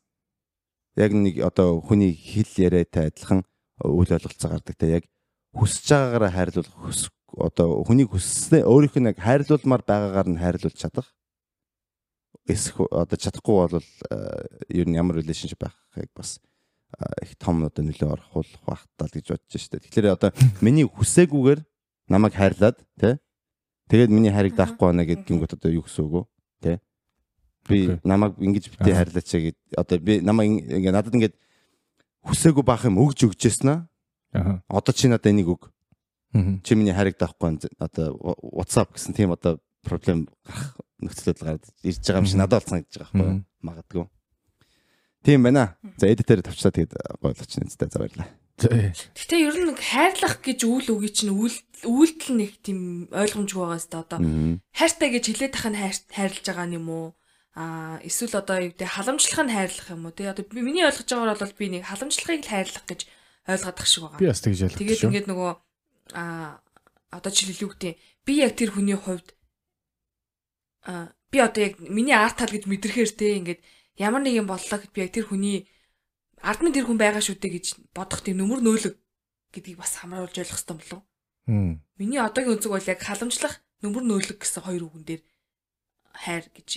яг 0.97 1.13
нэг 1.13 1.43
одоо 1.43 1.83
хүний 1.83 2.15
хэл 2.15 2.49
яриатай 2.71 3.11
адилхан 3.11 3.43
үйл 3.83 4.15
ойлголцоо 4.15 4.51
гардаг 4.55 4.77
те 4.79 5.03
яг 5.03 5.05
хүсэж 5.55 5.91
байгаагаараа 5.91 6.31
хайрлуулах 6.31 6.77
хүс 6.87 7.11
одоо 7.35 7.83
хүнийг 7.83 8.15
хүссээ 8.15 8.63
өөрийнх 8.63 8.95
нь 9.03 9.11
яг 9.11 9.19
хайрлуулмаар 9.19 9.83
байгаагаар 9.83 10.29
нь 10.31 10.39
хайрлуулж 10.39 10.79
чадах 10.79 11.11
эсэх 12.47 12.79
одоо 12.79 13.19
чадахгүй 13.19 13.57
бол 13.67 13.83
э, 13.83 14.19
ер 14.71 14.87
нь 14.87 14.95
ямар 14.95 15.19
relationship 15.19 15.59
байхыг 15.59 16.11
бас 16.15 16.39
э, 16.95 17.27
их 17.27 17.35
том 17.41 17.65
одоо 17.67 17.83
нөлөө 17.83 18.15
оруулах 18.15 18.63
байх 18.67 18.83
тал 18.95 19.11
гэж 19.11 19.27
бодож 19.35 19.51
штэ. 19.59 19.81
Тэгэхээр 19.83 20.15
одоо 20.15 20.31
миний 20.61 20.87
хүсээгүйгээр 20.87 21.61
намайг 22.13 22.35
хайрлаад 22.39 22.79
те 23.01 23.19
тэгээд 23.91 24.11
миний 24.11 24.33
хайрыг 24.33 24.55
даахгүй 24.57 24.87
байна 24.93 25.05
гэдгийгүүд 25.05 25.57
одоо 25.57 25.71
юу 25.71 25.85
гэсэн 25.85 26.05
үг 26.05 26.13
вэ? 26.13 26.23
Тэ? 26.61 26.73
Би 27.69 27.79
намайг 28.05 28.37
ингэж 28.41 28.73
битээ 28.73 28.95
Аха. 28.95 29.01
хайрлаач 29.05 29.31
гэд 29.33 29.59
одоо 29.77 29.97
би 29.99 30.21
намайг 30.21 30.65
ингээ 30.69 30.93
надад 30.93 31.15
ингээд 31.15 31.37
хүсээгүй 32.25 32.65
баах 32.65 32.85
юм 32.89 33.01
өгж 33.01 33.29
өгчээсэн 33.29 33.69
аа. 33.69 33.81
Аа. 34.33 34.61
Одоо 34.69 34.93
чи 34.97 35.09
надад 35.09 35.33
энийг 35.33 35.49
өг. 35.53 35.69
Чи 36.65 36.75
миний 36.75 36.93
хайрыг 36.97 37.17
даахгүй 37.21 37.61
одоо 37.79 38.17
WhatsApp 38.41 38.97
гэсэн 38.97 39.15
тийм 39.15 39.33
одоо 39.33 39.61
проблем 39.85 40.27
гарах 40.45 40.81
нөхцөлөд 40.99 41.39
гараад 41.39 41.65
ирж 41.85 42.01
байгаа 42.01 42.21
юм 42.25 42.29
шиг 42.29 42.41
надад 42.41 42.65
болсон 42.65 42.81
гэж 42.83 42.95
байгаа 42.99 43.13
байхгүй 43.13 43.45
магадгүй. 43.63 44.05
Тийм 45.25 45.43
байна. 45.45 45.77
За 45.97 46.09
эдитээр 46.09 46.43
тавчлаа 46.43 46.73
тэгээд 46.73 46.93
гойлооч 47.21 47.53
нэстэ 47.61 47.89
за 47.89 47.99
баярлаа. 48.01 48.29
Гэтэ 49.19 49.35
ер 49.43 49.57
нь 49.59 49.75
хайрлах 49.75 50.39
гэж 50.47 50.61
үйл 50.63 50.89
үгүй 50.95 51.11
чинь 51.11 51.35
үйл 51.35 51.59
үйлдэл 51.83 52.39
нэг 52.39 52.51
тийм 52.63 53.11
ойлгомжгүй 53.11 53.61
байгаа 53.61 53.83
сте 53.83 53.99
одоо 53.99 54.19
хайртай 54.71 55.09
гэж 55.11 55.25
хэлээд 55.27 55.53
тах 55.59 55.67
нь 55.75 55.79
хайр- 55.79 56.07
хайрлаж 56.15 56.45
байгаа 56.47 56.71
юм 56.71 56.87
уу? 56.89 57.07
Аа 57.59 57.99
эсвэл 58.07 58.39
одоо 58.39 58.63
юу 58.63 58.71
гэдэг 58.75 58.89
халамжлах 58.95 59.41
нь 59.43 59.55
хайрлах 59.55 59.89
юм 59.91 60.07
уу? 60.07 60.15
Тэгээ 60.15 60.33
одоо 60.39 60.45
миний 60.55 60.87
ойлгож 60.87 61.09
байгаагаар 61.11 61.43
бол 61.43 61.59
би 61.59 61.67
нэг 61.75 61.83
халамжлахыг 61.91 62.43
л 62.47 62.51
хайрлах 62.55 62.85
гэж 62.87 63.01
ойлгоод 63.51 63.77
тах 63.79 63.89
шиг 63.91 64.03
байгаа. 64.07 64.23
би 64.23 64.31
бас 64.31 64.41
тэгж 64.43 64.59
ялдаг 64.63 64.79
Тэгээд 64.79 65.03
ингээд 65.03 65.27
нөгөө 65.29 65.53
аа 66.15 66.63
одоо 67.11 67.31
жишээл 67.35 67.63
юу 67.67 67.71
гэдэг 67.75 67.95
би 68.27 68.33
яг 68.39 68.53
тэр 68.55 68.71
хүний 68.75 68.95
хувьд 68.99 69.29
аа 70.87 71.11
би 71.31 71.39
одоо 71.43 71.63
яг 71.63 71.75
миний 71.83 72.15
арт 72.15 72.39
тал 72.39 72.55
гэж 72.55 72.65
мэдрэхээр 72.71 73.11
те 73.19 73.27
ингээд 73.39 73.61
ямар 73.99 74.23
нэг 74.23 74.35
юм 74.41 74.47
боллоо 74.51 74.79
гэд 74.79 74.93
би 74.95 75.01
яг 75.05 75.13
тэр 75.15 75.27
хүний 75.31 75.67
ард 76.45 76.61
минь 76.61 76.77
тэр 76.77 76.87
хүн 76.87 77.01
байгаа 77.01 77.25
шүү 77.25 77.41
дээ 77.41 77.57
гэж 77.57 77.67
бодох 77.97 78.21
тийм 78.21 78.39
нүмер 78.39 78.61
нөөлөг 78.61 78.95
гэдгийг 79.57 79.81
бас 79.81 79.97
хамруулж 79.99 80.37
ойлгох 80.37 80.61
хэрэгтэй 80.61 80.77
болов. 80.77 81.03
Миний 81.97 82.21
одоогийн 82.21 82.61
өнцөг 82.61 82.73
бол 82.73 82.91
яг 82.93 83.01
халамжлах 83.01 83.55
нүмер 83.81 84.05
нөөлөг 84.05 84.39
гэсэн 84.45 84.63
хоёр 84.65 84.85
үгэн 84.87 85.05
дээр 85.09 85.23
хайр 86.13 86.45
гэж 86.53 86.69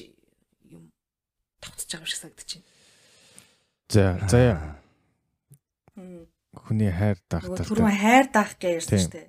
юм 0.72 0.92
тавцж 1.60 1.88
байгаа 1.92 2.04
юм 2.04 2.10
шиг 2.10 2.20
санагдаж 2.22 2.50
байна. 2.56 2.68
За, 3.88 4.04
заяа. 4.28 4.60
Хүний 6.68 6.92
хайр 6.92 7.18
Нөгөө 7.18 7.58
дагтал. 7.58 7.68
түрүүн 7.70 7.98
хайр 8.02 8.28
даах 8.34 8.54
гэж 8.60 8.72
ярьсан 8.82 9.00
шүү 9.00 9.14
дээ. 9.16 9.28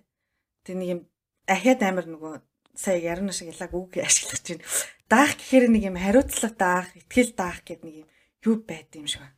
Тэг 0.65 0.75
нэг 0.77 0.89
юм 0.89 1.01
ахиад 1.47 1.81
амар 1.87 2.07
нөгөө 2.09 2.35
сая 2.75 2.99
ярина 2.99 3.33
шиг 3.33 3.55
ялаг 3.55 3.73
үг 3.75 4.03
ашиглаж 4.03 4.43
байна. 4.43 4.65
Даах 5.09 5.33
гэхээр 5.39 5.67
нэг 5.71 5.83
юм 5.89 5.97
хариуцлага 5.97 6.57
даах, 6.59 6.89
итгэл 6.99 7.33
даах 7.39 7.63
гэдэг 7.63 7.85
нэг 7.87 7.97
юм 8.03 8.09
юу 8.45 8.57
байд 8.67 8.91
юм 8.99 9.07
шиг 9.07 9.23
байна. 9.23 9.38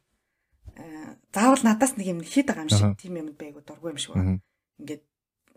Аа 0.77 1.17
заавал 1.35 1.63
надаас 1.63 1.95
нэг 1.97 2.07
юм 2.11 2.21
хэд 2.21 2.47
байгаа 2.51 2.67
юм 2.67 2.73
шиг 2.73 2.95
тийм 2.99 3.15
юм 3.19 3.29
байгуу 3.39 3.63
дургүй 3.63 3.91
юм 3.95 4.01
шиг 4.03 4.13
байна. 4.15 4.43
Ингээд 4.83 5.03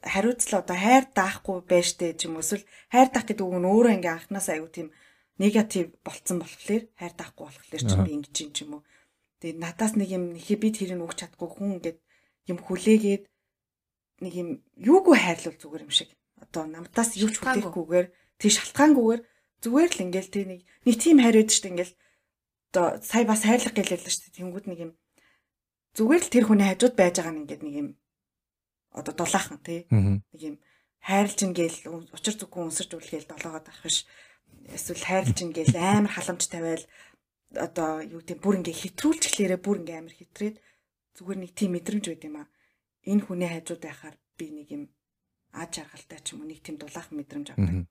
хариуцлага 0.04 0.64
одоо 0.64 0.78
хайр 0.78 1.06
даахгүй 1.16 1.58
байж 1.66 1.88
тээ 1.98 2.14
ч 2.14 2.30
юм 2.30 2.38
уу 2.38 2.46
эсвэл 2.46 2.66
хайр 2.94 3.10
даах 3.10 3.26
гэдэг 3.26 3.46
үг 3.46 3.58
нь 3.58 3.70
өөрөө 3.72 3.94
ингээ 3.98 4.14
анханаас 4.14 4.48
аягүй 4.52 4.72
тийм 4.74 4.88
негатив 5.42 5.88
болцсон 6.06 6.38
болохоор 6.44 6.84
хайр 7.00 7.14
даахгүй 7.18 7.44
болохоор 7.48 7.84
ч 7.90 7.92
би 8.06 8.12
ингэж 8.18 8.36
юм 8.44 8.52
ч 8.54 8.58
юм 8.64 8.72
уу. 8.78 8.84
Тэгээд 9.42 9.60
надаас 9.64 9.94
нэг 9.98 10.10
юм 10.14 10.24
нэхэ 10.38 10.56
би 10.62 10.70
тэрийг 10.70 11.02
өгч 11.02 11.18
чадахгүй 11.26 11.50
хүн 11.50 11.70
ингээд 11.82 12.00
юм 12.52 12.58
хүлээгээд 12.62 13.24
нэг 14.24 14.34
юм 14.38 14.50
юугүй 14.78 15.18
хайрлал 15.18 15.58
зүгээр 15.58 15.86
юм 15.90 15.94
шиг. 15.94 16.10
Одоо 16.38 16.64
намтаас 16.70 17.18
юу 17.18 17.32
ч 17.34 17.42
хүлээхгүйгээр 17.42 18.08
тий 18.38 18.52
шалтгаангүйгээр 18.54 19.22
зүгээр 19.64 19.92
л 19.96 20.04
ингээл 20.06 20.34
тий 20.34 20.46
нэг 20.46 20.60
нэг 20.86 20.96
тийм 21.00 21.18
хайр 21.24 21.36
байдаг 21.40 21.56
шүү 21.56 21.64
дээ 21.64 21.74
ингээл 21.74 21.96
одоо 22.70 22.86
сая 23.02 23.26
бас 23.26 23.42
хайрлах 23.48 23.74
гэлээ 23.74 24.00
л 24.00 24.06
шүү 24.06 24.22
дээ. 24.28 24.38
Тэнгүүд 24.38 24.66
нэг 24.68 24.80
юм 24.86 24.92
зүгээр 25.94 26.22
л 26.26 26.34
тэр 26.34 26.46
хүний 26.50 26.68
хажууд 26.70 26.96
байж 26.98 27.16
байгаа 27.22 27.34
нь 27.34 27.42
ингээд 27.46 27.64
нэг 27.64 27.76
юм 27.78 27.90
одоо 28.94 29.14
дулаахан 29.14 29.60
тий. 29.62 29.86
Нэг 29.90 30.42
юм 30.42 30.56
хайрлж 31.02 31.38
ин 31.46 31.54
гээл 31.54 31.78
учир 32.14 32.36
зүггүй 32.38 32.62
өнсөрч 32.66 32.92
үлгээл 32.98 33.30
долоогоод 33.30 33.68
авах 33.70 33.84
биш. 33.86 34.06
Эсвэл 34.70 35.04
хайрлж 35.06 35.38
ин 35.46 35.52
гээл 35.54 35.78
амар 35.78 36.14
халамж 36.14 36.50
тавиал 36.50 36.86
одоо 37.54 38.02
юу 38.02 38.22
гэдэг 38.22 38.40
бүр 38.42 38.58
ингээ 38.62 38.74
хэтрүүлж 38.74 39.22
эхлээрээ 39.30 39.60
бүр 39.62 39.78
ингээ 39.86 39.98
амар 40.02 40.16
хэтрээд 40.18 40.56
зүгээр 41.18 41.40
нэг 41.42 41.52
тийм 41.54 41.72
мэдрэмж 41.78 42.06
байд 42.10 42.24
юм 42.26 42.38
а 42.42 42.46
энэ 43.06 43.26
хүний 43.26 43.50
хайжууд 43.50 43.82
байхаар 43.86 44.16
би 44.38 44.46
нэг 44.50 44.68
юм 44.74 44.84
аж 45.54 45.74
аргалтай 45.78 46.20
ч 46.26 46.34
юм 46.34 46.42
уу 46.42 46.50
нэг 46.50 46.66
тийм 46.66 46.82
дулаахан 46.82 47.14
мэдрэмж 47.14 47.48
авдаг 47.54 47.86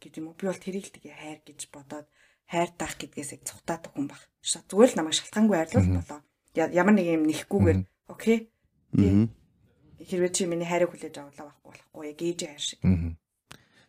гэдэг 0.00 0.20
юм 0.20 0.28
уу? 0.28 0.36
Би 0.36 0.44
бол 0.44 0.60
тэрийг 0.60 0.84
л 0.88 0.94
тэгээ 1.00 1.16
хайр 1.16 1.40
гэж 1.48 1.60
бодоод 1.72 2.06
хайр 2.44 2.70
даах 2.76 2.96
гэдгээс 3.00 3.32
яг 3.40 3.42
цухтаадаг 3.48 3.92
хүн 3.96 4.08
баг 4.12 4.20
зүгээр 4.44 4.90
л 4.92 4.98
намайг 5.00 5.16
шалтгаангүй 5.16 5.56
хайрлал 5.56 5.96
болоо 5.96 6.20
ямар 6.54 6.94
нэг 6.94 7.06
юм 7.06 7.24
нэхгүйгээр 7.30 7.78
окей 8.10 8.50
хэрвээ 10.00 10.32
чи 10.34 10.46
миний 10.46 10.66
хайрыг 10.66 10.90
хүлээж 10.90 11.16
авлаа 11.20 11.54
байхгүй 11.54 11.70
болохгүй 11.70 12.04
яг 12.10 12.20
ээж 12.20 12.40
хайр 12.48 12.62
шиг. 12.62 12.80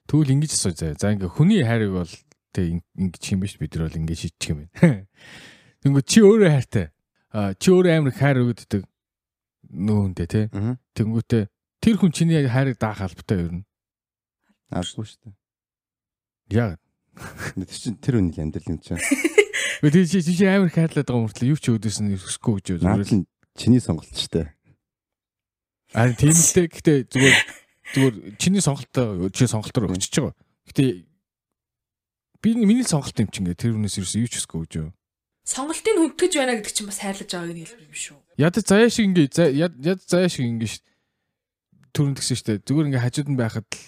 Тэгвэл 0.05 0.33
ингэж 0.35 0.51
асуу 0.53 0.73
заяа. 0.75 0.99
За 0.99 1.13
ингээ 1.15 1.31
хүний 1.31 1.63
хайрыг 1.65 1.91
бол 1.95 2.13
тэг 2.53 2.83
ингэж 2.99 3.23
юм 3.31 3.39
биш 3.41 3.57
бид 3.57 3.73
нар 3.75 3.89
бол 3.89 3.97
ингэ 3.97 4.15
шийдчих 4.19 4.51
юм 4.53 4.69
байна. 4.75 5.07
Тэнгүү 5.81 6.03
чи 6.05 6.19
өөрөө 6.21 6.51
хайртай. 6.51 6.85
А 7.33 7.55
чи 7.57 7.71
өөрөө 7.71 7.93
амар 7.97 8.13
хайр 8.13 8.43
өгдөг 8.43 8.83
нүүндээ 9.71 10.27
тий. 10.27 10.45
Тэнгүүтээ 10.93 11.43
тэр 11.81 11.95
хүн 11.97 12.11
чиний 12.11 12.45
хайрыг 12.45 12.77
даах 12.77 13.01
албатай 13.01 13.47
юу? 13.47 13.63
Аашгүй 14.69 15.07
шүү 15.07 15.19
дээ. 15.25 15.35
Яг. 16.53 16.79
Тэр 17.55 17.65
чинь 17.71 17.97
тэр 17.97 18.19
үний 18.19 18.35
л 18.35 18.43
амьдрал 18.43 18.67
юм 18.67 18.79
чинь. 18.83 18.99
Гэхдээ 19.81 20.05
чи 20.05 20.21
чи 20.21 20.45
амар 20.45 20.69
хайрлаад 20.69 21.07
байгаа 21.09 21.23
мөртлөө 21.25 21.49
юу 21.51 21.57
ч 21.59 21.65
өөдөөс 21.73 21.97
нь 22.05 22.13
өсөхгүй 22.13 22.53
гэж 22.61 22.65
зүгээр 22.85 23.09
л. 23.17 23.25
чиний 23.57 23.81
сонголт 23.81 24.13
шүү 24.13 24.29
дээ. 24.31 24.47
Аа 25.97 26.13
тийм 26.13 26.31
л 26.31 26.53
дээ. 26.53 26.67
Гэхдээ 26.69 26.97
зүгээр 27.09 27.37
зүгээр 27.97 28.15
чиний 28.37 28.61
сонголтоо 28.61 29.29
чи 29.33 29.43
сонголтоор 29.49 29.89
өгчөж 29.89 30.13
байгаа. 30.21 30.35
Гэхдээ 30.69 30.89
би 32.45 32.49
миний 32.61 32.85
сонголт 32.85 33.17
юм 33.17 33.29
чинь 33.33 33.49
ингээ 33.49 33.57
тэр 33.57 33.73
хүнээс 33.73 33.97
юу 33.97 34.29
ч 34.29 34.37
өсөхгүй 34.37 34.61
гэж 34.69 34.73
юу. 34.85 34.89
Сонголтыг 35.41 35.97
хүндгэж 35.97 36.33
байна 36.37 36.53
гэдэг 36.61 36.73
чинь 36.77 36.85
бас 36.87 37.01
хайрлаж 37.01 37.29
байгааг 37.33 37.51
нь 37.57 37.61
хэлбэр 37.65 37.85
юм 37.89 37.97
шүү. 37.97 38.17
Ядаж 38.37 38.63
заяа 38.69 38.89
шиг 38.93 39.05
ингээ 39.09 39.27
за- 39.33 39.49
яд 39.51 39.73
заяа 40.05 40.29
шиг 40.29 40.45
ингээ 40.45 40.69
ш- 40.77 40.85
түрүүнд 41.97 42.17
гисэн 42.21 42.37
штэ 42.37 42.61
зүгээр 42.69 42.87
ингээ 42.93 43.01
хажууд 43.03 43.29
нь 43.33 43.41
байхад 43.41 43.65
л 43.65 43.81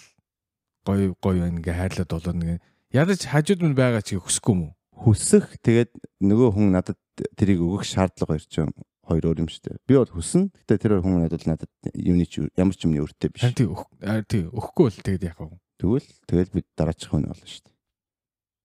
гоё 0.84 1.14
гоё 1.22 1.38
байна 1.46 1.62
ингээ 1.62 1.78
хайрлаад 1.78 2.10
болоо 2.10 2.34
нэг 2.34 2.58
ядаж 2.90 3.20
хажууд 3.30 3.62
нь 3.62 3.78
байгаа 3.78 4.02
чи 4.02 4.18
хүсэхгүй 4.18 4.52
юм 4.58 4.62
уу? 4.68 4.73
Хүсэх 4.94 5.58
тэгээд 5.58 5.90
нөгөө 6.22 6.48
хүн 6.54 6.70
надад 6.74 6.98
тэрийг 7.34 7.60
өгөх 7.62 7.82
шаардлага 7.82 8.38
ирж 8.38 8.50
байгаа 8.62 8.84
хоёр 9.04 9.24
өөр 9.28 9.42
юм 9.44 9.48
шүү 9.50 9.62
дээ. 9.68 9.84
Би 9.84 9.94
бол 9.98 10.08
хүснэ. 10.08 10.48
Гэтэ 10.64 10.80
тэр 10.80 10.92
хүн 11.04 11.24
надад 11.24 11.44
надад 11.44 11.70
юмний 11.92 12.28
ч 12.28 12.48
ямар 12.56 12.74
ч 12.74 12.88
юмний 12.88 13.04
өртөө 13.04 13.30
биш. 13.34 13.44
Тий 13.52 13.68
өөх 13.68 13.84
тий 14.28 14.48
өгөхгүй 14.48 14.84
бол 14.88 14.98
тэгээд 15.04 15.28
яах 15.28 15.40
вэ? 15.44 15.58
Тэгвэл 15.76 16.08
тэгэл 16.24 16.54
бид 16.56 16.66
дараачих 16.72 17.10
хүн 17.12 17.28
болно 17.28 17.44
шүү 17.44 17.62
дээ. 17.68 17.74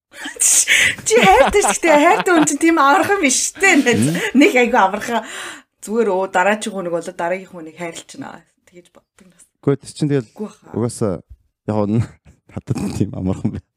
Чи 1.06 1.16
хайртай 1.22 1.62
ч 1.62 1.70
гэдэг 1.78 2.02
хайртай 2.02 2.34
хүн 2.34 2.48
чинь 2.50 2.64
тийм 2.64 2.78
аврах 2.82 3.20
биш 3.22 3.54
дээ. 3.60 4.34
Нэг 4.34 4.54
айгу 4.58 4.80
аврах 4.80 5.28
зүгээр 5.84 6.10
өө 6.10 6.32
дараачих 6.34 6.74
хүнийг 6.74 6.94
болоо 6.96 7.14
дараагийн 7.14 7.52
хүнийг 7.52 7.78
хайрлчихна. 7.78 8.42
Тэгэж 8.66 8.88
боддог 8.96 9.28
нас. 9.28 9.44
Гэхдээ 9.62 9.82
тэр 9.84 9.94
чинь 9.94 10.10
тэгэл 10.10 10.30
угаасаа 10.74 11.22
яг 11.68 11.78
надад 12.54 12.78
тийм 12.98 13.12
амархан 13.14 13.60
байна. 13.60 13.70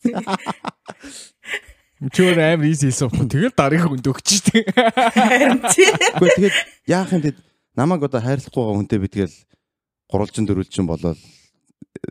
Чи 2.08 2.24
өөр 2.24 2.40
амар 2.40 2.64
ийс 2.64 2.80
хэлсэн 2.80 3.12
юм. 3.12 3.28
Тэгэл 3.28 3.52
дараагийн 3.52 3.92
хүнд 3.92 4.08
өгч 4.08 4.28
штэ. 4.40 4.64
Гэхдээ 4.72 6.32
тэгээд 6.32 6.56
яах 6.88 7.12
юм 7.12 7.20
тэгээд 7.20 7.38
намайг 7.76 8.00
одоо 8.08 8.24
хайрлахгүй 8.24 8.56
байгаа 8.56 8.76
хүнтэй 8.80 9.00
би 9.04 9.08
тэгэл 9.12 9.36
гурвалжин 10.08 10.48
дөрвөлжин 10.48 10.88
болоод 10.88 11.20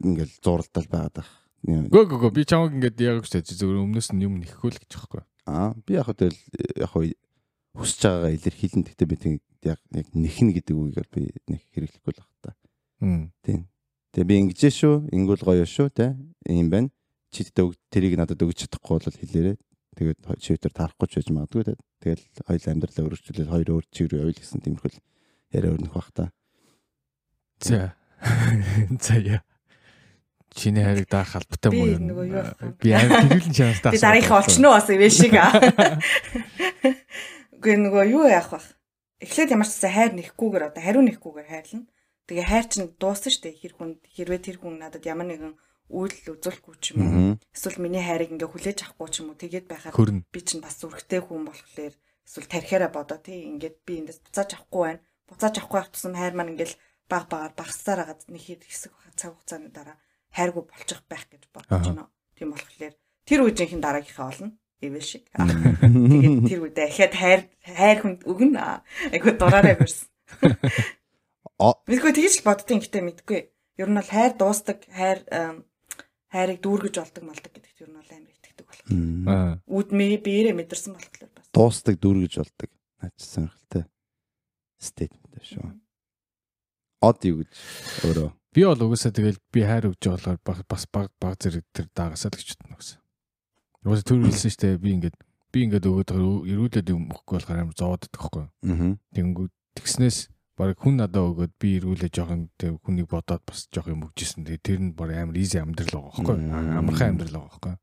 ингээл 0.06 0.34
зуралдал 0.46 0.86
байгаад 0.94 1.16
байх. 1.18 1.32
Юм. 1.66 1.90
Гөө 1.90 2.06
гөө 2.06 2.20
гөө 2.22 2.34
би 2.38 2.46
чамаг 2.46 2.78
ингээд 2.78 3.02
яг 3.02 3.26
штэ 3.26 3.42
зүгээр 3.42 3.82
өмнөөс 3.82 4.14
нь 4.14 4.24
юм 4.30 4.38
нэхгүй 4.38 4.70
л 4.70 4.78
гэж 4.78 4.92
байхгүй. 4.94 5.26
Аа 5.50 5.74
би 5.74 5.98
яг 5.98 6.06
хөө 6.06 6.30
яг 6.30 6.90
хөө 6.94 7.10
хүсэж 7.74 8.02
байгаагаа 8.06 8.36
илэрхийлэн 8.38 8.86
гэхдээ 8.86 9.10
би 9.10 9.18
тэг 9.18 9.34
яг 9.66 9.80
яг 9.90 10.08
нэхнэ 10.14 10.54
гэдэг 10.54 10.76
үгийг 10.78 11.10
би 11.10 11.34
нэг 11.50 11.66
хэрэглэхгүй 11.74 12.14
л 12.14 12.22
байна 12.22 12.42
та. 12.46 12.52
Хм. 13.02 13.34
Тэгээ 14.14 14.30
би 14.30 14.36
ингэж 14.38 14.62
шүү, 14.70 15.10
ингүүл 15.14 15.44
гоё 15.46 15.66
шүү 15.66 15.90
те. 15.90 16.14
Ийм 16.46 16.70
байна. 16.70 16.94
Чи 17.30 17.46
тэд 17.46 17.78
тэрийг 17.94 18.18
надад 18.18 18.42
өгч 18.42 18.66
чадахгүй 18.66 18.98
бол 19.02 19.18
хэлээрээ. 19.18 19.58
Тэгээд 19.98 20.20
шивтер 20.42 20.74
таарахгүй 20.74 21.08
ч 21.10 21.14
байж 21.18 21.30
магадгүй 21.34 21.64
те. 21.66 21.74
Тэгэл 22.04 22.24
хоёул 22.46 22.70
амьдралаа 22.70 23.06
өөрчлөлөөл 23.10 23.54
хоёр 23.54 23.70
өөр 23.74 23.86
чиг 23.90 24.06
рүү 24.10 24.22
явъя 24.22 24.38
гэсэн 24.38 24.62
тиймэрхүүл 24.62 24.98
яриа 25.56 25.74
өрнөх 25.74 25.94
бах 25.94 26.12
та. 26.14 26.30
За. 27.60 27.96
За 29.02 29.16
яа. 29.20 29.42
Чиний 30.54 30.84
хайрыг 30.84 31.10
даах 31.10 31.36
албатай 31.36 31.72
муу 31.72 31.86
вэ? 31.86 31.98
Би 32.82 32.92
амар 32.94 33.26
гэрүүлэн 33.30 33.54
чанартай. 33.54 33.92
Би 33.94 34.00
дараагийнхаа 34.02 34.40
олчихно 34.42 34.74
бас 34.74 34.90
ивэ 34.90 35.10
шиг 35.14 35.34
аа. 35.38 35.54
Үгүй 37.54 37.76
нөгөө 37.78 38.10
юу 38.10 38.26
яах 38.26 38.50
вэ? 38.50 38.58
Эхлээд 39.22 39.54
ямар 39.54 39.70
ч 39.70 39.78
гэсэн 39.78 39.94
хайр 39.94 40.12
нэхгүйгээр 40.18 40.74
одоо 40.74 40.82
хариу 40.82 41.06
нэхгүйгээр 41.06 41.50
хайрлна. 41.54 41.86
Тэгээ 42.26 42.50
хайр 42.50 42.66
чинь 42.66 42.90
дуусна 42.98 43.30
штэ 43.30 43.62
хэр 43.62 43.78
хүн 43.78 44.02
хэрвээ 44.10 44.42
тэр 44.42 44.58
хүн 44.58 44.82
надад 44.82 45.06
ямар 45.06 45.30
нэгэн 45.30 45.54
үйлдэл 45.90 46.38
үзүүлэхгүй 46.38 46.76
ч 46.80 46.86
юм 46.94 47.02
уу. 47.02 47.42
Эсвэл 47.50 47.82
миний 47.82 48.06
хайрыг 48.06 48.30
ингээ 48.32 48.50
хүлээж 48.50 48.80
авахгүй 48.86 49.10
ч 49.10 49.16
юм 49.26 49.34
уу. 49.34 49.42
Тэгээд 49.42 49.68
байхад 49.68 49.94
би 49.98 50.40
чинь 50.46 50.62
бас 50.62 50.78
зүрхтэй 50.78 51.22
хүн 51.26 51.50
болохоор 51.50 51.94
эсвэл 52.24 52.48
тархиараа 52.48 52.94
бодоо 52.94 53.18
тий 53.18 53.50
ингээд 53.50 53.78
би 53.84 54.06
эндээс 54.06 54.22
буцааж 54.22 54.50
авахгүй 54.54 54.82
байна. 54.86 55.02
Буцааж 55.26 55.56
авахгүй 55.58 55.78
байх 55.82 55.90
тусам 55.90 56.14
хайр 56.14 56.34
маань 56.38 56.54
ингээл 56.54 56.78
баг 57.10 57.26
багаар 57.28 57.54
багасаар 57.58 58.00
хагаад 58.06 58.22
нэг 58.30 58.44
хэд 58.46 58.64
хэсэг 58.70 58.94
цаг 59.18 59.34
хугацааны 59.34 59.70
дараа 59.74 59.98
хайргүй 60.30 60.64
болчих 60.70 61.02
байх 61.10 61.26
гэж 61.26 61.44
бодож 61.50 61.86
байна. 61.90 62.14
Тийм 62.38 62.54
болохоор 62.54 62.94
тэр 63.26 63.40
үеийнхэн 63.44 63.82
дараагийнхаа 63.82 64.30
олно. 64.30 64.54
Эвэл 64.80 65.04
шиг. 65.04 65.28
Тэгээд 65.34 66.48
тэр 66.48 66.62
үедээ 66.64 66.88
ахиад 66.88 67.14
хайр 67.18 67.42
хайр 67.66 68.00
хүнд 68.00 68.22
өгнө. 68.24 68.80
Айгу 69.12 69.36
дураараа 69.36 69.76
бэрсэн. 69.76 70.08
Мэдгүй 71.60 72.14
тэгж 72.16 72.40
л 72.40 72.48
боддیں۔ 72.48 72.80
Гэтэ 72.80 73.04
мэдгүй. 73.04 73.40
Ер 73.76 73.92
нь 73.92 73.98
бол 74.00 74.08
хайр 74.08 74.40
дуустдаг, 74.40 74.88
хайр 74.88 75.20
хайрыг 76.30 76.60
дүүргэж 76.64 76.96
болдог 77.02 77.24
молдог 77.26 77.52
гэдэгт 77.54 77.82
ер 77.84 77.90
нь 77.90 77.98
бол 78.00 78.12
амар 78.14 78.34
итгэдэг 78.34 78.66
болох. 78.66 78.86
Аа. 79.30 79.54
Үдмээ 79.66 80.18
биеэрээ 80.24 80.56
мэдэрсэн 80.56 80.94
болохоор 80.94 81.30
бас. 81.34 81.48
дуустдаг 81.54 81.96
дүүргэж 82.00 82.34
болдог. 82.42 82.70
Наач 83.02 83.18
сонирхолтой 83.18 83.84
стейтмент 84.78 85.44
шүү. 85.44 85.72
Од 87.00 87.20
юу 87.26 87.42
гэж 87.42 87.52
өөрөө 88.06 88.30
Би 88.50 88.66
бол 88.66 88.82
угсаа 88.82 89.14
тэгэл 89.14 89.38
би 89.54 89.62
хайр 89.62 89.94
байгаа 89.94 90.42
болохоор 90.42 90.66
бас 90.66 90.84
баг 90.90 91.14
баг 91.22 91.38
зэрэг 91.38 91.66
тэр 91.70 91.86
даагасаа 91.94 92.34
л 92.34 92.38
гэж 92.42 92.58
бодно 92.58 92.82
гэсэн. 92.82 92.98
Угсаа 93.86 94.08
түр 94.10 94.26
хэлсэн 94.26 94.50
штэ 94.50 94.82
би 94.82 94.98
ингээд 94.98 95.16
би 95.54 95.60
ингээд 95.70 95.86
өгөөд 95.86 96.10
эргүүлээд 96.18 96.90
юм 96.90 97.14
өгөхгүй 97.14 97.36
болохоор 97.38 97.62
амар 97.62 97.78
зовоод 97.78 98.10
идэх 98.10 98.18
байхгүй. 98.26 98.46
аа 98.66 98.98
Тэнгүү 99.14 99.48
тэгснээс 99.78 100.34
баг 100.60 100.76
хүн 100.76 101.00
надад 101.00 101.24
өгөөд 101.24 101.54
би 101.56 101.80
эргүүлээ 101.80 102.12
жоохон 102.12 102.52
хүнийг 102.84 103.08
бодоод 103.08 103.44
бас 103.48 103.72
жоох 103.72 103.88
юм 103.88 104.04
өгчээсэн. 104.04 104.44
Тэгээ 104.44 104.60
тэр 104.60 104.80
нь 104.84 104.92
баг 104.92 105.16
амар 105.16 105.40
easy 105.40 105.56
амьдрал 105.56 106.12
байгаа. 106.12 106.36
Мм. 106.36 106.84
Амархан 106.84 107.16
амьдрал 107.16 107.48
байгаа 107.48 107.48
байхгүй. 107.48 107.76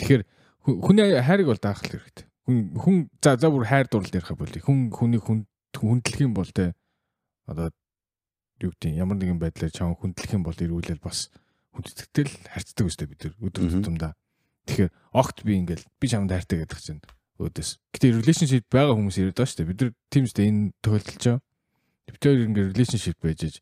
Тэгэхээр 0.00 0.22
хүний 0.64 1.20
хайрыг 1.20 1.48
бол 1.52 1.60
даах 1.60 1.84
хэрэгтэй. 1.84 2.24
Хүн 2.48 2.56
хүн 2.80 2.96
за 3.20 3.36
за 3.36 3.52
бүр 3.52 3.68
хайр 3.68 3.92
дурлал 3.92 4.08
ярих 4.08 4.32
бол 4.32 4.48
хүн 4.48 4.88
хүнийг 4.88 5.20
хүн 5.20 5.44
хүндлэх 5.76 6.24
юм 6.24 6.32
бол 6.32 6.48
тэ 6.48 6.72
одоо 7.44 7.68
юу 8.64 8.72
гэдэг 8.72 8.96
ямар 8.96 9.20
нэгэн 9.20 9.36
байдлаар 9.36 9.68
чам 9.68 9.92
хүндлэх 9.92 10.32
юм 10.32 10.48
бол 10.48 10.56
эргүүлэл 10.56 11.04
бас 11.04 11.28
хүндэтгтэл 11.76 12.32
харьцдаг 12.56 12.88
үстэй 12.88 13.04
бид 13.04 13.36
өдөр 13.36 13.68
тутамдаа. 13.68 14.16
Тэгэхээр 14.64 14.90
огт 15.12 15.44
би 15.44 15.60
ингээл 15.60 15.84
би 16.00 16.06
чамд 16.08 16.32
хайртай 16.32 16.64
гэдэг 16.64 16.80
чинь 16.80 17.04
өөдөөс. 17.36 17.70
Гэтэ 17.92 18.16
relationship 18.16 18.64
байгаа 18.70 18.94
хүмүүс 18.96 19.18
ирээд 19.18 19.36
байгаа 19.36 19.50
шүү 19.50 19.58
дээ. 19.60 19.70
Бид 19.72 19.80
нар 19.82 20.24
үстэй 20.24 20.46
энэ 20.48 20.72
тохиолдолж 20.80 21.24
байгаа. 21.26 21.40
Хоёр 22.10 22.46
ингээ 22.50 22.72
relationship 22.74 23.18
байж 23.22 23.40
иж 23.46 23.54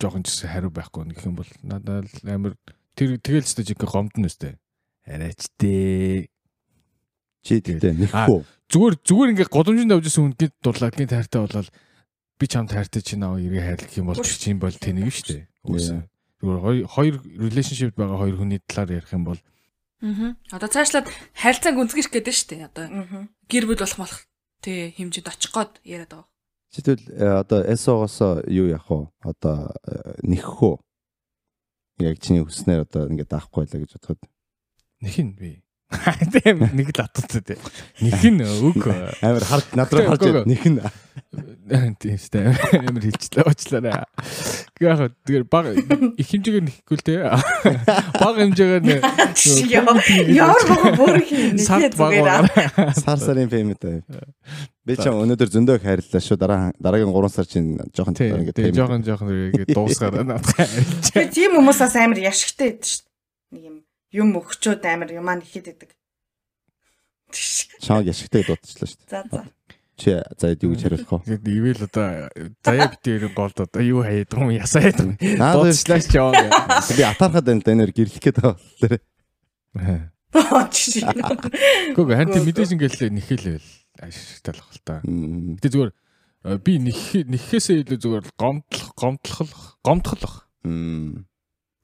жоохон 0.00 0.24
ч 0.24 0.32
гэсэн 0.32 0.50
хариу 0.52 0.72
байхгүй 0.72 1.12
гэх 1.12 1.28
юм 1.28 1.36
бол 1.36 1.50
надад 1.64 2.08
л 2.08 2.28
амар 2.28 2.54
тэр 2.96 3.20
тэгэл 3.20 3.44
ч 3.44 3.60
жиг 3.60 3.80
гомдно 3.80 4.28
үстэй. 4.28 4.56
Арайч 5.04 5.48
дээ. 5.60 6.28
чи 7.40 7.60
тэгтээ 7.60 7.96
нэхгүй. 7.96 8.44
Зүгээр 8.68 8.94
зүгээр 9.00 9.30
ингээ 9.32 9.48
годомжинд 9.48 9.92
авч 9.96 10.06
ирсэн 10.12 10.24
хүн 10.28 10.36
гээд 10.36 10.54
дурлаад 10.60 10.94
гин 10.96 11.08
тайртай 11.08 11.40
болол 11.40 11.68
би 12.36 12.44
чамд 12.46 12.70
хайртай 12.70 13.02
чи 13.02 13.16
наа 13.16 13.40
эргээ 13.40 13.64
хайрлах 13.64 13.96
юм 13.96 14.06
бол 14.12 14.20
чи 14.20 14.52
юм 14.52 14.60
бол 14.60 14.76
тэнэг 14.76 15.08
шүү 15.08 15.26
дээ. 15.40 15.44
Үгүй. 15.64 15.80
Зүгээр 16.40 16.60
хоёр 16.60 16.84
хоёр 16.88 17.14
relationship 17.40 17.96
байгаа 17.96 18.20
хоёр 18.20 18.36
хүний 18.36 18.60
талаар 18.68 19.00
ярих 19.00 19.12
юм 19.12 19.24
бол 19.24 19.40
Аа. 20.00 20.32
Одоо 20.48 20.68
цаашлаад 20.72 21.12
харилцааг 21.36 21.76
үнцгийх 21.76 22.08
гэдэг 22.08 22.32
нь 22.32 22.38
шүү 22.40 22.48
дээ. 22.56 22.68
Одоо 22.72 22.84
гэр 23.52 23.64
бүл 23.68 23.84
болох 23.84 24.00
болох 24.00 24.20
тий 24.60 24.92
хэмжээнд 24.96 25.32
очих 25.32 25.52
гээд 25.52 25.72
яриад 25.84 26.12
байгаа. 26.12 26.28
Чи 26.70 26.78
тэгвэл 26.86 27.06
э, 27.18 27.26
одоо 27.42 27.60
SO-гоос 27.66 28.46
юу 28.46 28.70
яах 28.70 28.86
вэ? 28.86 29.10
Одоо 29.26 29.74
э, 29.82 30.14
нэхэх 30.22 30.62
үү? 30.62 30.76
Яг 32.06 32.22
чиний 32.22 32.46
хүснээр 32.46 32.86
одоо 32.86 33.10
ингээд 33.10 33.26
даахгүй 33.26 33.66
байлаа 33.66 33.80
гэж 33.82 33.92
бодоход. 33.98 34.22
нь 35.02 35.34
би. 35.34 35.50
Тийм 36.30 36.62
нэг 36.62 36.94
л 36.94 37.02
атуцаа 37.02 37.42
тий. 37.42 37.58
Нь 37.98 38.46
үг. 38.46 38.86
Амар 39.18 39.42
хард 39.42 39.74
над 39.74 39.90
руу 39.90 40.06
харж 40.06 40.22
Үгүй, 40.22 40.38
яд 40.38 40.46
нэх 40.46 40.64
нь 40.70 40.78
Тийм 41.98 42.14
шүү 42.14 42.30
дээ. 42.30 42.46
Амар 42.86 43.02
хилчлээ 43.02 43.44
уучлаарай. 43.50 43.94
Яг 44.80 45.12
тэр 45.28 45.44
баг 45.44 45.76
их 45.76 46.26
хэмжээгээр 46.32 46.64
нэхгүй 46.64 46.96
л 46.96 47.04
дээ. 47.04 47.20
Баг 48.16 48.34
хэмжээгээр 48.40 48.80
нэ 48.80 48.96
Ямар 50.32 50.62
бага 50.64 50.90
бүр 50.96 51.20
хий 51.20 51.52
сард 51.60 51.92
нэхээ 51.92 52.24
баг 52.24 52.40
зүгээр 52.56 52.96
сар 52.96 53.18
сарын 53.20 53.52
пеймент 53.52 53.84
аа. 53.84 54.00
Би 54.88 54.96
ч 54.96 55.04
өнөөдөр 55.04 55.52
зөндөө 55.52 55.76
их 55.76 55.84
хайрлаа 55.84 56.22
шүү. 56.24 56.40
Дараа 56.40 56.72
дараагийн 56.80 57.12
3 57.12 57.28
сар 57.28 57.44
чинь 57.44 57.76
жоохон 57.92 58.16
Тий, 58.16 58.32
ингээд 58.32 58.56
payment. 58.56 58.76
жоохон 58.80 59.04
жоохон 59.04 59.28
ингээд 59.52 59.68
дуусгаад 59.76 60.16
надад 60.24 60.48
хайрлаа. 60.48 61.12
Тэр 61.12 61.28
тийм 61.28 61.50
хүмүүс 61.60 61.78
бас 61.84 61.94
амар 62.00 62.18
яшигтай 62.24 62.72
байдаг 62.72 62.88
шүү. 62.88 63.04
Нэг 63.52 63.62
юм 63.68 63.76
юм 64.16 64.28
өгчөөд 64.40 64.82
амар 64.88 65.12
юмаа 65.12 65.36
нэхэд 65.44 65.68
байдаг. 65.76 65.92
Чааг 67.84 68.08
яшигтай 68.08 68.42
дуудчихлаа 68.48 68.88
шүү. 68.88 69.00
За 69.12 69.20
за. 69.28 69.44
Чи 70.00 70.16
за 70.40 70.56
юу 70.56 70.72
гэж 70.72 70.80
хариулах 70.80 71.12
вэ? 71.12 71.44
Тэгээд 71.44 71.44
ивэл 71.52 71.84
одоо 71.84 72.32
заяа 72.64 72.88
битээр 72.88 73.28
голд 73.36 73.56
одоо 73.60 73.82
юу 73.84 74.00
хаяад 74.00 74.32
юм 74.32 74.48
ясаа 74.56 74.88
яад 74.88 74.96
юм. 74.96 75.12
Наад 75.20 75.60
Дуудчлаач 75.60 76.08
яваа. 76.16 76.48
би 76.88 77.04
атархад 77.04 77.44
байна 77.44 77.60
да 77.60 77.72
энээр 77.76 77.92
гэрлэх 77.92 78.24
гээд 78.24 78.40
байгаа 78.40 78.56
болохоор. 78.56 80.08
Гүг 81.92 82.08
ханти 82.16 82.40
мэдээж 82.40 82.72
ингээл 82.80 83.12
нэхэлэл 83.12 83.68
ашигтай 84.00 84.56
л 84.56 84.64
хэл 84.64 84.80
та. 84.88 85.04
Гэтэ 85.04 85.68
зүгээр 85.68 85.92
э, 85.92 86.56
би 86.64 86.72
нэх 86.80 87.20
нэхээсээ 87.20 87.84
илүү 87.84 87.98
зүгээр 88.00 88.24
гомдлох 88.40 88.90
гомдлох 88.96 89.76
гомдохлох. 89.84 90.48
Мм. 90.64 91.28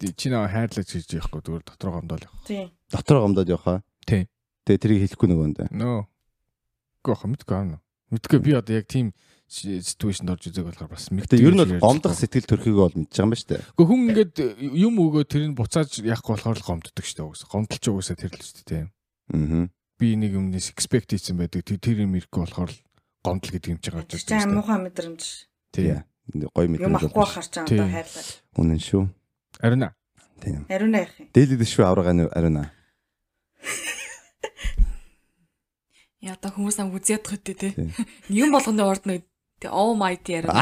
Чи 0.01 0.33
наа 0.33 0.49
хайрлаж 0.49 0.89
хийж 0.89 1.21
яахгүй 1.21 1.45
зүгээр 1.45 1.65
дотроо 1.69 2.01
гомдол 2.01 2.25
явах. 2.25 2.49
Тийм. 2.49 2.73
Дотор 2.89 3.21
гомдоод 3.21 3.53
явах 3.53 3.69
аа. 3.69 3.85
Тий. 4.09 4.25
Тэгээ 4.65 4.81
тэрийг 4.81 5.01
хэлэхгүй 5.05 5.29
нөгөөнд. 5.29 5.59
Нөө. 5.77 6.09
Гөх 7.05 7.29
мэдгүй 7.29 7.57
аа. 7.61 7.85
Мэдгүй 8.13 8.39
би 8.43 8.53
одоо 8.55 8.75
яг 8.79 8.87
тийм 8.87 9.11
ситүэйшнд 9.51 10.31
орж 10.31 10.51
үзэг 10.51 10.67
болохоор 10.67 10.91
бас 10.91 11.07
Гэтэ 11.11 11.39
ер 11.39 11.55
нь 11.55 11.63
бол 11.63 11.79
гомдох 11.83 12.15
сэтгэл 12.19 12.51
төрхийг 12.51 12.77
бол 12.79 12.95
мэдж 12.95 13.15
байгаа 13.15 13.27
юм 13.27 13.31
ба 13.31 13.39
штэ. 13.39 13.63
Гэхдээ 13.63 13.87
хүн 13.87 14.01
ингээд 14.11 14.35
юм 14.75 14.95
өгөө 15.03 15.25
тэрийг 15.27 15.55
буцааж 15.55 15.91
яахгүй 16.03 16.35
болохоор 16.35 16.59
л 16.59 16.67
гомддог 16.67 17.05
шүү 17.07 17.19
дээ 17.23 17.27
угсаа. 17.31 17.51
Гомдолч 17.51 17.85
угсаа 17.87 18.17
тэр 18.19 18.33
л 18.35 18.43
шүү 18.43 18.57
дээ 18.63 18.71
тийм. 18.71 18.87
Аа. 19.31 19.67
Би 19.99 20.09
нэг 20.19 20.33
юмнээс 20.35 20.71
expect 20.75 21.15
хийсэн 21.15 21.39
байдаг. 21.39 21.63
Тэр 21.63 21.79
тэр 21.79 22.03
юм 22.07 22.15
ирэхгүй 22.19 22.43
болохоор 22.43 22.71
л 22.75 22.79
гомдол 23.23 23.51
гэдэг 23.55 23.71
юм 23.71 23.79
чи 23.83 23.91
гарч 23.95 24.11
ирж 24.19 24.27
Чи 24.27 24.35
байна. 24.35 24.55
муухай 24.59 24.79
мэдрэмж. 24.83 25.23
Тийм. 25.75 26.03
Гой 26.51 26.67
Юм 26.67 26.73
мэдрэмж 26.75 27.03
ахгүй 27.07 27.23
бол. 27.23 27.31
харч 27.31 27.51
байгаа 27.55 27.71
Тийм. 27.71 27.81
одоо 27.87 27.95
хайрлаа. 27.95 28.25
Үнэн 28.59 28.81
шүү. 28.83 29.03
Арина. 29.63 29.89
Тийм. 30.43 30.63
Ариуна 30.69 30.99
яах 31.07 31.15
юм? 31.23 31.27
Дээлэд 31.33 31.63
шүү 31.71 31.85
аврагааны 31.87 32.25
ариуна. 32.35 32.71
Яа 36.25 36.35
одоо 36.37 36.51
хүмүүс 36.55 36.77
нам 36.81 36.95
үзээд 36.97 37.23
тахт 37.29 37.45
тий. 37.45 37.73
Тийм. 37.77 37.93
Юм 38.33 38.53
болгоны 38.57 38.85
урд 38.87 39.05
нэг 39.05 39.25
oh 39.65 39.97
my 39.97 40.17
dear. 40.21 40.45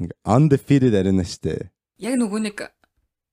Ингээ 0.00 0.16
Undefeated 0.24 0.94
ариуна 0.96 1.24
штэ. 1.24 1.70
Яг 2.00 2.14
нөгөө 2.20 2.40
нэг 2.44 2.68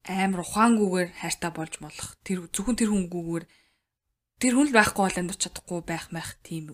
амар 0.07 0.41
ухаангүйгээр 0.47 1.09
хайртай 1.19 1.51
болж 1.51 1.79
болох. 1.83 2.15
Тэр 2.23 2.47
зөвхөн 2.49 2.79
тэр 2.79 2.91
хүнгүүгээр 2.95 3.45
тэр 4.39 4.53
хүн 4.55 4.67
л 4.71 4.75
байхгүй 4.75 5.03
бол 5.03 5.19
амьдарч 5.19 5.41
чадахгүй 5.43 5.81
байх 5.83 6.07
мэх 6.15 6.39
тийм 6.41 6.71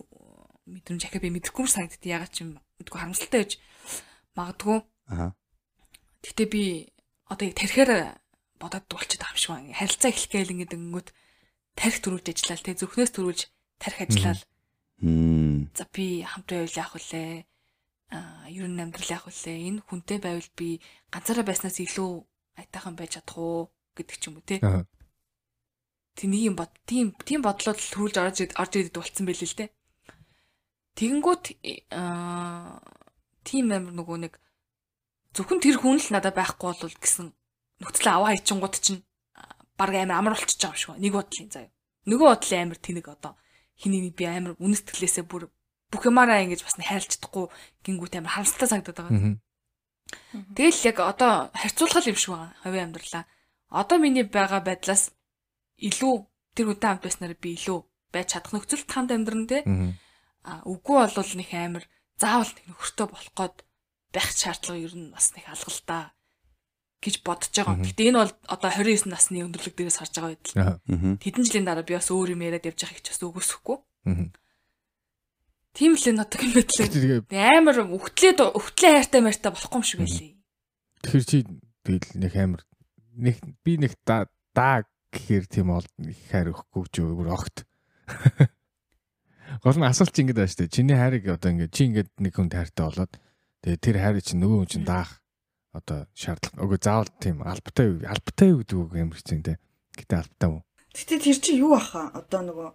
мэдрэмж 0.68 1.02
ахаа 1.04 1.20
би 1.20 1.34
мэдэхгүй 1.34 1.64
юм 1.66 1.70
санагдтыг 1.70 2.06
ягаад 2.06 2.32
ч 2.32 2.46
юм 2.46 2.62
мэдгүй 2.78 2.98
харамсалтай 2.98 3.40
байж 3.42 3.52
магадгүй. 4.36 4.78
Аа. 5.10 5.34
Гэтэ 6.22 6.44
би 6.48 6.62
одоо 7.26 7.44
яг 7.48 7.56
тархиар 7.56 7.90
бодоод 8.60 8.86
байгаа 8.88 9.32
юм 9.34 9.40
шиг 9.40 9.50
байна. 9.52 9.74
Харилцаа 9.76 10.10
эхлэх 10.12 10.32
гээл 10.32 10.52
ингээд 10.54 10.76
өнгөт 10.76 11.08
тарих 11.78 12.02
төрүүлж 12.02 12.26
ажиллаад 12.34 12.64
те 12.66 12.74
зөвхнөөс 12.74 13.12
төрүүлж 13.14 13.40
тарих 13.78 14.00
ажиллаад 14.02 14.40
Мм. 14.98 15.70
за 15.78 15.86
би 15.94 16.26
хамтран 16.26 16.66
байвал 16.66 16.80
яах 16.82 16.92
вүлээ 16.98 17.30
а 18.10 18.18
ер 18.50 18.66
нь 18.66 18.82
амьдрал 18.82 19.14
яах 19.14 19.30
вүлээ 19.30 19.56
энэ 19.70 19.84
хүнтэй 19.86 20.18
байвал 20.18 20.50
би 20.58 20.82
ганцаараа 21.14 21.46
байснаас 21.46 21.78
илүү 21.78 22.10
айтайхан 22.58 22.98
байж 22.98 23.14
чадах 23.14 23.38
уу 23.38 23.70
гэдэг 23.94 24.16
ч 24.18 24.24
юм 24.26 24.42
уу 24.42 24.46
те 24.48 24.58
Аа. 24.58 24.82
тэнийг 26.18 26.50
юм 26.50 26.56
бод 26.58 26.74
тийм 26.82 27.14
тийм 27.22 27.46
бодлоод 27.46 27.78
л 27.78 27.92
төрүүлж 27.94 28.16
орж 28.18 28.38
орж 28.58 28.72
идэд 28.74 28.98
болцсон 28.98 29.26
байл 29.30 29.38
л 29.38 29.58
те 29.62 29.70
тэгэнгүүт 30.98 31.44
а 31.94 32.82
тийм 33.46 33.70
амир 33.70 33.94
нөгөө 33.94 34.18
нэг 34.26 34.34
зөвхөн 35.38 35.62
тэр 35.62 35.78
хүн 35.78 36.02
л 36.02 36.10
надад 36.10 36.34
байхгүй 36.34 36.74
бол 36.74 36.98
гэсэн 36.98 37.30
нөхцөл 37.78 38.08
аваа 38.10 38.34
ичингууд 38.34 38.74
чинь 38.82 39.06
баг 39.78 39.94
амар 39.94 40.18
амар 40.18 40.34
болчихж 40.34 40.60
байгаа 40.60 40.74
юм 40.74 40.82
шиг 40.82 41.02
нэг 41.02 41.12
бодлын 41.14 41.48
заяа 41.54 41.70
нөгөө 42.10 42.28
бодлын 42.28 42.62
амар 42.64 42.78
тэнэг 42.82 43.06
одоо 43.08 43.32
хиний 43.78 44.10
би 44.10 44.24
амар 44.26 44.54
үнэс 44.58 44.82
тэлээсээ 44.84 45.24
бүр 45.30 45.52
бүх 45.92 46.02
юмараа 46.04 46.42
ингэж 46.44 46.64
бас 46.64 46.76
хайрлж 46.76 47.16
чадахгүй 47.16 47.46
гингүүт 47.84 48.18
амар 48.18 48.32
харамсалтай 48.34 48.68
санагдаад 48.68 48.98
байгаа. 48.98 49.38
Тэгэл 50.56 50.88
яг 50.90 50.98
одоо 51.00 51.32
харьцуулах 51.52 52.08
юм 52.08 52.18
шиг 52.18 52.32
байгаа 52.32 52.52
хувийн 52.64 52.86
амьдралаа. 52.90 53.24
Одоо 53.68 53.96
миний 54.00 54.24
байгаа 54.24 54.60
байдлаас 54.64 55.12
илүү 55.78 56.14
тэр 56.56 56.66
хүнтэй 56.72 56.88
хамт 56.88 57.04
байснаар 57.04 57.34
би 57.36 57.56
илүү 57.56 57.78
байж 58.12 58.26
чадах 58.32 58.52
нөхцөл 58.52 58.84
хамт 58.88 59.12
амьдран 59.12 59.46
те. 59.46 59.62
Мгм. 59.64 59.96
А 60.48 60.64
үгүй 60.64 60.96
болвол 60.96 61.32
нэг 61.36 61.50
амар 61.52 61.84
заавал 62.16 62.52
нэг 62.56 62.66
нөхөртөө 62.72 63.06
болох 63.08 63.32
гээд 63.36 63.56
байх 64.12 64.28
шаардлага 64.32 64.80
ер 64.80 64.94
нь 64.96 65.12
бас 65.12 65.36
нэг 65.36 65.44
алгалдаа 65.48 66.12
гэж 66.98 67.14
бодож 67.22 67.52
байгаа. 67.54 67.78
Гэтэ 67.82 68.10
энэ 68.10 68.18
бол 68.22 68.34
одоо 68.50 68.70
29 68.70 69.06
насны 69.08 69.42
өндөрлөг 69.46 69.74
дээрээс 69.74 69.98
харж 70.02 70.14
байгаа 70.18 70.32
байдал. 70.34 71.18
Тэдэн 71.22 71.44
жилийн 71.46 71.66
дараа 71.66 71.86
би 71.86 71.94
бас 71.94 72.10
өөр 72.10 72.34
юм 72.34 72.42
яриад 72.42 72.66
явж 72.66 72.80
байгааг 72.82 73.02
ч 73.02 73.08
бас 73.14 73.22
үгүйсэхгүй. 73.22 73.78
Тийм 75.78 75.92
л 75.94 76.08
энэ 76.10 76.22
одоо 76.26 76.40
юм 76.42 76.52
байдлаа. 76.58 76.88
Тэгээ 76.88 77.56
Амар 77.58 77.76
өвтлээ 77.86 78.32
өвтлээ 78.38 78.92
хайртай 78.98 79.20
мартай 79.22 79.50
болохгүй 79.54 79.78
юм 79.78 79.86
шиг 79.86 80.00
байлээ. 80.02 80.32
тэр 80.98 81.22
чи 81.22 81.38
тэгэл 81.86 82.08
нэг 82.18 82.32
амар 82.34 82.62
нэг 83.14 83.36
би 83.62 83.72
нэг 83.78 83.94
да 84.02 84.26
да 84.54 84.82
гэхээр 85.14 85.46
тийм 85.46 85.70
ол 85.70 85.86
их 86.02 86.18
хайр 86.30 86.50
өгөхгүй 86.50 86.84
ч 86.90 86.94
өөр 87.06 87.30
огт. 87.30 87.62
Гол 89.62 89.78
нь 89.78 89.86
асуулт 89.86 90.10
чи 90.10 90.26
ингэдэ 90.26 90.42
байна 90.42 90.50
шүү 90.50 90.60
дээ. 90.66 90.74
Чиний 90.74 90.98
хайрыг 90.98 91.24
одоо 91.30 91.50
ингэ 91.54 91.70
чи 91.70 91.86
ингээд 91.86 92.10
нэг 92.18 92.34
хүнд 92.34 92.58
хайртай 92.58 92.84
болоод 92.84 93.14
Тэгээ 93.62 93.78
тэр 93.82 93.96
хайр 93.98 94.16
чинь 94.22 94.38
нөгөө 94.38 94.58
хүн 94.62 94.70
чинь 94.70 94.86
даах 94.86 95.18
одоо 95.72 96.08
шаардлага. 96.14 96.62
Үгүй 96.64 96.78
заавал 96.80 97.10
тийм 97.20 97.42
албатай 97.44 97.86
юу? 97.92 97.98
Албатай 98.08 98.48
юу 98.52 98.60
гэдэг 98.62 98.78
үг 98.78 98.92
амар 98.96 99.18
хэцүү 99.18 99.42
те. 99.44 99.54
Гэтэ 99.98 100.14
албатай 100.16 100.48
уу? 100.48 100.62
Гэтэ 100.96 101.14
тэр 101.20 101.38
чинь 101.38 101.60
юу 101.60 101.72
аха? 101.76 102.08
Одоо 102.16 102.40
нөгөө 102.48 102.68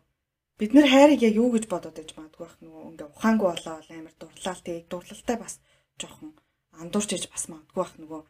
бид 0.61 0.71
нэр 0.77 0.87
хайрыг 0.87 1.19
яг 1.25 1.33
юу 1.35 1.49
гэж 1.51 1.65
бодоод 1.67 1.97
байж 1.97 2.13
магадгүй 2.13 2.45
бах 2.45 2.57
нөгөө 2.61 2.83
ингээ 2.93 3.09
ухаангүй 3.09 3.47
болоо 3.49 3.75
амар 3.89 4.15
дурлал 4.21 4.61
тэг 4.61 4.85
дурлалтай 4.87 5.37
бас 5.41 5.53
жоохон 5.97 6.31
андуурч 6.77 7.09
иж 7.17 7.25
бас 7.33 7.49
магадгүй 7.49 7.81
бах 7.81 7.93
нөгөө 7.97 8.21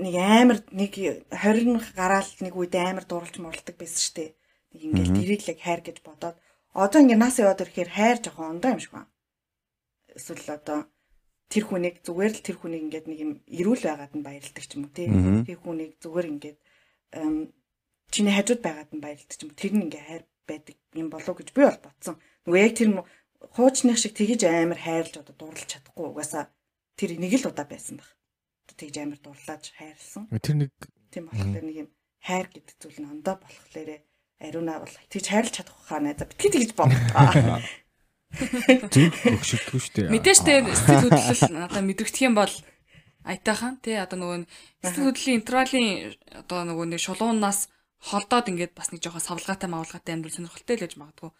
нэг 0.00 0.14
амар 0.14 0.58
нэг 0.70 0.92
20 0.94 1.98
гараал 1.98 2.30
нэг 2.40 2.54
үед 2.54 2.74
амар 2.78 3.04
дурлж 3.04 3.34
муралдаг 3.42 3.74
байсан 3.74 4.00
штэ. 4.00 4.38
Нэг 4.70 4.80
ингээл 4.86 5.16
тэрийг 5.18 5.42
л 5.42 5.58
хайр 5.58 5.82
гэж 5.82 5.98
бодоод 6.06 6.38
одоо 6.72 6.98
ингээ 7.02 7.18
нас 7.18 7.42
яваад 7.42 7.66
ирэхээр 7.66 7.90
хайр 7.90 8.18
жоохон 8.22 8.50
ондоо 8.54 8.70
юм 8.78 8.80
шиг 8.80 8.94
байна. 8.94 9.10
Эсвэл 10.14 10.46
одоо 10.46 10.78
тэр 11.50 11.64
хүнийг 11.66 11.96
зүгээр 12.06 12.32
л 12.38 12.46
тэр 12.46 12.56
хүнийг 12.62 12.82
ингээд 12.86 13.06
нэг 13.10 13.18
юм 13.18 13.32
эрүүл 13.50 13.82
байгаад 13.82 14.14
нь 14.14 14.22
баярлдаг 14.22 14.62
ч 14.62 14.70
юм 14.78 14.86
уу 14.86 14.94
тий. 14.94 15.10
Тэр 15.10 15.58
хүнийг 15.58 15.98
зүгээр 15.98 16.26
ингээд 16.30 16.58
чиний 18.14 18.34
хажууд 18.38 18.62
байгаад 18.62 18.90
нь 18.94 19.02
баярлдаг 19.02 19.34
ч 19.34 19.42
юм 19.42 19.50
уу. 19.50 19.58
Тэр 19.58 19.72
нь 19.74 19.84
ингээ 19.90 20.04
хайр 20.06 20.24
байдаг 20.46 20.76
юм 20.94 21.08
болов 21.10 21.34
гэж 21.34 21.48
би 21.50 21.66
бол 21.66 21.82
бодсон. 21.82 22.16
Нөгөө 22.46 22.62
яг 22.62 22.74
тэр 22.78 22.88
хуучных 23.50 23.98
шиг 23.98 24.14
тэгэж 24.14 24.40
амар 24.46 24.78
хайрлж 24.78 25.14
одоо 25.18 25.34
дурлж 25.34 25.66
чадахгүй 25.66 26.06
угаасаа 26.06 26.54
тэр 26.94 27.18
нэг 27.18 27.34
л 27.34 27.50
удаа 27.50 27.66
байсан 27.66 27.98
баг. 27.98 28.10
Тэгж 28.70 28.96
амар 29.02 29.18
дурлаж 29.18 29.64
хайрлсан. 29.74 30.30
Тэр 30.38 30.56
нэг 30.56 30.72
тийм 31.10 31.26
болохоор 31.26 31.66
нэг 31.66 31.76
юм 31.82 31.90
хайр 32.22 32.46
гэдэг 32.46 32.76
зүйл 32.78 33.00
нь 33.02 33.10
ондоо 33.10 33.36
болохоор 33.42 33.90
ариуна 34.38 34.78
бол 34.78 34.94
тэгж 35.10 35.26
хайрлж 35.26 35.52
чадах 35.56 35.76
хаа 35.88 35.98
найзаа 35.98 36.30
битгий 36.30 36.52
тэгж 36.52 36.78
бодлоо. 36.78 37.58
Зүг 38.30 39.14
өгшөлтгүй 39.26 39.80
шүү 39.82 39.94
дээ. 40.06 40.12
Мэдээж 40.14 40.38
тэ 40.46 40.62
сэтгэл 40.62 41.10
хөдлөл 41.10 41.50
надаа 41.50 41.82
мэдрэгдэх 41.82 42.24
юм 42.30 42.38
бол 42.38 42.52
айтайхан 43.26 43.82
тий 43.82 43.98
одоо 43.98 44.18
нөгөө 44.22 44.38
сэтгэл 44.86 45.06
хөдлөлийн 45.10 45.38
интервалийн 45.42 45.88
одоо 46.38 46.60
нөгөө 46.62 46.86
нэг 46.94 47.00
шулуунаас 47.02 47.68
холдоод 48.00 48.46
ингээд 48.54 48.72
бас 48.78 48.94
нэг 48.94 49.02
жоохон 49.02 49.20
савлгаатай 49.20 49.68
мавлгаатай 49.68 50.14
амьдрал 50.14 50.36
сонирхолтой 50.38 50.76
л 50.78 50.84
гэж 50.86 50.94
магадгүй. 50.96 51.30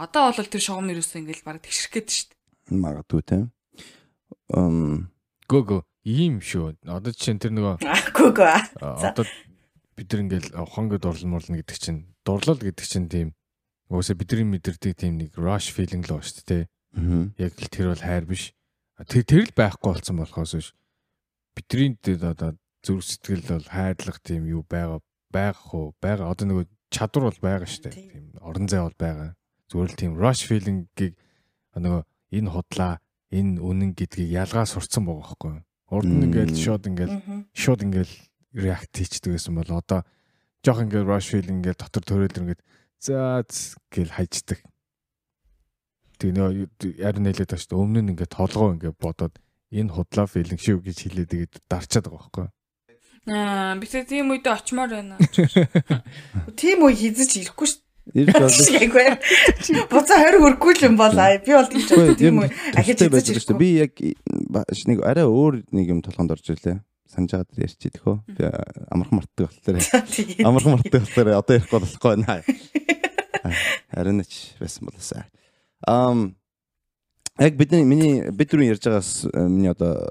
Одоо 0.00 0.32
бол 0.32 0.48
тэр 0.48 0.62
шугам 0.64 0.88
нэрөөсөө 0.88 1.20
ингээд 1.20 1.44
баг 1.44 1.60
тэгшрэх 1.62 1.92
гээд 2.00 2.08
шүү 2.10 2.26
дээ. 2.32 2.80
Магадгүй 2.80 3.22
тий. 3.28 3.42
Эм 4.56 5.12
гөө 5.46 5.84
ийм 6.08 6.40
шүү. 6.40 6.80
Одоо 6.88 7.12
жишээ 7.12 7.34
нь 7.36 7.42
тэр 7.44 7.52
нөгөө 7.54 7.76
гөө 8.16 8.30
гөө. 8.34 8.58
Одоо 8.80 9.24
бид 9.94 10.08
нар 10.10 10.22
ингээд 10.26 10.46
хонго 10.56 10.96
дурлал 10.98 11.28
мурлна 11.28 11.60
гэдэг 11.60 11.78
чинь 11.78 12.00
дурлал 12.24 12.58
гэдэг 12.58 12.86
чинь 12.88 13.06
тийм 13.12 13.28
Уусаа 13.88 14.16
бидний 14.18 14.46
мэдэрдэг 14.46 14.94
тийм 14.94 15.18
нэг 15.18 15.34
rush 15.34 15.72
feeling 15.72 16.04
л 16.06 16.20
шүү 16.20 16.44
дээ. 16.46 16.64
Аа. 16.98 17.30
Яг 17.38 17.52
л 17.56 17.72
тэр 17.72 17.86
бол 17.92 18.02
хайр 18.02 18.24
биш. 18.28 18.52
Тэр 19.08 19.24
тэр 19.24 19.42
л 19.48 19.56
байхгүй 19.56 19.90
болсон 19.96 20.20
болохоос 20.20 20.54
биш. 20.54 20.68
Бидний 21.56 21.96
одоо 22.22 22.54
зүрх 22.82 23.04
сэтгэл 23.06 23.46
бол 23.46 23.66
хайрлах 23.66 24.18
тийм 24.22 24.46
юу 24.46 24.62
байгаа 24.66 25.00
байх 25.30 25.60
уу? 25.74 25.94
Байгаа. 26.02 26.30
Одоо 26.30 26.46
нөгөө 26.50 26.66
чадвар 26.92 27.30
бол 27.30 27.40
байгаа 27.40 27.68
шүү 27.68 27.82
дээ. 27.88 27.94
Тийм 28.12 28.24
орон 28.42 28.66
зай 28.68 28.82
бол 28.82 28.98
байгаа. 28.98 29.34
Зүгээр 29.72 29.90
л 29.90 30.00
тийм 30.00 30.12
rush 30.18 30.44
feeling-ийг 30.50 31.14
нөгөө 31.72 32.02
энэ 32.36 32.50
худлаа, 32.52 33.00
энэ 33.32 33.60
үнэн 33.62 33.92
гэдгийг 33.96 34.30
ялгаа 34.36 34.66
сурцсан 34.68 35.08
байгаа 35.08 35.24
байхгүй 35.24 35.50
юу? 35.56 35.64
Урд 35.92 36.08
нь 36.08 36.24
ингээл 36.28 36.56
шууд 36.56 36.84
ингээл 36.88 37.16
шууд 37.56 37.80
ингээл 37.84 38.14
react 38.56 38.92
хийчдэг 38.92 39.32
гэсэн 39.36 39.56
бол 39.56 39.70
одоо 39.72 40.04
жоох 40.60 40.84
ингээл 40.84 41.08
rush 41.08 41.32
feeling 41.32 41.64
ингээл 41.64 41.80
дотор 41.80 42.04
төрөөл 42.04 42.40
ингээд 42.44 42.60
За 43.02 43.42
гэл 43.90 44.14
хайждаг. 44.14 44.62
Тэгээ 46.22 46.38
нөө 46.38 46.50
ярь 47.02 47.18
нэлээд 47.18 47.50
шүү 47.50 47.74
дээ. 47.74 47.82
Өмнө 47.82 48.00
нь 48.06 48.10
ингээд 48.14 48.30
толгоо 48.30 48.78
ингээд 48.78 48.94
бодоод 48.94 49.42
энэ 49.74 49.90
худлаа 49.90 50.30
филинг 50.30 50.62
шүү 50.62 50.86
гэж 50.86 51.10
хэлээд 51.10 51.30
тэгээд 51.34 51.54
дарчаад 51.66 52.06
байгаа 52.06 52.22
байхгүй. 52.22 52.46
Аа 53.26 53.74
би 53.82 53.86
тэг 53.90 54.06
тийм 54.06 54.30
үедээ 54.30 54.54
очимоор 54.54 54.90
байна. 54.94 55.18
Тийм 56.62 56.86
үе 56.86 56.94
хизэж 56.94 57.42
ирэхгүй 57.42 57.66
шүү 57.74 57.82
Ирж 58.22 58.38
байна. 58.94 59.18
Буцаа 59.90 60.22
20 60.22 60.38
хүрхгүй 60.38 60.72
л 60.78 60.86
юм 60.86 60.94
бол 60.94 61.18
аа 61.18 61.42
би 61.42 61.58
бол 61.58 61.70
тийм 61.74 61.82
ч 61.82 61.90
тийм 62.22 62.38
үе 62.38 62.54
ахиж 62.78 63.02
хизэж 63.02 63.26
ирэхгүй. 63.34 63.58
Би 63.58 63.68
яг 63.82 63.98
нэг 63.98 65.02
арай 65.02 65.26
өөр 65.26 65.66
нэг 65.74 65.90
юм 65.90 66.06
толгонд 66.06 66.38
орж 66.38 66.54
ирлээ 66.54 66.78
санаж 67.12 67.30
байгаа 67.34 67.46
дээр 67.52 67.66
ярьчих 67.66 67.90
идэх 67.92 68.06
үү. 68.08 68.16
Би 68.32 68.42
амархан 68.88 69.16
мартдаг 69.20 69.44
болохоор. 69.50 69.76
Амархан 70.48 70.72
мартдаг 70.72 71.00
болохоор 71.04 71.28
одоо 71.36 71.54
ярихгүй 71.58 71.78
болохгүй 71.82 72.10
байна. 72.16 72.36
Харин 73.94 74.22
ч 74.24 74.54
байсан 74.60 74.86
болоосаа. 74.86 75.26
Ам 75.86 76.34
яг 77.38 77.56
бидний 77.56 77.84
миний 77.84 78.30
бид 78.30 78.50
түрүү 78.52 78.74
ярьж 78.74 78.86
байгаас 78.86 79.12
миний 79.34 79.72
одоо 79.72 80.10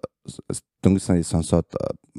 дөнгөж 0.83 1.03
сая 1.03 1.23
сонсоод 1.23 1.69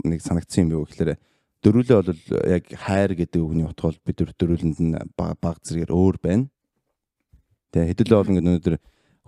нэг 0.04 0.22
санагдсан 0.22 0.66
юм 0.66 0.78
юу 0.78 0.86
гэхээр 0.86 1.18
дөрүлээ 1.62 1.98
бол 2.02 2.22
яг 2.48 2.64
хайр 2.70 3.14
гэдэг 3.14 3.40
үгний 3.42 3.66
утга 3.66 3.90
бол 3.90 4.00
бид 4.06 4.18
дөрүлэнд 4.18 4.78
нь 4.82 4.96
баг 5.14 5.58
зэрэгээр 5.62 5.92
өөр 5.92 6.16
байна. 6.22 6.46
Тэгээ 7.70 7.90
хэдүүлээ 7.94 8.18
бол 8.18 8.30
ингээд 8.32 8.46
өнөөдөр 8.48 8.76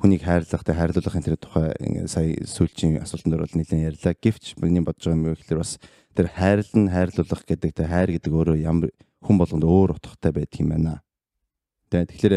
хүнийг 0.02 0.22
хайрлах, 0.26 0.66
тэ 0.66 0.74
хайрлуулахын 0.74 1.22
тэр 1.22 1.38
тухай 1.38 1.70
ингээ 1.78 2.10
сая 2.10 2.34
сүүлчийн 2.42 2.98
асуултан 2.98 3.30
дээр 3.30 3.46
бол 3.46 3.54
нэлээд 3.54 3.86
ярьлаа. 3.94 4.14
Гэвч 4.18 4.58
миний 4.58 4.82
бодож 4.82 5.06
байгаа 5.06 5.14
юм 5.14 5.28
юу 5.30 5.38
гэхээр 5.38 5.62
бас 5.62 5.78
тэр 6.18 6.26
хайрлан 6.34 6.90
хайрлуулах 6.90 7.42
гэдэг 7.46 7.70
тэ 7.70 7.86
хайр 7.86 8.10
гэдэг 8.18 8.32
өөрөө 8.34 8.56
ямар 8.58 8.90
хүн 9.22 9.38
болгонд 9.38 9.62
өөр 9.62 9.94
утгатай 9.94 10.34
байдаг 10.34 10.58
юм 10.58 10.74
байна. 10.74 11.03
Тэ 11.90 12.06
тэгэхээр 12.08 12.34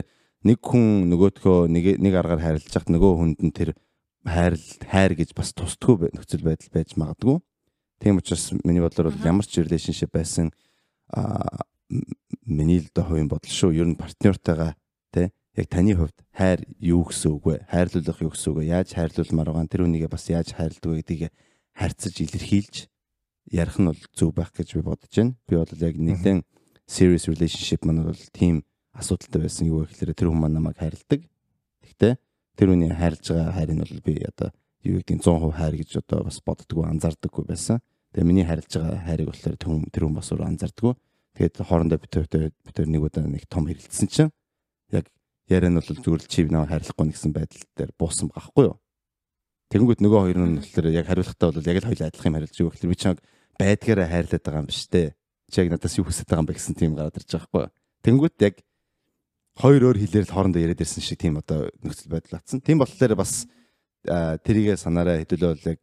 нэг 0.47 0.57
хүн 0.61 1.11
нөгөөдхөө 1.11 1.67
нэг 1.71 1.85
нэг 1.99 2.13
аргаар 2.15 2.41
хайрлаж 2.41 2.71
хахад 2.71 2.93
нөгөө 2.93 3.13
хүнд 3.17 3.39
нь 3.43 3.55
тэр 3.55 3.75
хайр 4.27 4.55
хайр 4.87 5.13
гэж 5.15 5.33
бас 5.33 5.55
тусдгүй 5.55 6.11
нөхцөл 6.13 6.43
байдал 6.43 6.71
байж 6.71 6.95
магадгүй. 6.99 7.37
Тийм 7.99 8.19
учраас 8.21 8.53
миний 8.63 8.83
бодлоор 8.83 9.11
бол 9.11 9.25
ямар 9.25 9.45
ч 9.47 9.63
relationship 9.63 10.13
байсан 10.13 10.51
а 11.09 11.65
миний 12.45 12.83
л 12.83 12.89
дэ 12.93 13.01
хувийн 13.01 13.31
бодол 13.31 13.49
шүү. 13.49 13.73
Ер 13.73 13.87
нь 13.87 13.97
партнёртойгоо 13.97 14.75
тэ 15.11 15.31
яг 15.55 15.67
таны 15.71 15.95
хувьд 15.95 16.17
хайр 16.35 16.61
юу 16.77 17.07
гэсэн 17.07 17.31
үг 17.33 17.43
вэ? 17.47 17.55
Хайрлуулах 17.71 18.21
юу 18.21 18.31
гэсэн 18.35 18.49
үг 18.51 18.57
вэ? 18.61 18.69
Яаж 18.69 18.89
хайрлуулмаар 18.93 19.49
байгаа? 19.55 19.71
Тэр 19.71 19.83
хүнийгээ 19.87 20.11
бас 20.11 20.27
яаж 20.29 20.53
хайрладаг 20.53 21.01
гэдгийг 21.01 21.31
харьцаж 21.73 22.15
илэрхийлж 22.21 22.75
ярих 23.51 23.77
нь 23.79 23.87
бол 23.89 24.01
зөв 24.13 24.29
байх 24.35 24.51
гэж 24.51 24.77
би 24.77 24.81
бодож 24.83 25.13
байна. 25.15 25.33
Би 25.47 25.55
бол 25.55 25.73
яг 25.81 25.95
нэгэн 25.95 26.43
serious 26.85 27.25
relationship 27.31 27.81
маань 27.87 28.03
бол 28.03 28.23
тийм 28.35 28.63
асуудалтай 28.97 29.41
байсан 29.45 29.69
юу 29.69 29.85
гэхээр 29.85 30.17
тэр 30.17 30.27
хүн 30.33 30.41
маань 30.41 30.57
намайг 30.57 30.77
хайрладаг. 30.81 31.21
Гэхдээ 31.85 32.13
тэр 32.57 32.67
хүний 32.73 32.89
хайрлж 32.89 33.25
байгаа 33.29 33.53
хайрыг 33.53 33.77
бол 33.77 34.01
би 34.01 34.13
одоо 34.25 34.49
юу 34.83 34.97
гэдэг 34.99 35.21
100% 35.21 35.53
хайр 35.53 35.75
гэж 35.77 35.89
одоо 36.01 36.19
бас 36.25 36.37
боддгоо 36.41 36.85
анзаардаггүй 36.89 37.45
байсан. 37.45 37.77
Тэгээ 38.13 38.27
миний 38.27 38.45
хайрлж 38.45 38.71
байгаа 38.73 39.05
хайрыг 39.05 39.27
болохоор 39.29 39.55
тэр 39.61 39.69
хүн 39.69 39.85
тэр 39.93 40.03
хүн 40.09 40.17
бас 40.17 40.29
өөр 40.33 40.43
анзаардаггүй. 40.49 40.93
Тэгээд 41.37 41.55
хоорондоо 41.61 41.97
бид 42.01 42.13
бид 42.17 42.77
нэг 42.81 43.01
удаа 43.05 43.23
нэг 43.29 43.45
том 43.45 43.69
хэрэлдсэн 43.69 44.07
чинь 44.09 44.33
яг 44.89 45.05
яриа 45.45 45.69
нь 45.69 45.77
бол 45.77 45.85
зүгээр 45.85 46.21
л 46.25 46.31
чи 46.31 46.49
намайг 46.49 46.73
хайрлахгүй 46.73 47.13
гэсэн 47.13 47.31
байдал 47.31 47.63
дээр 47.77 47.91
буусан 47.93 48.33
байхгүй 48.33 48.73
юу. 48.73 48.77
Тэгэнгүүт 49.67 50.01
нөгөө 50.01 50.21
хоёр 50.25 50.39
нь 50.41 50.57
болохоор 50.63 50.87
яг 50.95 51.05
хариулахтаа 51.11 51.51
бол 51.51 51.69
яг 51.69 51.77
л 51.83 51.87
хоёул 51.91 52.07
адилхан 52.07 52.29
юм 52.31 52.37
харилж 52.39 52.55
юу 52.57 52.71
гэхээр 52.71 52.91
би 52.91 52.97
чамайг 52.97 53.19
байдгаараа 53.59 54.07
хайрлаад 54.07 54.43
байгаа 54.43 54.61
юм 54.63 54.69
биш 54.71 54.87
үү? 54.87 55.11
Чи 55.51 55.57
яг 55.61 55.69
надаас 55.71 55.95
юу 55.99 56.07
хүсэж 56.07 56.25
байгаа 56.27 56.41
юм 56.41 56.47
бэ 56.47 56.55
гэсэн 56.55 56.75
тийм 56.75 56.91
гараад 56.95 57.19
ирж 57.19 57.29
байгаа 57.31 57.47
байхгүй 57.51 57.63
юу. 57.67 57.75
Тэгэнгүүт 58.03 58.35
яг 58.47 58.55
хоёр 59.57 59.89
өөр 59.89 59.97
хэлээр 59.97 60.25
л 60.29 60.33
хоорондоо 60.33 60.61
яриад 60.61 60.81
ирсэн 60.81 61.01
шиг 61.01 61.17
тийм 61.17 61.41
одоо 61.41 61.73
нөхцөл 61.81 62.13
байдал 62.13 62.37
атсан. 62.37 62.61
Тийм 62.61 62.77
болохоор 62.77 63.17
бас 63.17 63.49
тэрийгэ 64.05 64.77
санаараа 64.77 65.17
хэдүүлээ 65.25 65.73
яг 65.73 65.81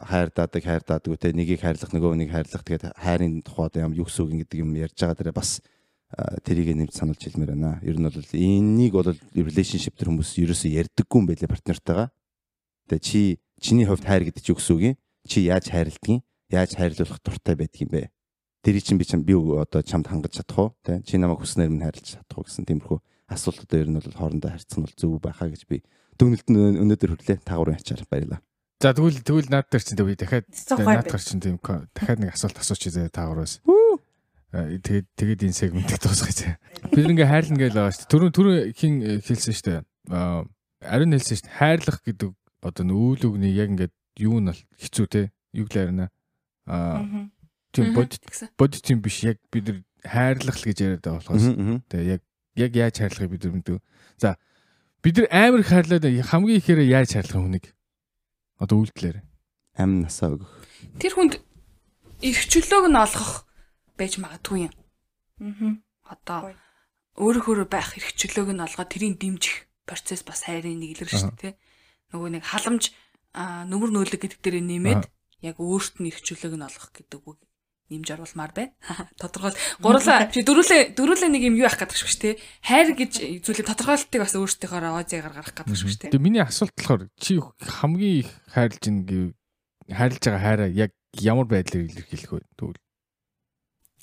хайр 0.00 0.30
даадаг 0.32 0.62
хайр 0.64 0.82
даадаг 0.86 1.12
үтэй 1.12 1.36
нэгийг 1.36 1.60
хайрлах 1.60 1.92
нөгөө 1.92 2.16
нэг 2.16 2.30
хайрлах 2.32 2.64
тэгээд 2.64 2.96
хайрын 2.96 3.42
тухайд 3.44 3.76
юм 3.76 3.92
юу 3.92 4.06
гэсэн 4.08 4.24
үг 4.24 4.32
гэдэг 4.48 4.58
юм 4.64 4.72
ярьж 4.78 4.96
байгаа 4.96 5.18
дээрээ 5.20 5.36
бас 5.36 5.60
тэрийг 6.46 6.72
нэмж 6.72 6.94
сануулж 6.96 7.20
хэлмээр 7.20 7.52
байна. 7.52 7.82
Ер 7.84 8.00
нь 8.00 8.08
бол 8.08 8.32
энийг 8.32 8.92
бол 8.96 9.12
relationship 9.36 9.98
төр 10.00 10.08
хүмүүс 10.08 10.40
ерөөсөө 10.40 10.78
ярьдаггүй 10.80 11.18
юм 11.20 11.26
байлээ 11.28 11.52
партнертайгаа. 11.52 12.08
Тэгээ 12.88 13.04
чи 13.04 13.20
чиний 13.60 13.84
хувьд 13.84 14.08
хайр 14.08 14.24
гэдэг 14.24 14.40
чи 14.40 14.50
юу 14.54 14.56
гэсэн 14.56 14.74
үг 14.78 14.84
юм? 14.94 14.96
Чи 15.28 15.44
яаж 15.44 15.68
хайрладгийг? 15.68 16.24
Яаж 16.48 16.70
хайрлуулах 16.72 17.20
дуртай 17.20 17.54
байдаг 17.58 17.80
юм 17.84 17.90
бэ? 17.92 18.08
Тэрийг 18.62 18.84
чинь 18.84 18.98
би 18.98 19.04
чам 19.04 19.22
би 19.22 19.34
одоо 19.34 19.82
чамд 19.82 20.10
хангаж 20.10 20.34
чадах 20.34 20.58
уу? 20.58 20.70
Тэ 20.82 21.02
чи 21.06 21.18
намайг 21.18 21.40
хүснээр 21.42 21.70
минь 21.70 21.86
хайрлаж 21.86 22.18
чадах 22.18 22.38
уу 22.38 22.46
гэсэн 22.46 22.66
тиймэрхүү 22.66 22.98
асуултууд 23.28 23.72
ер 23.78 23.88
нь 23.88 23.98
бол 24.00 24.18
хоорондоо 24.18 24.50
харьцах 24.50 24.78
нь 24.78 24.86
бол 24.88 24.96
зөв 24.98 25.20
байхаа 25.22 25.48
гэж 25.52 25.62
би 25.68 25.84
дүгнэлт 26.18 26.48
өнөөдөр 26.50 27.10
хөрлөө 27.14 27.38
таагуурын 27.46 27.78
ачаар 27.78 28.02
баярлаа. 28.10 28.40
За 28.82 28.94
тэгвэл 28.94 29.22
тэгвэл 29.22 29.50
наад 29.50 29.68
дээр 29.70 29.84
чинь 29.84 30.00
би 30.02 30.16
дахиад 30.18 30.46
наад 30.74 31.06
гар 31.06 31.22
чинь 31.22 31.42
тийм 31.42 31.58
дахиад 31.62 32.18
нэг 32.18 32.34
асуулт 32.34 32.58
асуучих 32.58 32.94
зэ 32.94 33.10
таагуураас. 33.14 33.62
Э, 34.48 34.80
тэгээд 34.80 35.06
тэгээд 35.12 35.44
энэ 35.44 35.58
сегментийг 35.60 36.00
дуусгая. 36.00 36.56
Бид 36.88 37.04
ингээ 37.04 37.28
хайрлна 37.28 37.60
гэж 37.60 37.72
байгаа 37.76 37.92
шүү 37.92 38.00
дээ. 38.00 38.12
Түрүүн 38.16 38.32
түрүүн 38.32 38.58
хин 38.72 38.94
э, 39.04 39.20
хэлсэн 39.20 39.52
шүү 39.52 39.66
дээ. 39.68 39.80
Аа 40.08 40.48
ариун 40.88 41.12
хэлсэн 41.12 41.36
шүү 41.36 41.44
дээ. 41.44 41.58
Хайрлах 41.60 41.98
гэдэг 42.00 42.30
одоо 42.64 42.84
нүүл 42.88 43.22
үгний 43.28 43.52
яг 43.52 43.68
ингээд 43.76 43.94
юу 44.24 44.40
нь 44.40 44.48
хэцүү 44.80 45.06
те. 45.12 45.22
Юу 45.52 45.68
л 45.68 45.76
арина. 45.76 46.08
Аа 46.64 47.28
тийм 47.78 47.94
бодит 47.94 48.22
бодит 48.58 48.90
юм 48.90 48.98
биш. 48.98 49.22
Яг 49.22 49.38
бид 49.54 49.70
нар 49.70 49.78
хайрлах 50.02 50.58
л 50.58 50.66
гэж 50.66 50.78
яриад 50.82 51.02
байгаа 51.06 51.22
болохоос. 51.22 51.46
Тэгээ 51.86 52.10
яг 52.18 52.22
яг 52.58 52.72
яаж 52.74 52.94
хайрлахыг 52.98 53.30
бид 53.30 53.42
нар 53.46 53.54
мэдв. 53.54 53.78
За 54.18 54.34
бид 55.06 55.22
нар 55.22 55.28
амар 55.30 55.62
хайрлаад 55.62 56.02
хамгийн 56.02 56.58
ихээр 56.58 56.82
яаж 56.82 57.14
хайрлах 57.14 57.46
хүнийг 57.46 57.78
Одоо 58.58 58.82
үйлдэлээр. 58.82 59.22
Амь 59.78 60.02
насаа 60.02 60.34
өгөх. 60.34 60.50
Тэр 60.98 61.14
хүнд 61.14 61.34
эрх 62.26 62.42
чөлөөг 62.50 62.90
нь 62.90 62.98
олгох 62.98 63.46
байж 63.94 64.18
магадгүй 64.18 64.66
юм. 64.66 64.74
Аа. 65.38 65.78
Одоо 66.10 66.58
өөрөөр 67.22 67.70
байх 67.70 67.94
эрх 67.94 68.18
чөлөөг 68.18 68.50
нь 68.50 68.64
олгоод 68.66 68.90
тэрийг 68.90 69.22
дэмжих 69.22 69.70
процесс 69.86 70.26
бас 70.26 70.42
хайрын 70.50 70.82
нэг 70.82 70.98
илэрх 70.98 71.14
шүү 71.14 71.38
дээ. 71.38 71.54
Нөгөө 72.10 72.30
нэг 72.34 72.42
халамж 72.50 72.90
аа, 73.38 73.62
нүмер 73.62 73.94
нөлөг 73.94 74.26
гэдэг 74.26 74.42
дээр 74.42 74.58
нэмээд 74.66 75.06
яг 75.46 75.56
өөрт 75.62 76.02
нь 76.02 76.10
эрх 76.10 76.18
чөлөөг 76.26 76.58
нь 76.58 76.66
олгох 76.66 76.90
гэдэг 76.90 77.22
үг 77.22 77.38
нэмж 77.88 78.08
оруулмаар 78.14 78.52
байна. 78.52 78.72
Тодорхой 79.20 79.52
гурлаа 79.80 80.28
чи 80.28 80.44
дөрүлээ 80.44 80.94
дөрүлээ 80.94 81.30
нэг 81.32 81.42
юм 81.48 81.56
юу 81.56 81.68
ах 81.68 81.80
гэдэг 81.80 81.96
шүү 81.96 82.20
дээ. 82.20 82.34
Хайр 82.64 82.88
гэж 82.94 83.12
зүйлээ 83.44 83.66
тодорхойлтыг 83.68 84.20
бас 84.22 84.34
өөртөөхөөр 84.36 84.84
оозягаар 84.92 85.34
гаргах 85.40 85.56
гэдэг 85.64 85.76
шүү 85.76 85.96
дээ. 86.08 86.12
Тэгээ 86.12 86.24
миний 86.24 86.44
асуулт 86.44 86.76
болохоор 86.76 87.08
чи 87.16 87.40
хамгийн 87.40 88.16
их 88.24 88.30
хайрлж 88.52 88.82
ин 88.88 88.96
гэв 89.08 89.24
хайрлж 89.88 90.22
байгаа 90.22 90.44
хайраа 90.44 90.68
яг 90.68 90.92
ямар 91.16 91.48
байдлаар 91.48 91.88
илэрхийлэх 91.88 92.32
вэ? 92.36 92.44
Тэгвэл 92.60 92.80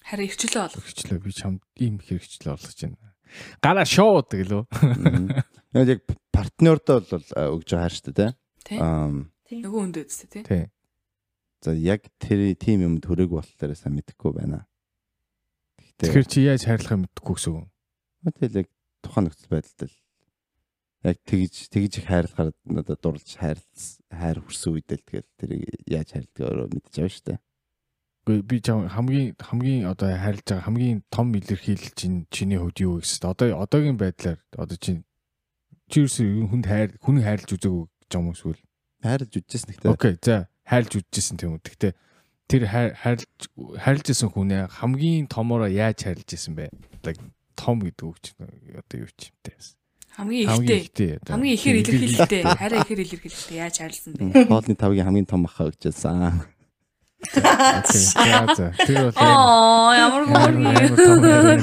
Харин 0.06 0.30
эрхчлөө 0.30 0.62
олох. 0.66 0.82
хэрэгчлээ 0.86 1.20
би 1.22 1.32
чамд 1.34 1.62
ийм 1.82 1.98
их 1.98 2.06
хэрэгчлээ 2.10 2.54
болгож 2.54 2.78
байна. 2.78 2.98
Гараа 3.62 3.86
шоуд 3.90 4.30
гэлөө. 4.30 4.64
Яг 5.74 5.88
яг 5.90 6.02
партнердоо 6.30 7.02
бол 7.02 7.26
а, 7.34 7.50
өгж 7.54 7.70
байгаа 7.74 7.86
хайр 7.90 7.96
шүү 7.98 8.14
дээ. 8.14 8.32
Тий. 8.66 8.78
Аа 8.82 9.10
Нөгөө 9.46 9.82
хүнд 9.82 9.98
үстэ 10.06 10.42
тий. 10.46 10.70
За 11.62 11.74
яг 11.74 12.08
тэр 12.20 12.56
тим 12.56 12.82
юм 12.82 12.96
төрөг 13.00 13.32
болохоор 13.32 13.76
сайн 13.76 13.96
мэдэхгүй 14.00 14.32
байна. 14.36 14.66
Тэгэхээр 16.02 16.28
чи 16.28 16.40
яаж 16.44 16.68
хайрлахаа 16.68 17.00
мэдэхгүй 17.06 17.36
гэсэн 17.36 17.54
үг. 17.56 17.70
Тэгэл 18.36 18.60
яг 18.66 18.70
тухайн 19.06 19.26
нөхцөл 19.30 19.52
байдалд 19.54 19.82
л 19.88 19.96
яг 21.06 21.18
тэгж 21.24 21.54
тэгж 21.70 21.94
их 22.02 22.08
хайрлахаар 22.10 22.52
надад 22.66 23.00
дурлж 23.00 23.30
хайр 23.38 23.60
хайр 24.10 24.38
хүрсэн 24.42 24.74
үедээ 24.74 24.98
л 24.98 25.08
тэгэл 25.08 25.30
тэрийг 25.38 25.64
яаж 25.86 26.10
хайрладгаа 26.12 26.68
мэдчихэж 26.74 26.98
байгаа 26.98 27.14
шүү 27.14 27.26
дээ. 27.30 27.40
Үгүй 28.26 28.38
би 28.42 28.58
чам 28.66 28.90
хамгийн 28.90 29.38
хамгийн 29.38 29.86
одоо 29.86 30.10
хайрлаж 30.10 30.46
байгаа 30.50 30.66
хамгийн 30.66 31.00
том 31.14 31.30
илэрхийлэл 31.38 31.94
чинь 31.94 32.26
чиний 32.34 32.58
хувьд 32.58 32.82
юу 32.82 32.98
гэсэн. 33.06 33.30
Одоо 33.30 33.62
одоогийн 33.62 34.02
байдлаар 34.02 34.42
одоо 34.58 34.78
чи 34.82 35.06
чи 35.94 36.02
ерөөсөө 36.02 36.50
хүнд 36.50 36.66
хайр 36.66 36.90
хүн 37.06 37.22
хайрлж 37.22 37.50
үзээгүй 37.54 37.86
гэж 37.86 38.12
юм 38.18 38.34
эсвэл 38.34 38.62
Хайрлж 39.06 39.38
үжижсэн 39.38 39.70
нэгтэй. 39.70 39.92
Окей 39.94 40.18
за 40.18 40.50
хайрлж 40.66 40.92
үзчихсэн 41.00 41.38
тийм 41.38 41.56
үү. 41.56 41.62
Гэхдээ 41.64 41.94
тэр 42.50 42.62
хайр- 42.70 42.96
хайрлж 42.98 43.30
хайрлж 43.80 44.06
исэн 44.12 44.30
хүнээ 44.34 44.68
хамгийн 44.82 45.26
томоороо 45.30 45.70
яаж 45.70 46.04
хайрлж 46.06 46.30
исэн 46.34 46.54
бэ? 46.58 46.70
Одоо 47.02 47.14
том 47.56 47.78
гэдэг 47.82 48.06
үг 48.06 48.18
чинь 48.22 48.42
одоо 48.76 48.98
юу 49.06 49.10
ч 49.18 49.30
юм 49.30 49.38
те. 49.46 49.54
Хамгийн 50.16 50.48
ихтэй. 50.90 51.20
Хамгийн 51.28 51.56
ихээр 51.60 51.78
илэрхийлэлтэй. 51.84 52.42
Хараа 52.44 52.80
ихээр 52.84 53.02
илэрхийлэлтэй 53.04 53.58
яаж 53.60 53.76
харилсан 53.84 54.14
бэ? 54.16 54.48
Хоолны 54.48 54.76
тавгийн 54.76 55.06
хамгийн 55.06 55.28
том. 55.30 55.46
Окей. 57.26 58.00
За 58.14 58.46
за. 58.56 58.74
Тэр 58.86 59.12
бол 59.12 59.18
Аа 59.18 59.96
ямар 59.98 60.24
хайр. 60.30 60.56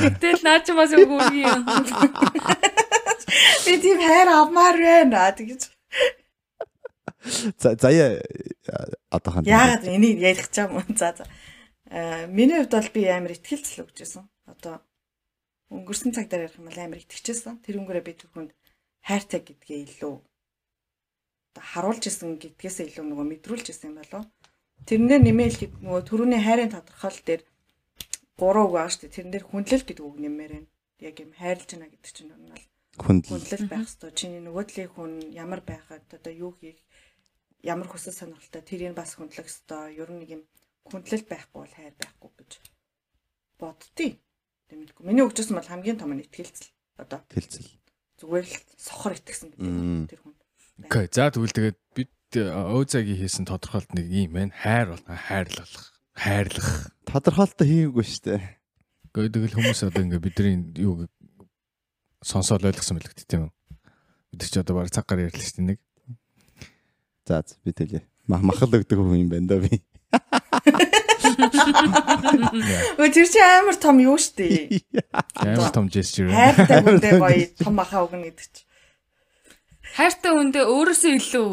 Гэтэл 0.01 0.41
наа 0.43 0.61
чи 0.61 0.73
бас 0.75 0.91
юу 0.93 1.07
гүргий. 1.07 1.47
Би 3.65 3.73
тийм 3.81 3.99
хайр 4.03 4.29
авмаар 4.29 4.77
байна 4.77 5.31
тэгэж. 5.33 5.71
За 7.59 7.77
заяа 7.79 8.19
одоохон 9.11 9.47
Яагаад 9.47 9.87
энийг 9.87 10.19
ярих 10.19 10.51
гэж 10.51 10.57
юм. 10.67 10.83
За 10.97 11.15
за. 11.15 11.27
Миний 12.29 12.59
хувьд 12.59 12.75
бол 12.75 12.91
би 12.95 13.07
амар 13.07 13.33
ихтгэлцэл 13.37 13.87
өгчээсэн. 13.87 14.27
Одоо 14.51 14.83
өнгөрсөн 15.71 16.13
цаг 16.13 16.27
дээр 16.29 16.51
ярих 16.51 16.59
юм 16.59 16.67
бол 16.67 16.79
амар 16.83 16.99
итгэжсэн. 16.99 17.63
Тэр 17.63 17.79
өнгөрөө 17.83 18.05
би 18.05 18.13
түүхэнд 18.19 18.51
хайртай 19.07 19.41
гэдгээ 19.41 19.81
илүү 19.87 20.15
харуулж 21.61 22.05
исэн 22.09 22.41
гэдгээс 22.41 22.91
илүү 22.91 23.05
нөгөө 23.07 23.27
мэдрүүлж 23.29 23.67
исэн 23.71 23.93
юм 23.93 23.97
болов. 24.01 24.25
Тэрнээр 24.89 25.23
нэмэлт 25.23 25.79
нөгөө 25.85 26.03
төрөний 26.09 26.41
хайрын 26.43 26.73
тодорхойл 26.73 27.21
дээр 27.23 27.43
гурав 28.41 28.73
үг 28.73 28.91
дээ. 28.99 29.15
Тэрэн 29.15 29.33
дээр 29.33 29.45
хүндлэл 29.47 29.87
гэдэг 29.87 30.05
үг 30.07 30.17
нэмээр 30.19 30.53
байна. 30.57 30.71
Яг 30.99 31.17
юм 31.21 31.33
хайрлж 31.37 31.69
байна 31.71 31.93
гэдэг 31.93 32.13
чинь 32.13 32.33
нь 32.33 32.51
бол 32.51 32.67
хүндлэл 32.99 33.69
байх 33.69 33.87
хэвээр. 33.89 34.17
Чиний 34.17 34.43
нөгөө 34.43 34.65
талын 34.69 34.91
хүн 34.97 35.13
ямар 35.33 35.61
байхад 35.61 36.05
одоо 36.09 36.33
юу 36.33 36.53
хийх 36.57 36.81
ямар 37.63 37.89
хүсэл 37.89 38.15
сонирхолтой 38.15 38.63
тэрийг 38.63 38.95
бас 38.99 39.15
хүндлэх 39.15 39.47
хэвээр. 39.47 39.99
Ер 39.99 40.11
нь 40.11 40.21
нэг 40.23 40.31
юм 40.37 40.43
хүндлэл 40.91 41.25
байхгүй 41.27 41.59
бол 41.63 41.75
хайр 41.75 41.95
байхгүй 41.95 42.31
гэж 42.43 42.53
боддتي. 43.59 44.09
Тэмэдгүй. 44.69 45.03
Миний 45.07 45.23
өгчсөн 45.23 45.57
бол 45.57 45.71
хамгийн 45.71 45.99
том 45.99 46.13
нь 46.15 46.23
ихтгэлцэл. 46.27 46.75
Одоо 46.99 47.23
тэлцэл. 47.31 47.71
зүгээр 48.23 48.47
л 48.47 48.57
сохор 48.79 49.15
итгэсэн 49.19 49.55
гэдэг 49.55 50.11
тэр 50.11 50.21
хүн. 50.23 50.35
Окей. 50.87 51.07
За 51.11 51.31
тэгвэл 51.31 51.55
тэгээд 51.55 51.79
бид 51.95 52.13
өөзагийн 52.35 53.19
хийсэн 53.19 53.47
тодорхойлт 53.47 53.91
нэг 53.95 54.07
юм 54.11 54.33
байна. 54.35 54.55
Хайр 54.55 54.95
бол 54.95 55.05
хайрлах. 55.07 55.75
Хайрлах. 56.15 56.71
Тодорхойлолтоо 57.07 57.67
хийгээгүй 57.67 58.05
шүү 58.07 58.23
дээ. 58.27 58.43
Гэхдээ 59.13 59.35
тэгэл 59.35 59.57
хүмүүс 59.59 59.81
одоо 59.87 60.03
ингээ 60.07 60.23
бидний 60.23 60.57
юу 60.81 61.07
сонсоод 62.25 62.65
ойлгосон 62.65 62.97
мэлэгт 62.97 63.27
тийм 63.27 63.51
үү? 63.51 63.53
Бид 64.33 64.49
ч 64.49 64.57
одоо 64.57 64.81
баг 64.81 64.89
цаг 64.89 65.05
гар 65.05 65.27
ярьлаа 65.29 65.43
шүү 65.43 65.61
дээ 65.61 65.69
нэг. 65.77 65.81
За 67.27 67.43
би 67.65 67.73
тэлээ. 67.73 68.03
Махал 68.27 68.71
өгдөг 68.71 68.99
хүн 68.99 69.27
юм 69.27 69.31
байна 69.31 69.47
да 69.55 69.59
би. 69.63 69.83
Өө 72.99 73.09
тэр 73.09 73.27
чинь 73.31 73.43
амар 73.43 73.77
том 73.81 73.99
юу 74.03 74.19
штэ. 74.19 74.83
Амар 75.41 75.71
том 75.73 75.89
gesture. 75.89 76.29
Хайртай 76.29 76.83
хүндээ 76.83 77.13
гоё 77.19 77.47
том 77.57 77.79
баха 77.79 78.05
өгнө 78.05 78.29
гэдэг 78.29 78.47
чинь. 78.51 78.67
Хайртай 79.97 80.33
хүндээ 80.35 80.65
өөрөөсөө 80.67 81.13
илүү 81.19 81.51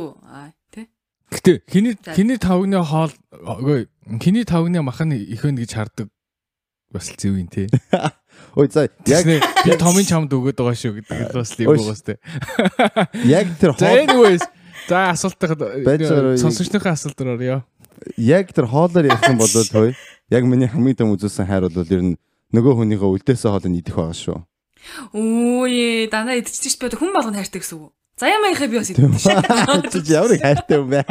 тий. 0.73 0.85
Гэтэ 1.31 1.53
хиний 1.69 1.95
хиний 2.15 2.39
тавгны 2.41 2.81
хоол 2.83 3.13
хиний 4.19 4.45
тавгны 4.45 4.81
махан 4.83 5.13
их 5.15 5.45
өн 5.45 5.55
гэж 5.61 5.71
хардаг 5.77 6.09
бас 6.91 7.13
л 7.13 7.17
зөв 7.17 7.37
юм 7.37 7.47
те. 7.47 7.69
Ой 8.59 8.67
за 8.71 8.89
яг 9.05 9.25
би 9.25 9.71
томын 9.77 10.05
чамд 10.07 10.33
өгöd 10.33 10.57
байгаа 10.57 10.75
шүү 10.75 10.99
гэдэг 10.99 11.31
л 11.31 11.37
бас 11.39 11.53
л 11.55 11.63
юм 11.63 11.77
уус 11.77 12.01
те. 12.03 12.17
яг 13.29 13.47
тэр 13.61 13.77
хоол 13.77 14.03
anyways 14.03 14.43
за 14.89 15.09
асуултаа 15.13 15.53
Байж 15.85 16.01
байгаа 16.09 16.33
юу? 16.33 16.41
сонсогчдын 16.41 16.81
асуулт 16.89 17.19
руу 17.21 17.37
орё. 17.37 17.61
яг 18.17 18.49
тэр 18.53 18.65
хоолоор 18.65 19.05
ярих 19.05 19.23
юм 19.29 19.37
бол 19.37 19.47
thôi. 19.53 19.95
Яг 20.33 20.43
миний 20.49 20.67
хамгийн 20.67 20.95
том 20.97 21.13
үзүүлсэн 21.13 21.45
хайр 21.47 21.69
бол 21.69 21.85
ер 21.85 22.01
нь 22.01 22.17
нөгөө 22.53 22.73
хүнийхээ 22.81 23.09
үлдээсэн 23.13 23.51
хоолыг 23.53 23.77
идэх 23.77 23.95
байгаа 23.95 24.17
шүү. 24.17 24.39
Өөе 25.13 26.09
дандаа 26.09 26.39
идчихэж 26.41 26.73
шүү 26.73 26.89
дээ. 26.89 26.99
Хүн 26.99 27.13
болгоно 27.13 27.37
хайртай 27.37 27.61
гэсэн 27.61 27.77
үг. 27.77 27.93
Заяамынхаа 28.19 28.67
би 28.67 28.77
бас 28.79 28.89
идэж 28.89 29.05
шүү. 29.15 30.09
Ямар 30.09 30.33
хайртай 30.41 30.77
юм 30.79 30.89
бэ? 30.89 31.01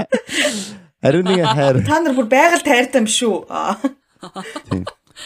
Ариун 1.02 1.24
нэг 1.30 1.46
хайр. 1.46 1.76
Та 1.86 2.00
нар 2.02 2.14
бүр 2.16 2.26
байгаль 2.26 2.64
тайртай 2.64 3.00
юм 3.04 3.08
шүү. 3.08 3.46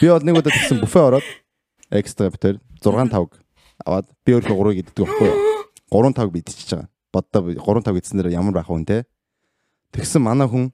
Би 0.01 0.07
бол 0.09 0.23
нэг 0.25 0.37
удаа 0.37 0.53
тэгсэн 0.53 0.79
буфе 0.83 0.99
ороод 1.01 1.27
экстра 1.89 2.29
битэр 2.29 2.59
6 2.83 3.09
тавг 3.09 3.37
аваад 3.85 4.05
би 4.25 4.37
өөрөө 4.37 4.53
3-ыг 4.53 4.77
иддэг 4.85 5.01
байхгүй 5.01 5.27
юу? 5.27 5.37
3 5.93 6.13
тавг 6.17 6.29
би 6.33 6.41
идчихэж 6.45 6.69
байгаа. 6.77 6.89
Боддоо 7.13 7.53
3 7.53 7.85
тавг 7.85 7.97
идсэнээр 8.01 8.33
ямар 8.33 8.57
байх 8.57 8.67
вэ 8.73 8.83
те? 8.89 8.97
Тэгсэн 9.93 10.25
манай 10.25 10.49
хүн 10.49 10.73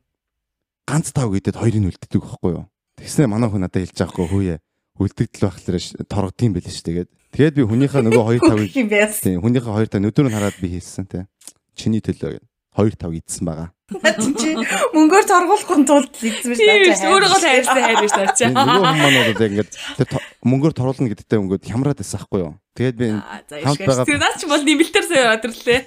ганц 0.88 1.12
тавг 1.12 1.36
идэд 1.36 1.60
хоёрыг 1.60 1.84
нь 1.84 1.90
үлддэг 1.92 2.24
байхгүй 2.24 2.52
юу? 2.56 2.66
Тэгснээр 2.96 3.28
манай 3.28 3.52
хүн 3.52 3.68
надад 3.68 3.84
хэлж 3.84 4.00
байгаа 4.00 4.16
хгүй 4.16 4.28
хөөе. 4.32 4.56
Үлдэгдэл 5.00 5.44
байхлаар 5.48 5.84
торгодсон 6.08 6.52
байл 6.56 6.68
ш 6.72 6.80
тэгээд. 6.84 7.10
Тэгээд 7.36 7.56
би 7.60 7.64
хүнийхээ 7.68 8.02
нөгөө 8.08 8.24
хоёр 8.24 8.42
тавыг 8.48 8.72
юм 8.72 8.88
байсан. 8.88 9.22
тийм 9.24 9.40
хүнийхээ 9.44 9.76
хоёр 9.76 9.90
тавыг 9.92 10.08
өдөр 10.12 10.26
нь 10.28 10.36
хараад 10.36 10.58
би 10.64 10.68
хийсэн 10.80 11.06
те. 11.12 11.28
Чиний 11.76 12.00
төлөө 12.04 12.40
хоёр 12.76 12.94
тавг 12.96 13.16
идсэн 13.20 13.44
байгаа. 13.48 13.70
Чи 13.90 14.30
чи 14.38 14.50
мөнгөөр 14.96 15.26
торгуулахгүй 15.26 15.78
тулд 15.88 16.14
эзэн 16.20 16.52
биш 16.52 16.60
Тийм 16.60 16.96
шүү. 16.96 17.10
Өөрөөгөө 17.10 17.40
л 17.40 17.48
хайртай 17.48 17.82
хайр 17.84 18.00
биш. 18.04 18.14
Тийм, 18.38 18.54
Нөгөө 18.54 19.12
яг 19.18 19.40
ингээд 19.40 19.72
тэр 19.98 20.08
то- 20.14 20.26
мөнгөөр 20.46 20.74
торуулна 20.78 21.10
гэдэгтээ 21.10 21.40
өнгөд 21.42 21.64
хямраад 21.66 21.98
байсан 21.98 22.20
байхгүй 22.22 22.40
юу? 22.44 22.52
Тэгээд 22.80 22.96
би 22.96 23.08
хамт 23.12 23.84
байгаа 23.84 24.08
Тэр 24.08 24.20
наач 24.24 24.42
бол 24.48 24.64
нэмэлтээр 24.64 25.06
сая 25.12 25.36
өдөрлөө. 25.36 25.80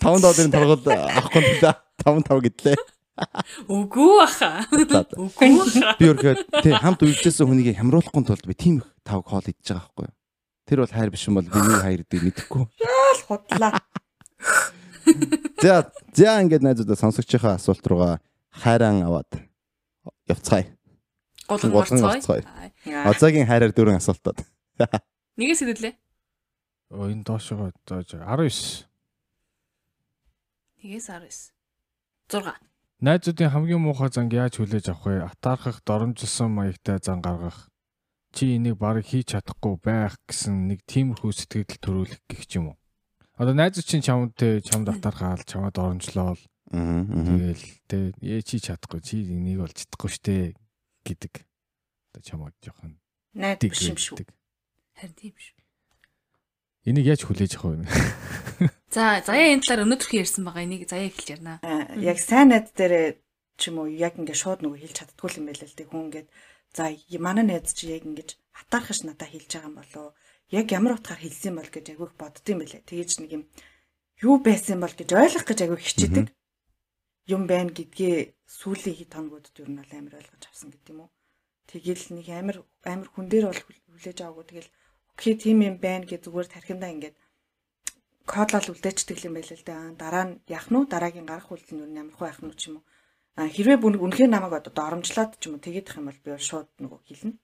5 0.00 0.24
долларын 0.24 0.52
торгол 0.52 0.80
авахгүй 0.80 1.44
юм 1.44 1.60
да. 1.60 1.76
5 2.00 2.24
5 2.24 2.40
гэдлээ. 2.48 2.76
Үгүй 3.68 4.10
баха. 4.16 4.64
Үгүй. 4.72 5.52
Би 6.00 6.08
өөрөө 6.08 6.34
тий 6.64 6.72
хамт 6.72 7.04
үйлчээсэн 7.04 7.44
хүнийг 7.44 7.76
хямруулахгүй 7.76 8.24
тулд 8.24 8.48
би 8.48 8.56
тийм 8.56 8.80
их 8.80 8.88
тав 9.04 9.22
хоол 9.28 9.44
идэж 9.44 9.76
байгаа 9.76 9.84
байхгүй 9.92 10.08
юу? 10.08 10.16
Тэр 10.64 10.78
бол 10.80 10.94
хайр 10.96 11.10
биш 11.12 11.28
юм 11.28 11.36
бол 11.36 11.46
би 11.52 11.60
юу 11.60 11.78
хайр 11.84 12.00
гэдэг 12.00 12.20
мэдэхгүй. 12.32 12.64
л 12.64 13.22
худлаа. 13.28 13.84
За 15.60 15.92
за 16.16 16.40
ингээд 16.40 16.64
найзуудаа 16.64 16.96
сонсогчийнхаа 16.96 17.60
асуулт 17.60 17.84
руугаа 17.84 18.24
хайран 18.50 19.04
аваад 19.04 19.30
явцгаая. 20.32 20.72
Голон 21.44 22.00
марцгой. 22.00 22.42
Озагийн 22.88 23.46
хайраар 23.46 23.76
дөрвөн 23.76 24.00
асуултууд. 24.00 24.40
Нэгээс 25.34 25.60
хэдэлээ. 25.66 25.94
Оо 26.94 27.10
энэ 27.10 27.26
доошоо 27.26 27.74
доож 27.82 28.14
19. 28.14 28.86
Нэгээс 30.78 31.06
19. 31.10 31.50
6. 32.30 32.54
Найзуудын 33.02 33.50
хамгийн 33.50 33.82
муухай 33.82 34.14
занг 34.14 34.30
яаж 34.30 34.62
хүлээж 34.62 34.94
авах 34.94 35.04
вэ? 35.10 35.26
Атаархах, 35.26 35.82
доромжилсон 35.82 36.54
маягтай 36.54 37.02
зан 37.02 37.18
гаргах. 37.18 37.66
Чи 38.30 38.54
энийг 38.54 38.78
барыг 38.78 39.10
хийж 39.10 39.34
чадахгүй 39.34 39.74
байх 39.82 40.14
гэсэн 40.30 40.70
нэг 40.70 40.86
тиймэрхүү 40.86 41.32
сэтгэл 41.34 41.82
төрүүлэх 41.82 42.22
гэх 42.30 42.46
юм 42.54 42.72
уу? 42.72 42.78
Одоо 43.34 43.54
найзууд 43.58 43.86
чинь 43.90 44.06
чамд 44.06 44.38
те 44.38 44.62
чамд 44.62 44.86
атаархаал, 44.86 45.42
чамд 45.42 45.74
доромжлол. 45.74 46.38
Аа. 46.70 47.02
Тэгэл 47.02 47.66
тэ 47.90 47.98
ээ 48.22 48.42
чи 48.46 48.62
чадахгүй 48.62 49.02
чи 49.02 49.26
энийг 49.26 49.66
болж 49.66 49.74
чадахгүй 49.74 50.10
штэ 50.10 50.54
гэдэг. 51.02 51.34
Одоо 52.14 52.22
чамайг 52.22 52.54
жоохон 52.62 52.98
Найд 53.34 53.58
биш 53.58 53.82
юм 53.90 53.98
шүү. 53.98 54.22
Харин 54.98 55.14
тийм 55.18 55.34
шүү. 55.34 55.56
Энийг 56.84 57.06
яаж 57.08 57.22
хүлээж 57.24 57.52
авах 57.58 57.80
вэ? 57.80 57.88
За 58.94 59.18
заяа 59.24 59.52
энэ 59.56 59.64
талаар 59.64 59.84
өнөөдрхөө 59.88 60.20
ярьсан 60.22 60.42
байгаа. 60.44 60.66
Энийг 60.66 60.84
заяа 60.86 61.08
эхэлж 61.10 61.28
ярина. 61.34 61.58
Аа, 61.64 61.96
яг 61.98 62.18
сайн 62.20 62.52
найз 62.54 62.70
дээр 62.76 63.18
ч 63.58 63.70
юм 63.70 63.82
уу 63.82 63.88
яг 63.90 64.18
ингээ 64.18 64.34
шууд 64.38 64.60
нөгөө 64.62 64.80
хэлж 64.82 64.96
чаддгүй 64.98 65.30
юм 65.38 65.46
байл 65.50 65.62
л 65.62 65.76
дээ 65.78 65.88
хүн 65.90 66.04
ингээд 66.10 66.28
за 66.74 66.84
манай 67.22 67.44
найз 67.46 67.70
чи 67.74 67.90
яг 67.94 68.02
ингэж 68.06 68.28
хатаархаш 68.50 69.06
надаа 69.06 69.28
хэлж 69.30 69.50
байгаа 69.50 69.70
юм 69.70 69.78
болоо 69.78 70.06
яг 70.50 70.66
ямар 70.74 70.98
утгаар 70.98 71.20
хэлсэн 71.22 71.54
бол 71.56 71.70
гэж 71.70 71.86
агиух 71.94 72.14
боддсон 72.18 72.58
байлээ 72.58 72.82
тэгэж 72.82 73.10
нэг 73.22 73.30
юм 73.36 73.42
юу 74.26 74.36
байсан 74.42 74.78
бол 74.82 74.94
гэж 74.94 75.08
ойлгох 75.14 75.46
гэж 75.46 75.58
агиух 75.62 75.82
хичээдэг 75.86 76.26
юм 77.34 77.42
байна 77.50 77.70
гэдгээ 77.70 78.16
сүүлийн 78.58 78.96
хэд 78.98 79.12
хоногудад 79.14 79.54
юу 79.62 79.68
нь 79.70 79.78
амар 79.80 80.18
ойлгож 80.18 80.42
авсан 80.46 80.68
гэдэг 80.74 80.90
юм 80.92 81.00
уу 81.06 81.10
тэгэл 81.70 82.04
нэг 82.14 82.26
амар 82.30 82.56
амар 82.84 83.08
хүн 83.10 83.26
дээр 83.30 83.46
бол 83.48 83.62
хүл- 83.62 83.84
хүлээж 83.94 84.18
аваагүй 84.20 84.46
тэгэл 84.50 84.70
окей 85.14 85.34
тийм 85.38 85.62
юм 85.62 85.76
байна 85.78 86.04
гэж 86.10 86.26
зүгээр 86.26 86.48
тархиндаа 86.50 86.90
ингээд 86.94 87.16
кодлол 88.26 88.72
үлдээчдэг 88.72 89.18
юм 89.24 89.34
байл 89.36 89.52
л 89.52 89.64
да. 89.64 89.76
Дараа 89.94 90.24
нь 90.26 90.34
яах 90.48 90.68
нь 90.72 90.90
дараагийн 90.90 91.28
гарах 91.28 91.52
үйлдэл 91.52 91.86
нь 91.86 91.98
ямар 92.00 92.14
хөө 92.16 92.28
яах 92.28 92.40
нь 92.42 92.56
ч 92.58 92.62
юм 92.68 92.80
уу. 92.80 92.84
А 93.36 93.46
хэрвээ 93.46 93.78
бүр 93.78 93.94
үнэхээр 94.00 94.30
намайг 94.32 94.54
одоо 94.58 94.72
доромжлоод 94.72 95.32
ч 95.38 95.46
юм 95.46 95.54
уу 95.56 95.64
тэгээд 95.64 95.88
их 95.88 95.96
юм 96.00 96.06
бол 96.08 96.20
би 96.24 96.30
шууд 96.38 96.68
нөгөө 96.82 97.00
хэлнэ. 97.04 97.34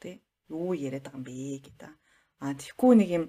Тэ 0.00 0.10
юу 0.48 0.72
яриад 0.72 1.04
байгаа 1.04 1.18
юм 1.20 1.26
бэ 1.26 1.34
гэдэг. 1.66 1.92
А 2.38 2.54
тэгэхгүй 2.54 2.92
нэг 2.96 3.10
юм 3.18 3.24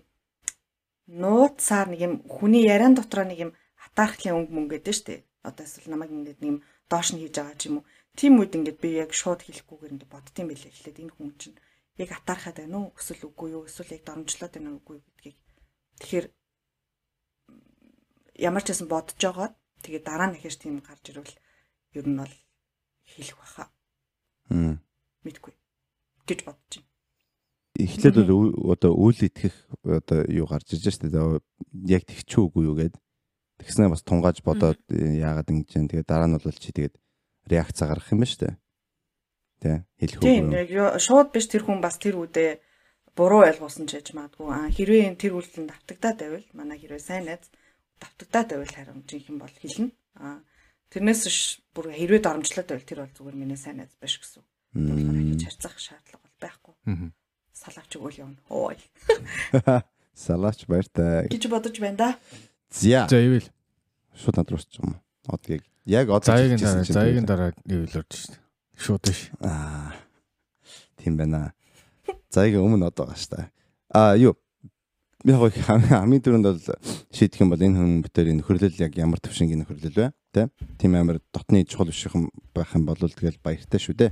нууцаар 1.09 1.87
нэг 1.89 2.01
юм 2.05 2.13
хүний 2.29 2.63
яриан 2.69 2.93
дотроо 2.93 3.25
нэг 3.25 3.39
юм 3.49 3.51
хатаархлын 3.73 4.37
өнгө 4.37 4.53
мөнгө 4.53 4.73
гэдэг 4.77 4.95
штэ. 4.95 5.25
Одоо 5.41 5.65
эсвэл 5.65 5.89
намайг 5.89 6.13
ингээд 6.13 6.39
нэг 6.39 6.49
юм 6.53 6.59
доош 6.91 7.09
нь 7.11 7.21
хийж 7.25 7.33
байгаа 7.35 7.57
ч 7.57 7.63
юм 7.73 7.81
уу. 7.81 7.87
Тим 8.13 8.37
үед 8.37 8.53
ингээд 8.53 8.77
би 8.83 8.89
яг 9.01 9.11
шууд 9.17 9.41
хэлэхгүйгээр 9.41 9.93
ингээд 9.97 10.13
боддсон 10.13 10.45
байлээ. 10.45 10.69
Эхлээд 10.69 11.01
энэ 11.01 11.13
хүн 11.17 11.29
чинь 11.41 11.57
яг 11.99 12.11
атаархаад 12.15 12.57
байна 12.63 12.77
уу? 12.79 12.95
Эсвэл 12.95 13.27
үгүй 13.27 13.49
юу? 13.51 13.67
Эсвэл 13.67 13.99
яг 13.99 14.03
доромжлоод 14.07 14.53
байна 14.55 14.69
уу? 14.71 14.79
Үгүй 14.79 14.97
гэдгийг. 15.03 15.37
Тэгэхээр 15.99 16.25
ямар 18.39 18.63
ч 18.63 18.67
байсан 18.71 18.87
бодож 18.87 19.19
байгаа. 19.19 19.49
Тэгээ 19.83 20.03
дараа 20.07 20.27
нь 20.31 20.37
ихэж 20.39 20.55
тийм 20.63 20.79
гарч 20.79 21.03
ирвэл 21.11 21.35
ер 21.99 22.05
нь 22.07 22.19
бол 22.19 22.35
хэлэх 23.03 23.35
баха. 23.35 23.67
Аа. 24.49 24.79
Мэдгүй 25.27 25.53
гэж 26.23 26.39
бодож 26.47 26.71
байна. 26.79 26.87
Эхлээд 27.79 28.15
бол 28.27 28.51
одоо 28.71 28.91
үйл 28.95 29.19
итгэх 29.19 29.55
одоо 29.83 30.23
юу 30.27 30.47
гарч 30.47 30.75
иж 30.75 30.87
штэ. 30.87 31.11
Яг 31.87 32.03
тэгчүүгүй 32.07 32.63
юу 32.63 32.75
гэд. 32.79 32.95
Тэгснээр 33.59 33.91
бас 33.91 34.03
тунгааж 34.03 34.39
бодоод 34.43 34.79
яагаад 34.89 35.51
ингэж 35.51 35.69
юм. 35.75 35.87
Тэгээ 35.91 36.07
дараа 36.07 36.27
нь 36.31 36.39
бол 36.39 36.55
чи 36.55 36.71
тэгээд 36.71 36.95
реакц 37.47 37.79
гаргах 37.83 38.11
юм 38.11 38.23
ба 38.23 38.27
штэ. 38.27 38.55
Тэ 39.59 39.83
хэлэх 39.99 40.19
Тийм 40.23 40.49
үү. 40.49 40.55
яг 40.63 40.69
ё- 40.71 40.95
шууд 40.99 41.29
биш 41.35 41.47
тэр 41.51 41.63
хүн 41.67 41.79
бас 41.83 41.99
тэр 41.99 42.15
үедээ 42.15 42.59
буруу 43.15 43.43
ойлгуулсан 43.43 43.85
ч 43.91 43.99
яж 43.99 44.15
магадгүй. 44.15 44.47
Аа 44.47 44.71
хэрвээ 44.71 45.07
энэ 45.11 45.19
тэр 45.19 45.35
үйлдэлд 45.35 45.67
давтагдаад 45.67 46.17
байвал 46.23 46.47
манай 46.55 46.77
хэрвээ 46.79 47.03
сайн 47.03 47.25
найз 47.27 47.43
давтагдаад 47.99 48.47
байвал 48.55 48.71
харин 48.71 49.03
жинхэнэ 49.03 49.39
бол 49.43 49.55
хэлнэ. 49.59 49.91
Аа 50.23 50.39
тэрнээс 50.95 51.21
бүр 51.75 51.91
хэрвээ 51.91 52.21
доромжлоод 52.23 52.67
байвал 52.71 52.87
тэр 52.87 52.99
бол 53.03 53.11
зүгээр 53.19 53.35
миний 53.35 53.59
сайн 53.59 53.83
найз 53.83 53.91
биш 53.99 54.15
гэсэн. 54.23 54.43
Тэгэхээр 54.71 55.27
хийж 55.35 55.43
харьцах 55.51 55.75
шаардлага 55.75 56.23
бол 56.23 56.37
байхгүй. 56.39 56.73
Салаач 57.51 57.91
өгөөл 57.99 58.19
явна. 58.23 58.39
Ой 58.47 58.77
Салаач 60.15 60.63
баяртай. 60.67 61.27
гэж 61.27 61.43
бодож 61.51 61.75
байна 61.79 61.97
да. 61.97 62.09
За. 62.71 63.07
За 63.09 63.19
ивэл 63.19 63.47
Шууд 64.15 64.35
над 64.39 64.51
руу 64.51 64.59
ч 64.63 64.79
юм. 64.79 64.95
Одоо 65.27 65.55
яг 65.59 65.63
яг 65.85 66.07
одоо 66.07 66.35
хэлчихсэн 66.35 66.87
дараа 66.87 67.11
тэгээд- 67.11 67.27
дараа 67.27 67.51
ивэл 67.67 67.97
орж 67.99 68.11
шээ. 68.15 68.35
Шууд 68.79 69.03
биш. 69.03 69.27
Аа. 69.43 69.91
Тийм 70.95 71.19
байна. 71.19 71.51
Заяагийн 72.31 72.63
өмнө 72.63 72.87
одоо 72.87 73.11
байгаа 73.11 73.19
штэ. 73.19 73.51
Аа 73.91 74.15
юу 74.15 74.39
яг 75.27 75.51
хамгийн 75.51 76.23
түрүүнд 76.23 76.47
бол 76.47 76.63
шийдэх 77.11 77.43
юм 77.43 77.51
бол 77.51 77.59
энэ 77.59 77.75
хүн 77.75 77.99
битэр 78.07 78.31
нөхөрлөл 78.39 78.79
яг 78.79 78.95
ямар 78.95 79.19
төвшингийн 79.19 79.67
нөхөрлөл 79.67 79.91
вэ? 79.91 80.07
Тэ? 80.31 80.47
Тийм 80.79 80.95
амар 80.95 81.19
дотны 81.35 81.67
чухал 81.67 81.91
биш 81.91 82.07
юм 82.07 82.31
байх 82.55 82.71
юм 82.71 82.87
бол 82.87 82.95
тэгэл 82.95 83.35
баяртай 83.43 83.83
шүү 83.83 83.99
дээ. 83.99 84.11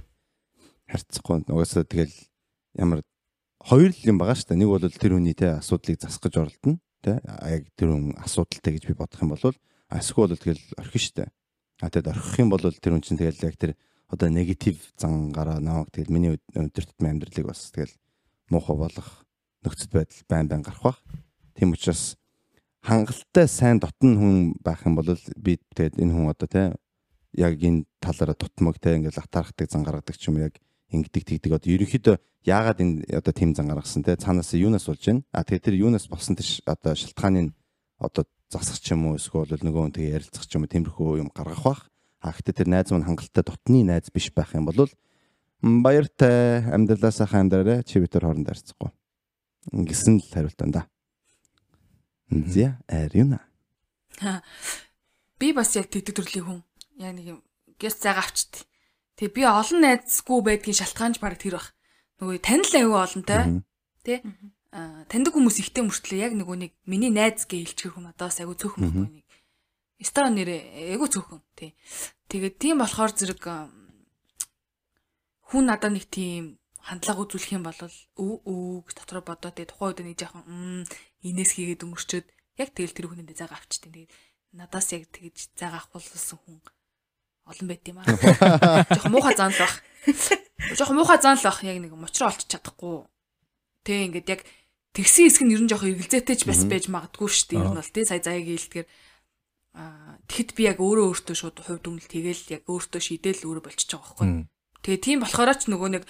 Харцахгүй 0.92 1.48
угаасаа 1.48 1.88
тэгэл 1.88 2.12
ямар 2.76 3.08
хоёр 3.64 3.96
л 3.96 4.04
юм 4.04 4.20
байгаа 4.20 4.36
шүү 4.36 4.52
дээ. 4.52 4.60
Нэг 4.60 4.68
бол 4.68 4.84
тэр 4.84 5.16
хүний 5.16 5.32
те 5.32 5.56
асуудлыг 5.56 5.96
засах 5.96 6.28
гэж 6.28 6.36
оролдоно. 6.44 6.84
Тэ? 7.00 7.24
Яг 7.24 7.64
тэр 7.80 7.88
хүн 7.96 8.12
асуудалтай 8.20 8.76
гэж 8.76 8.84
би 8.92 9.00
бодох 9.00 9.24
юм 9.24 9.32
бол 9.32 9.56
асгүй 9.88 10.28
бол 10.28 10.36
тэгэл 10.36 10.64
орхин 10.76 11.04
шүү 11.08 11.16
дээ. 11.24 11.30
А 11.80 11.88
тэгэд 11.88 12.12
орхих 12.12 12.36
юм 12.44 12.52
бол 12.52 12.60
тэр 12.60 12.92
хүн 13.00 13.04
чинь 13.08 13.16
тэгэл 13.16 13.48
яг 13.48 13.56
тэр 13.56 13.80
одоо 14.08 14.30
негатив 14.30 14.80
зангараа 14.98 15.60
намайг 15.60 15.92
тэгэл 15.92 16.14
миний 16.14 16.40
өдөр 16.56 16.86
тутмын 16.88 17.20
амьдралыг 17.20 17.48
бас 17.48 17.72
тэгэл 17.72 17.92
муухай 18.50 18.76
болгох 18.76 19.28
нөхцөл 19.64 19.92
байдал 19.92 20.24
байн 20.30 20.48
байн 20.48 20.64
гарах 20.64 20.84
бах. 20.84 21.00
Тийм 21.56 21.76
учраас 21.76 22.16
хангалттай 22.82 23.48
сайн 23.48 23.80
дотн 23.80 24.16
хүн 24.16 24.36
байх 24.64 24.86
юм 24.88 24.96
бол 24.96 25.12
би 25.36 25.60
тэгээд 25.76 26.00
энэ 26.00 26.14
хүн 26.14 26.32
одоо 26.32 26.48
те 26.48 26.64
яг 27.36 27.60
энэ 27.60 27.84
талаараа 28.00 28.36
дутмаг 28.40 28.80
те 28.80 28.96
ингээл 28.96 29.20
атаархдаг 29.20 29.68
зан 29.68 29.84
гаргадаг 29.84 30.16
ч 30.16 30.32
юм 30.32 30.40
яг 30.40 30.56
ингэдэг 30.88 31.24
тэгдэг. 31.28 31.52
Одоо 31.60 31.68
ерөнхийдөө 31.68 32.16
яагаад 32.48 32.80
энэ 32.80 33.04
одоо 33.12 33.34
тийм 33.36 33.52
зан 33.52 33.68
гаргасан 33.68 34.08
те? 34.08 34.16
Цаанаас 34.16 34.56
юунаас 34.56 34.88
болж 34.88 35.04
байна? 35.04 35.24
А 35.36 35.44
тэгээд 35.44 35.68
тэр 35.68 35.76
юунаас 35.84 36.08
болсон 36.08 36.40
тэр 36.40 36.48
одоо 36.64 36.96
шалтгааныг 36.96 37.52
одоо 38.00 38.24
засах 38.48 38.80
ч 38.80 38.96
юм 38.96 39.12
уу 39.12 39.20
эсвэл 39.20 39.60
нөгөө 39.60 39.84
хүн 39.84 39.96
тэгээ 40.00 40.16
ярилцах 40.16 40.48
ч 40.48 40.56
юм 40.56 40.64
уу 40.64 40.72
тиймэрхүү 40.72 41.20
юм 41.20 41.30
гаргах 41.36 41.64
бах 41.68 41.82
а 42.22 42.34
гэхдээ 42.34 42.56
тэр 42.64 42.70
найз 42.70 42.92
маань 42.92 43.08
хангалттай 43.08 43.44
дотны 43.44 43.84
найз 43.86 44.10
биш 44.14 44.32
байх 44.34 44.54
юм 44.56 44.70
бол 44.70 44.90
баяртай 45.62 46.64
амьдралаа 46.70 47.12
сайхан 47.12 47.48
амьдраарай 47.48 47.84
чи 47.84 48.00
бид 48.00 48.14
нар 48.14 48.30
хооронд 48.30 48.48
харьцахгүй 48.50 48.92
гэсэн 49.74 50.22
л 50.22 50.30
хариулт 50.34 50.62
да 50.72 50.88
зя 52.30 52.80
ариуна 52.88 53.48
Би 55.38 55.54
бас 55.54 55.76
яг 55.78 55.90
тэгдэг 55.94 56.18
төрлийн 56.18 56.46
хүн. 56.46 56.60
Яг 56.98 57.14
нэг 57.14 57.26
юм 57.38 57.40
гэс 57.78 58.02
зайгаа 58.02 58.26
авчт. 58.26 58.66
Тэгээ 59.22 59.36
би 59.38 59.44
олон 59.46 59.80
найзгүй 59.86 60.40
байдгийн 60.42 60.80
шалтгаанч 60.82 61.22
баг 61.22 61.38
тэр 61.38 61.62
бах. 61.62 61.78
Нөгөө 62.18 62.42
танил 62.42 62.74
аюу 62.74 62.98
олонтой. 62.98 63.62
Тэ? 64.02 64.26
Аа 64.74 65.06
таньдаг 65.06 65.38
хүмүүс 65.38 65.62
ихтэй 65.62 65.86
мөртлөө 65.86 66.18
яг 66.18 66.34
нөгөө 66.34 66.58
нэг 66.58 66.72
миний 66.90 67.14
найз 67.14 67.46
гэж 67.46 67.78
хэлчихэр 67.78 67.94
хүн 67.94 68.10
одоос 68.10 68.42
аягүй 68.42 68.58
цөөхөн 68.58 68.82
байхгүй 68.82 69.06
нэг. 69.22 69.26
Стаа 69.98 70.30
нэрээ 70.30 70.94
аягүй 70.94 71.10
цөөхөн. 71.10 71.42
Тэ. 71.58 71.74
Тэгээд 72.30 72.56
тийм 72.62 72.78
болохоор 72.82 73.12
зэрэг 73.18 73.42
хүн 75.50 75.64
надад 75.66 75.96
нэг 75.96 76.06
тийм 76.12 76.62
хандлага 76.84 77.24
үзүүлэх 77.24 77.56
юм 77.58 77.64
бол 77.66 77.80
өө 77.82 78.34
өө 78.46 78.86
гэж 78.88 78.96
дотроо 79.00 79.24
бодоо 79.26 79.52
тэгээ 79.52 79.72
тухайн 79.74 79.90
үед 79.92 80.00
нэг 80.06 80.18
жоохон 80.20 80.86
инээс 81.24 81.52
хийгээд 81.56 81.84
өнгөрчөөд 81.84 82.28
яг 82.62 82.70
тэгэл 82.76 82.96
тэр 82.96 83.08
хүнээ 83.10 83.36
зайгаа 83.36 83.58
авчтیں۔ 83.58 83.92
Тэгээд 83.92 84.12
надаас 84.54 84.88
яг 84.94 85.10
тэгж 85.12 85.52
зайгаа 85.56 85.84
авахулсан 85.84 86.40
хүн 86.46 86.60
олон 87.48 87.68
байт 87.68 87.84
юм 87.88 88.00
аа. 88.04 88.08
Жохон 88.96 89.12
муухай 89.16 89.36
зан 89.36 89.52
л 89.56 89.60
бах. 89.60 89.76
Жохон 90.76 90.96
муухай 91.00 91.20
зан 91.20 91.40
л 91.40 91.48
бах 91.48 91.60
яг 91.64 91.78
нэг 91.80 91.92
мочроо 91.96 92.30
олчих 92.32 92.52
чадахгүй. 92.52 93.08
Тэ 93.88 94.08
ингээд 94.12 94.28
яг 94.28 94.42
тэгсэн 94.92 95.32
хэсэг 95.32 95.44
нь 95.48 95.54
ер 95.56 95.62
нь 95.64 95.72
жоох 95.72 95.88
эргэлзээтэй 95.88 96.36
ч 96.36 96.44
бас 96.44 96.68
байж 96.68 96.92
магадгүй 96.92 97.28
шүү 97.32 97.48
дээ. 97.56 97.60
Ер 97.64 97.70
нь 97.72 97.80
бол 97.80 97.92
тий 97.96 98.04
сая 98.04 98.20
заяаг 98.20 98.48
хэлдгээр 98.48 98.88
аа 98.88 99.07
тэгэхэд 100.28 100.50
би 100.58 100.64
яг 100.68 100.78
өөрөө 100.82 101.06
өөртөө 101.14 101.36
шууд 101.38 101.58
хувь 101.62 101.82
дүнэл 101.82 102.10
тэгэл 102.10 102.44
яг 102.54 102.64
өөртөө 102.66 103.02
шийдэл 103.02 103.46
өөрөө 103.46 103.64
болчихж 103.64 103.90
байгаа 103.94 104.08
байхгүй. 104.18 104.30
Тэгээ 104.82 105.06
тийм 105.06 105.20
болохоор 105.22 105.52
ч 105.54 105.64
нөгөө 105.70 105.90
нэг 105.94 106.04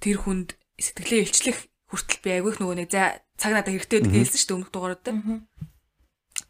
тэр 0.00 0.16
хүнд 0.22 0.48
сэтгэлээ 0.80 1.20
илчлэх 1.28 1.58
хүртэл 1.92 2.20
би 2.24 2.30
айгүйх 2.40 2.56
нөгөө 2.58 2.76
нэг 2.80 2.88
за 2.88 3.20
цаг 3.36 3.52
надад 3.52 3.72
хэрэгтэй 3.76 4.00
байдаг 4.00 4.16
хэлсэн 4.16 4.38
шүү 4.40 4.48
дээ 4.48 4.56
өмнөх 4.56 4.72
дугаарууд 4.72 5.02
дээр. 5.04 5.18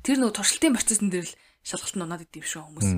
Тэр 0.07 0.17
нөгөө 0.23 0.37
туршилтын 0.39 0.77
процессын 0.79 1.11
дээр 1.11 1.27
л 1.27 1.35
шалгалт 1.67 1.97
нь 1.99 2.05
унаад 2.07 2.23
идэв 2.27 2.47
шүү 2.47 2.63
хүмүүс. 2.63 2.91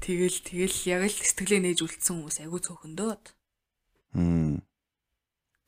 Тэгэл 0.00 0.38
тэгэл 0.48 0.78
яг 0.88 1.02
л 1.08 1.16
сэтгэлээ 1.16 1.60
нээж 1.68 1.78
үлдсэн 1.84 2.14
хүмүүс 2.16 2.38
айгүй 2.44 2.60
цөөхөндөөд. 2.60 3.24
Мм. 4.16 4.60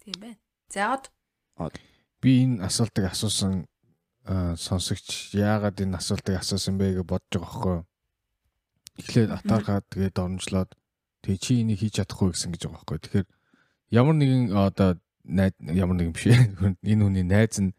Тийм 0.05 0.17
байна. 0.21 0.41
За 0.69 0.79
яад 0.93 1.09
Би 2.25 2.41
энэ 2.45 2.65
асуултыг 2.65 3.05
асуусан 3.13 3.69
сонсогч 4.25 5.37
яагаад 5.37 5.81
энэ 5.85 6.01
асуултыг 6.01 6.41
асуусан 6.41 6.81
бэ 6.81 7.01
гэж 7.01 7.05
бодож 7.05 7.33
байгаа 7.37 7.45
байхгүй? 7.45 7.79
Эхлээд 9.05 9.31
атаархаад 9.37 9.85
тэгээд 9.93 10.17
оромжлоод 10.17 10.71
тэгээ 11.21 11.43
чи 11.45 11.53
энийг 11.61 11.81
хийж 11.85 12.01
чадахгүй 12.01 12.33
гэсэн 12.33 12.51
гэж 12.57 12.63
байгаа 12.65 12.81
байхгүй? 12.81 12.99
Тэгэхээр 13.05 13.27
ямар 13.93 14.17
нэгэн 14.17 14.57
одоо 14.57 14.97
найз 15.29 15.53
ямар 15.61 15.97
нэгэн 16.01 16.15
биш 16.17 16.27
энэ 16.93 17.05
хүний 17.05 17.27
найз 17.27 17.57
нь 17.61 17.73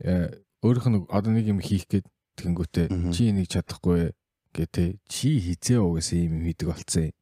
э, 0.00 0.32
өөрийнх 0.64 0.88
нь 0.88 0.98
одоо 1.12 1.32
нэг 1.32 1.46
юм 1.52 1.60
хийх 1.60 1.88
гээд 1.92 2.08
тэгэнгүүтээ 2.40 2.86
чи 3.12 3.28
энийг 3.28 3.48
чадахгүй 3.52 4.16
гэтээ 4.54 4.88
чи 5.08 5.28
хизээ 5.44 5.80
угаасаа 5.80 6.18
ийм 6.18 6.40
юм 6.40 6.44
хийдэг 6.48 6.68
болцсон 6.72 7.12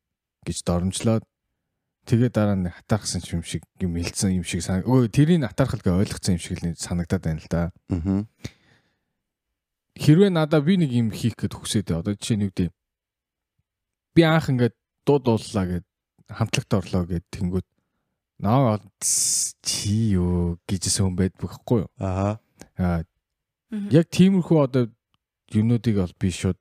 гэж 0.47 0.59
доромжлоод 0.63 1.25
тэгээ 2.07 2.31
дараа 2.35 2.57
нь 2.59 2.71
хатаархсан 2.71 3.23
юм 3.31 3.43
шиг 3.47 3.63
юм 3.79 3.95
хэлсэн 3.95 4.37
юм 4.39 4.47
шиг 4.47 4.63
санаг. 4.63 4.87
Өө 4.87 5.09
тэрийг 5.09 5.47
хатаархал 5.47 5.83
гэж 5.83 5.93
ойлгоцсон 5.93 6.35
юм 6.37 6.43
шиг 6.43 6.59
л 6.59 6.75
санагдаад 6.75 7.23
байна 7.23 7.41
л 7.41 7.49
да. 7.51 7.71
Мгм. 7.89 8.27
хэрвээ 9.93 10.31
надаа 10.33 10.61
би 10.65 10.77
нэг 10.81 10.91
юм 10.91 11.09
хийх 11.13 11.37
гэд 11.37 11.53
хүсээд. 11.53 11.93
Одоо 11.93 12.17
жишээ 12.17 12.37
нь 12.37 12.45
юу 12.49 12.53
гэдэг 12.53 12.73
би 14.17 14.23
анх 14.25 14.49
ингээд 14.49 14.75
дуу 15.07 15.19
дууллаа 15.21 15.67
гэд 15.69 15.87
хамтлагт 16.33 16.73
орлоо 16.73 17.05
гэд 17.07 17.25
тэнгүүд 17.29 17.67
наа 18.41 18.81
чи 19.63 20.17
юу 20.17 20.59
гэжсэн 20.67 21.07
хүн 21.07 21.17
байд 21.17 21.35
бүхгүй 21.39 21.87
юу. 21.87 21.91
Аа. 22.01 22.41
Аа 22.81 23.05
яг 23.93 24.09
тиймэрхүү 24.13 24.59
одоо 24.59 24.85
юмнуудыг 25.53 25.97
бол 25.97 26.15
би 26.21 26.29
шууд 26.31 26.59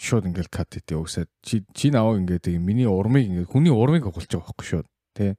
шууд 0.00 0.24
ингээл 0.32 0.48
кат 0.48 0.72
хийдэг 0.72 0.96
угсаад 0.96 1.28
чи 1.44 1.60
чи 1.76 1.92
наваа 1.92 2.16
ингээд 2.16 2.48
миний 2.56 2.88
урмыг 2.88 3.28
ингээд 3.28 3.52
хүний 3.52 3.72
урмыг 3.72 4.08
хугалж 4.08 4.32
байгаа 4.32 4.48
байхгүй 4.48 4.66
шууд 4.66 4.88
тий 5.12 5.36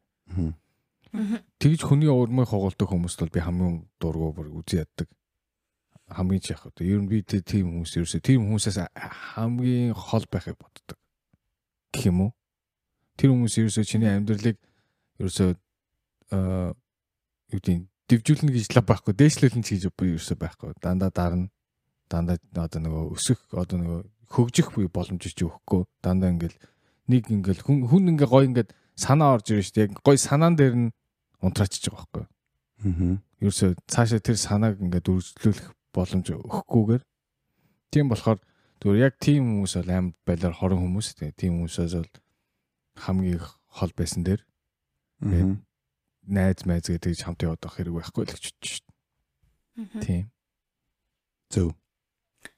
Тэгж 1.12 1.84
хүний 1.84 2.08
урмыг 2.08 2.48
хоголдог 2.48 2.88
хүмүүст 2.88 3.20
бол 3.20 3.34
би 3.36 3.44
хамгийн 3.44 3.84
дургу 4.00 4.32
бүр 4.32 4.48
үзий 4.56 4.80
яддаг. 4.80 5.12
Хамгийн 6.08 6.40
ч 6.40 6.56
яг 6.56 6.64
одоо 6.64 6.88
ер 6.88 7.04
нь 7.04 7.12
би 7.12 7.20
тийм 7.20 7.84
хүмүүс 7.84 8.00
ерөөсөө 8.00 8.22
тийм 8.24 8.48
хүмүүсээс 8.48 8.80
хамгийн 9.36 9.92
хол 9.92 10.24
байхыг 10.32 10.56
боддог. 10.56 10.96
Гэх 11.92 12.08
юм 12.08 12.32
уу? 12.32 12.32
Тэр 13.20 13.36
хүмүүс 13.36 13.60
ерөөсөө 13.60 13.84
чиний 13.84 14.08
амьдралыг 14.08 14.56
ерөөсөө 15.20 15.50
аа 16.32 16.72
юу 17.52 17.60
гэдэг 17.60 17.92
дэвжүүлнэ 18.08 18.56
гэж 18.56 18.72
лав 18.72 18.88
байхгүй 18.88 19.12
дээшлүүлнэ 19.12 19.68
гэж 19.68 19.92
би 19.92 20.16
ерөөсөө 20.16 20.38
байхгүй. 20.40 20.80
Дандаа 20.80 21.12
дарна. 21.12 21.52
Дандаа 22.08 22.40
одоо 22.56 22.80
нөгөө 22.80 23.04
өсөх 23.20 23.40
одоо 23.52 23.84
нөгөө 23.84 24.00
хөгжих 24.32 24.72
буй 24.72 24.88
боломж 24.88 25.28
ч 25.28 25.36
өгөхгүй 25.44 25.86
дандаа 26.00 26.32
ингээл 26.32 26.58
нэг 27.12 27.24
ингээл 27.28 27.62
хүн 27.68 27.78
хүн 27.92 28.12
ингээ 28.16 28.30
гой 28.32 28.46
ингээд 28.48 28.72
санаа 28.96 29.36
орж 29.36 29.52
ирж 29.52 29.76
штэ 29.76 29.92
яг 29.92 30.00
гой 30.00 30.18
санаан 30.18 30.56
дээр 30.56 30.76
нь 30.76 30.94
унтраачиж 31.44 31.92
байгаа 31.92 32.08
байхгүй. 32.08 32.26
Аа. 32.88 33.20
Ерөөсөө 33.44 33.70
цаашаа 33.92 34.22
тэр 34.24 34.38
санааг 34.40 34.80
ингээд 34.80 35.12
үргэлжлүүлэх 35.12 35.68
боломж 35.92 36.26
өгөхгүйгээр 36.32 37.04
тийм 37.92 38.06
болохоор 38.08 38.40
зүгээр 38.80 39.06
яг 39.12 39.16
тийм 39.20 39.44
хүмүүс 39.62 39.74
бол 39.78 39.92
аим 39.92 40.08
байлаар 40.24 40.56
хорон 40.56 40.80
хүмүүс 40.80 41.08
тийм 41.36 41.60
хүмүүсээс 41.60 41.94
бол 42.00 42.14
хамгийн 43.04 43.42
хол 43.42 43.92
байсан 43.98 44.24
дээр 44.24 44.42
найз 46.28 46.66
майз 46.66 46.86
гэдэг 46.88 47.18
хамт 47.20 47.44
яваад 47.44 47.62
байх 47.62 47.76
хэрэг 47.76 47.94
байхгүй 47.98 48.24
л 48.26 48.34
гэж 48.34 48.44
бодчих 48.46 48.74
шүү 48.78 48.86
дээ. 48.86 50.02
Тийм. 50.06 50.24
Зөв. 51.50 51.74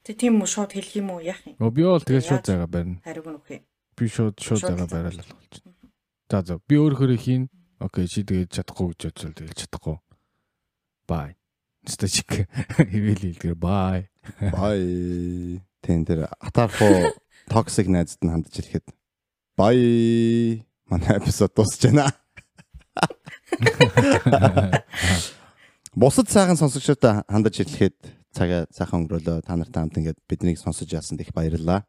Тэг 0.04 0.16
тийм 0.20 0.40
үү 0.40 0.48
шууд 0.48 0.72
хэлэх 0.76 1.00
юм 1.00 1.16
уу 1.16 1.20
яах 1.24 1.40
юм? 1.48 1.56
Оо 1.60 1.70
би 1.72 1.82
бол 1.84 2.00
тэгээд 2.00 2.28
шууд 2.28 2.44
зайгаа 2.44 2.68
барина. 2.68 3.00
Хариуг 3.04 3.28
нь 3.28 3.40
юм. 3.48 3.62
Би 3.96 4.04
шууд 4.08 4.36
шууд 4.36 4.60
зайгаа 4.60 4.88
бариалал 4.88 5.32
болчихно. 5.32 5.72
За 6.30 6.42
за 6.44 6.60
би 6.68 6.76
өөрөөр 6.76 7.16
хийн. 7.16 7.48
Окей 7.80 8.06
чи 8.08 8.24
тэгээд 8.24 8.52
чадахгүй 8.52 8.92
гэж 8.92 9.00
бодвол 9.12 9.36
тэгээд 9.36 9.60
чадахгүй. 9.64 9.96
Бай. 11.08 11.36
Чиг 11.84 12.48
хэвэл 12.80 13.24
хэлдгээр 13.24 13.58
бай. 13.60 14.08
Бай. 14.40 14.80
Тэн 15.84 16.04
дээр 16.04 16.32
атархуу 16.40 17.12
токсик 17.48 17.88
найзад 17.92 18.24
нь 18.24 18.32
хандж 18.32 18.56
ирэхэд 18.60 18.88
бай. 19.56 20.64
Манай 20.88 21.20
эпизод 21.20 21.52
дуусж 21.52 21.80
байна. 21.84 22.08
Бусад 25.94 26.28
сайхан 26.32 26.56
сонсогчдод 26.56 27.28
хандаж 27.28 27.60
ирэхэд 27.60 28.23
цагаа 28.34 28.66
сайхан 28.74 29.06
өнгөрөөлөө. 29.06 29.46
Та 29.46 29.54
нартай 29.54 29.80
хамт 29.86 29.98
ингээд 30.02 30.18
биднийг 30.28 30.58
сонсож 30.58 30.90
яасан 30.90 31.22
их 31.22 31.30
баярлалаа. 31.30 31.86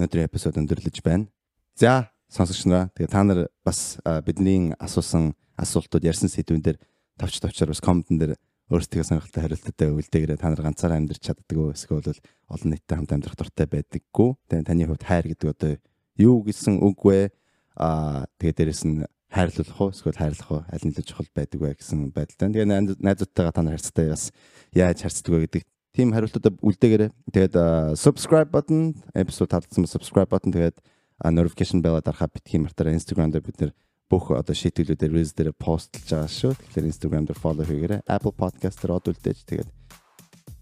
Өнөөдрийн 0.00 0.26
эпизод 0.26 0.56
өндөрлөж 0.56 1.04
байна. 1.04 1.28
За 1.76 2.10
сонсогч 2.32 2.64
нараа 2.66 2.88
тэгээ 2.96 3.12
та 3.12 3.22
нар 3.22 3.40
бас 3.60 4.00
бидний 4.24 4.72
асуусан 4.80 5.36
асуултууд 5.60 6.04
ярьсан 6.08 6.32
сэдвүүн 6.32 6.64
дээр 6.64 6.78
тавч 7.20 7.40
тавчаар 7.40 7.70
бас 7.70 7.84
комментэн 7.84 8.18
дээр 8.18 8.32
өөрсдөө 8.66 9.04
сонирхолтой 9.06 9.42
хариулттай 9.46 9.88
үлдээгээрээ 9.94 10.42
та 10.42 10.50
нар 10.50 10.62
ганцаараа 10.64 10.98
амьдарч 10.98 11.22
чаддаг 11.22 11.54
уу 11.54 11.70
эсвэл 11.70 12.18
олон 12.50 12.70
нийтэд 12.74 12.98
хамт 12.98 13.14
амьдрах 13.14 13.38
дуртай 13.38 13.66
байдаггүй. 13.70 14.30
Тэгээ 14.50 14.66
таны 14.66 14.90
хувьд 14.90 15.04
хайр 15.06 15.26
гэдэг 15.30 15.48
одоо 15.54 15.72
юу 16.18 16.42
гэсэн 16.42 16.82
үг 16.82 16.98
вэ? 17.06 17.30
Аа 17.78 18.26
тэгээ 18.42 18.56
дээрэс 18.58 18.82
нь 18.90 19.06
хайрлуулах 19.36 19.80
уу 19.80 19.92
эсвэл 19.92 20.16
хайрлах 20.16 20.50
уу 20.50 20.62
аль 20.64 20.84
нь 20.88 20.96
л 20.96 21.04
чухал 21.04 21.28
байдаг 21.36 21.60
вэ 21.60 21.76
гэсэн 21.76 22.08
байдалтай. 22.16 22.48
Тэгээ 22.48 22.96
найзуудтайгаа 22.96 23.52
та 23.52 23.60
нар 23.60 23.76
харьцтай 23.76 24.08
бас 24.08 24.32
яаж 24.72 25.04
харьцдаг 25.04 25.32
вэ 25.36 25.40
гэдэг 25.44 25.62
тийм 25.92 26.16
хариултуудаа 26.16 26.56
үлдээгээрэй. 26.64 27.10
Тэгээд 27.36 27.54
subscribe 28.00 28.48
button 28.48 28.96
episode 29.12 29.52
таалагдсан 29.52 29.84
subscribe 29.84 30.32
button 30.32 30.56
тэгээд 30.56 30.80
notification 31.28 31.84
bell 31.84 32.00
дарахаа 32.00 32.32
битгий 32.32 32.60
мартаараа 32.60 32.96
Instagram 32.96 33.32
дээр 33.32 33.44
бид 33.44 33.60
нэр 33.60 33.72
бүх 34.08 34.30
одоо 34.30 34.54
шийдвэрлүүдээр 34.54 35.12
reels 35.12 35.32
дээр 35.36 35.52
постлж 35.52 36.08
байгаа 36.08 36.30
шүү. 36.30 36.52
Тэгэхээр 36.56 36.88
Instagram 36.88 37.24
дээр 37.26 37.40
follow 37.40 37.64
хийгээрэй. 37.66 38.00
Apple 38.06 38.34
Podcast 38.36 38.80
дээр 38.80 38.96
од 38.96 39.08
үлдээж 39.10 39.40
тэгээд 39.44 39.70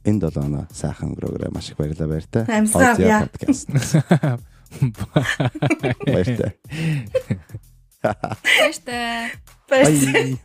энэ 0.09 0.21
долоо 0.23 0.43
оноо 0.49 0.65
сайхан 0.73 1.13
өнгөрөөгөө 1.13 1.53
маш 1.53 1.71
их 1.71 1.79
баярлалаа 1.79 2.11
баяртай. 2.11 2.43
Podcast. 2.45 3.69
Баяртай. 6.09 6.51
Баяртай. 8.05 9.33
Баярлалаа. 9.69 10.39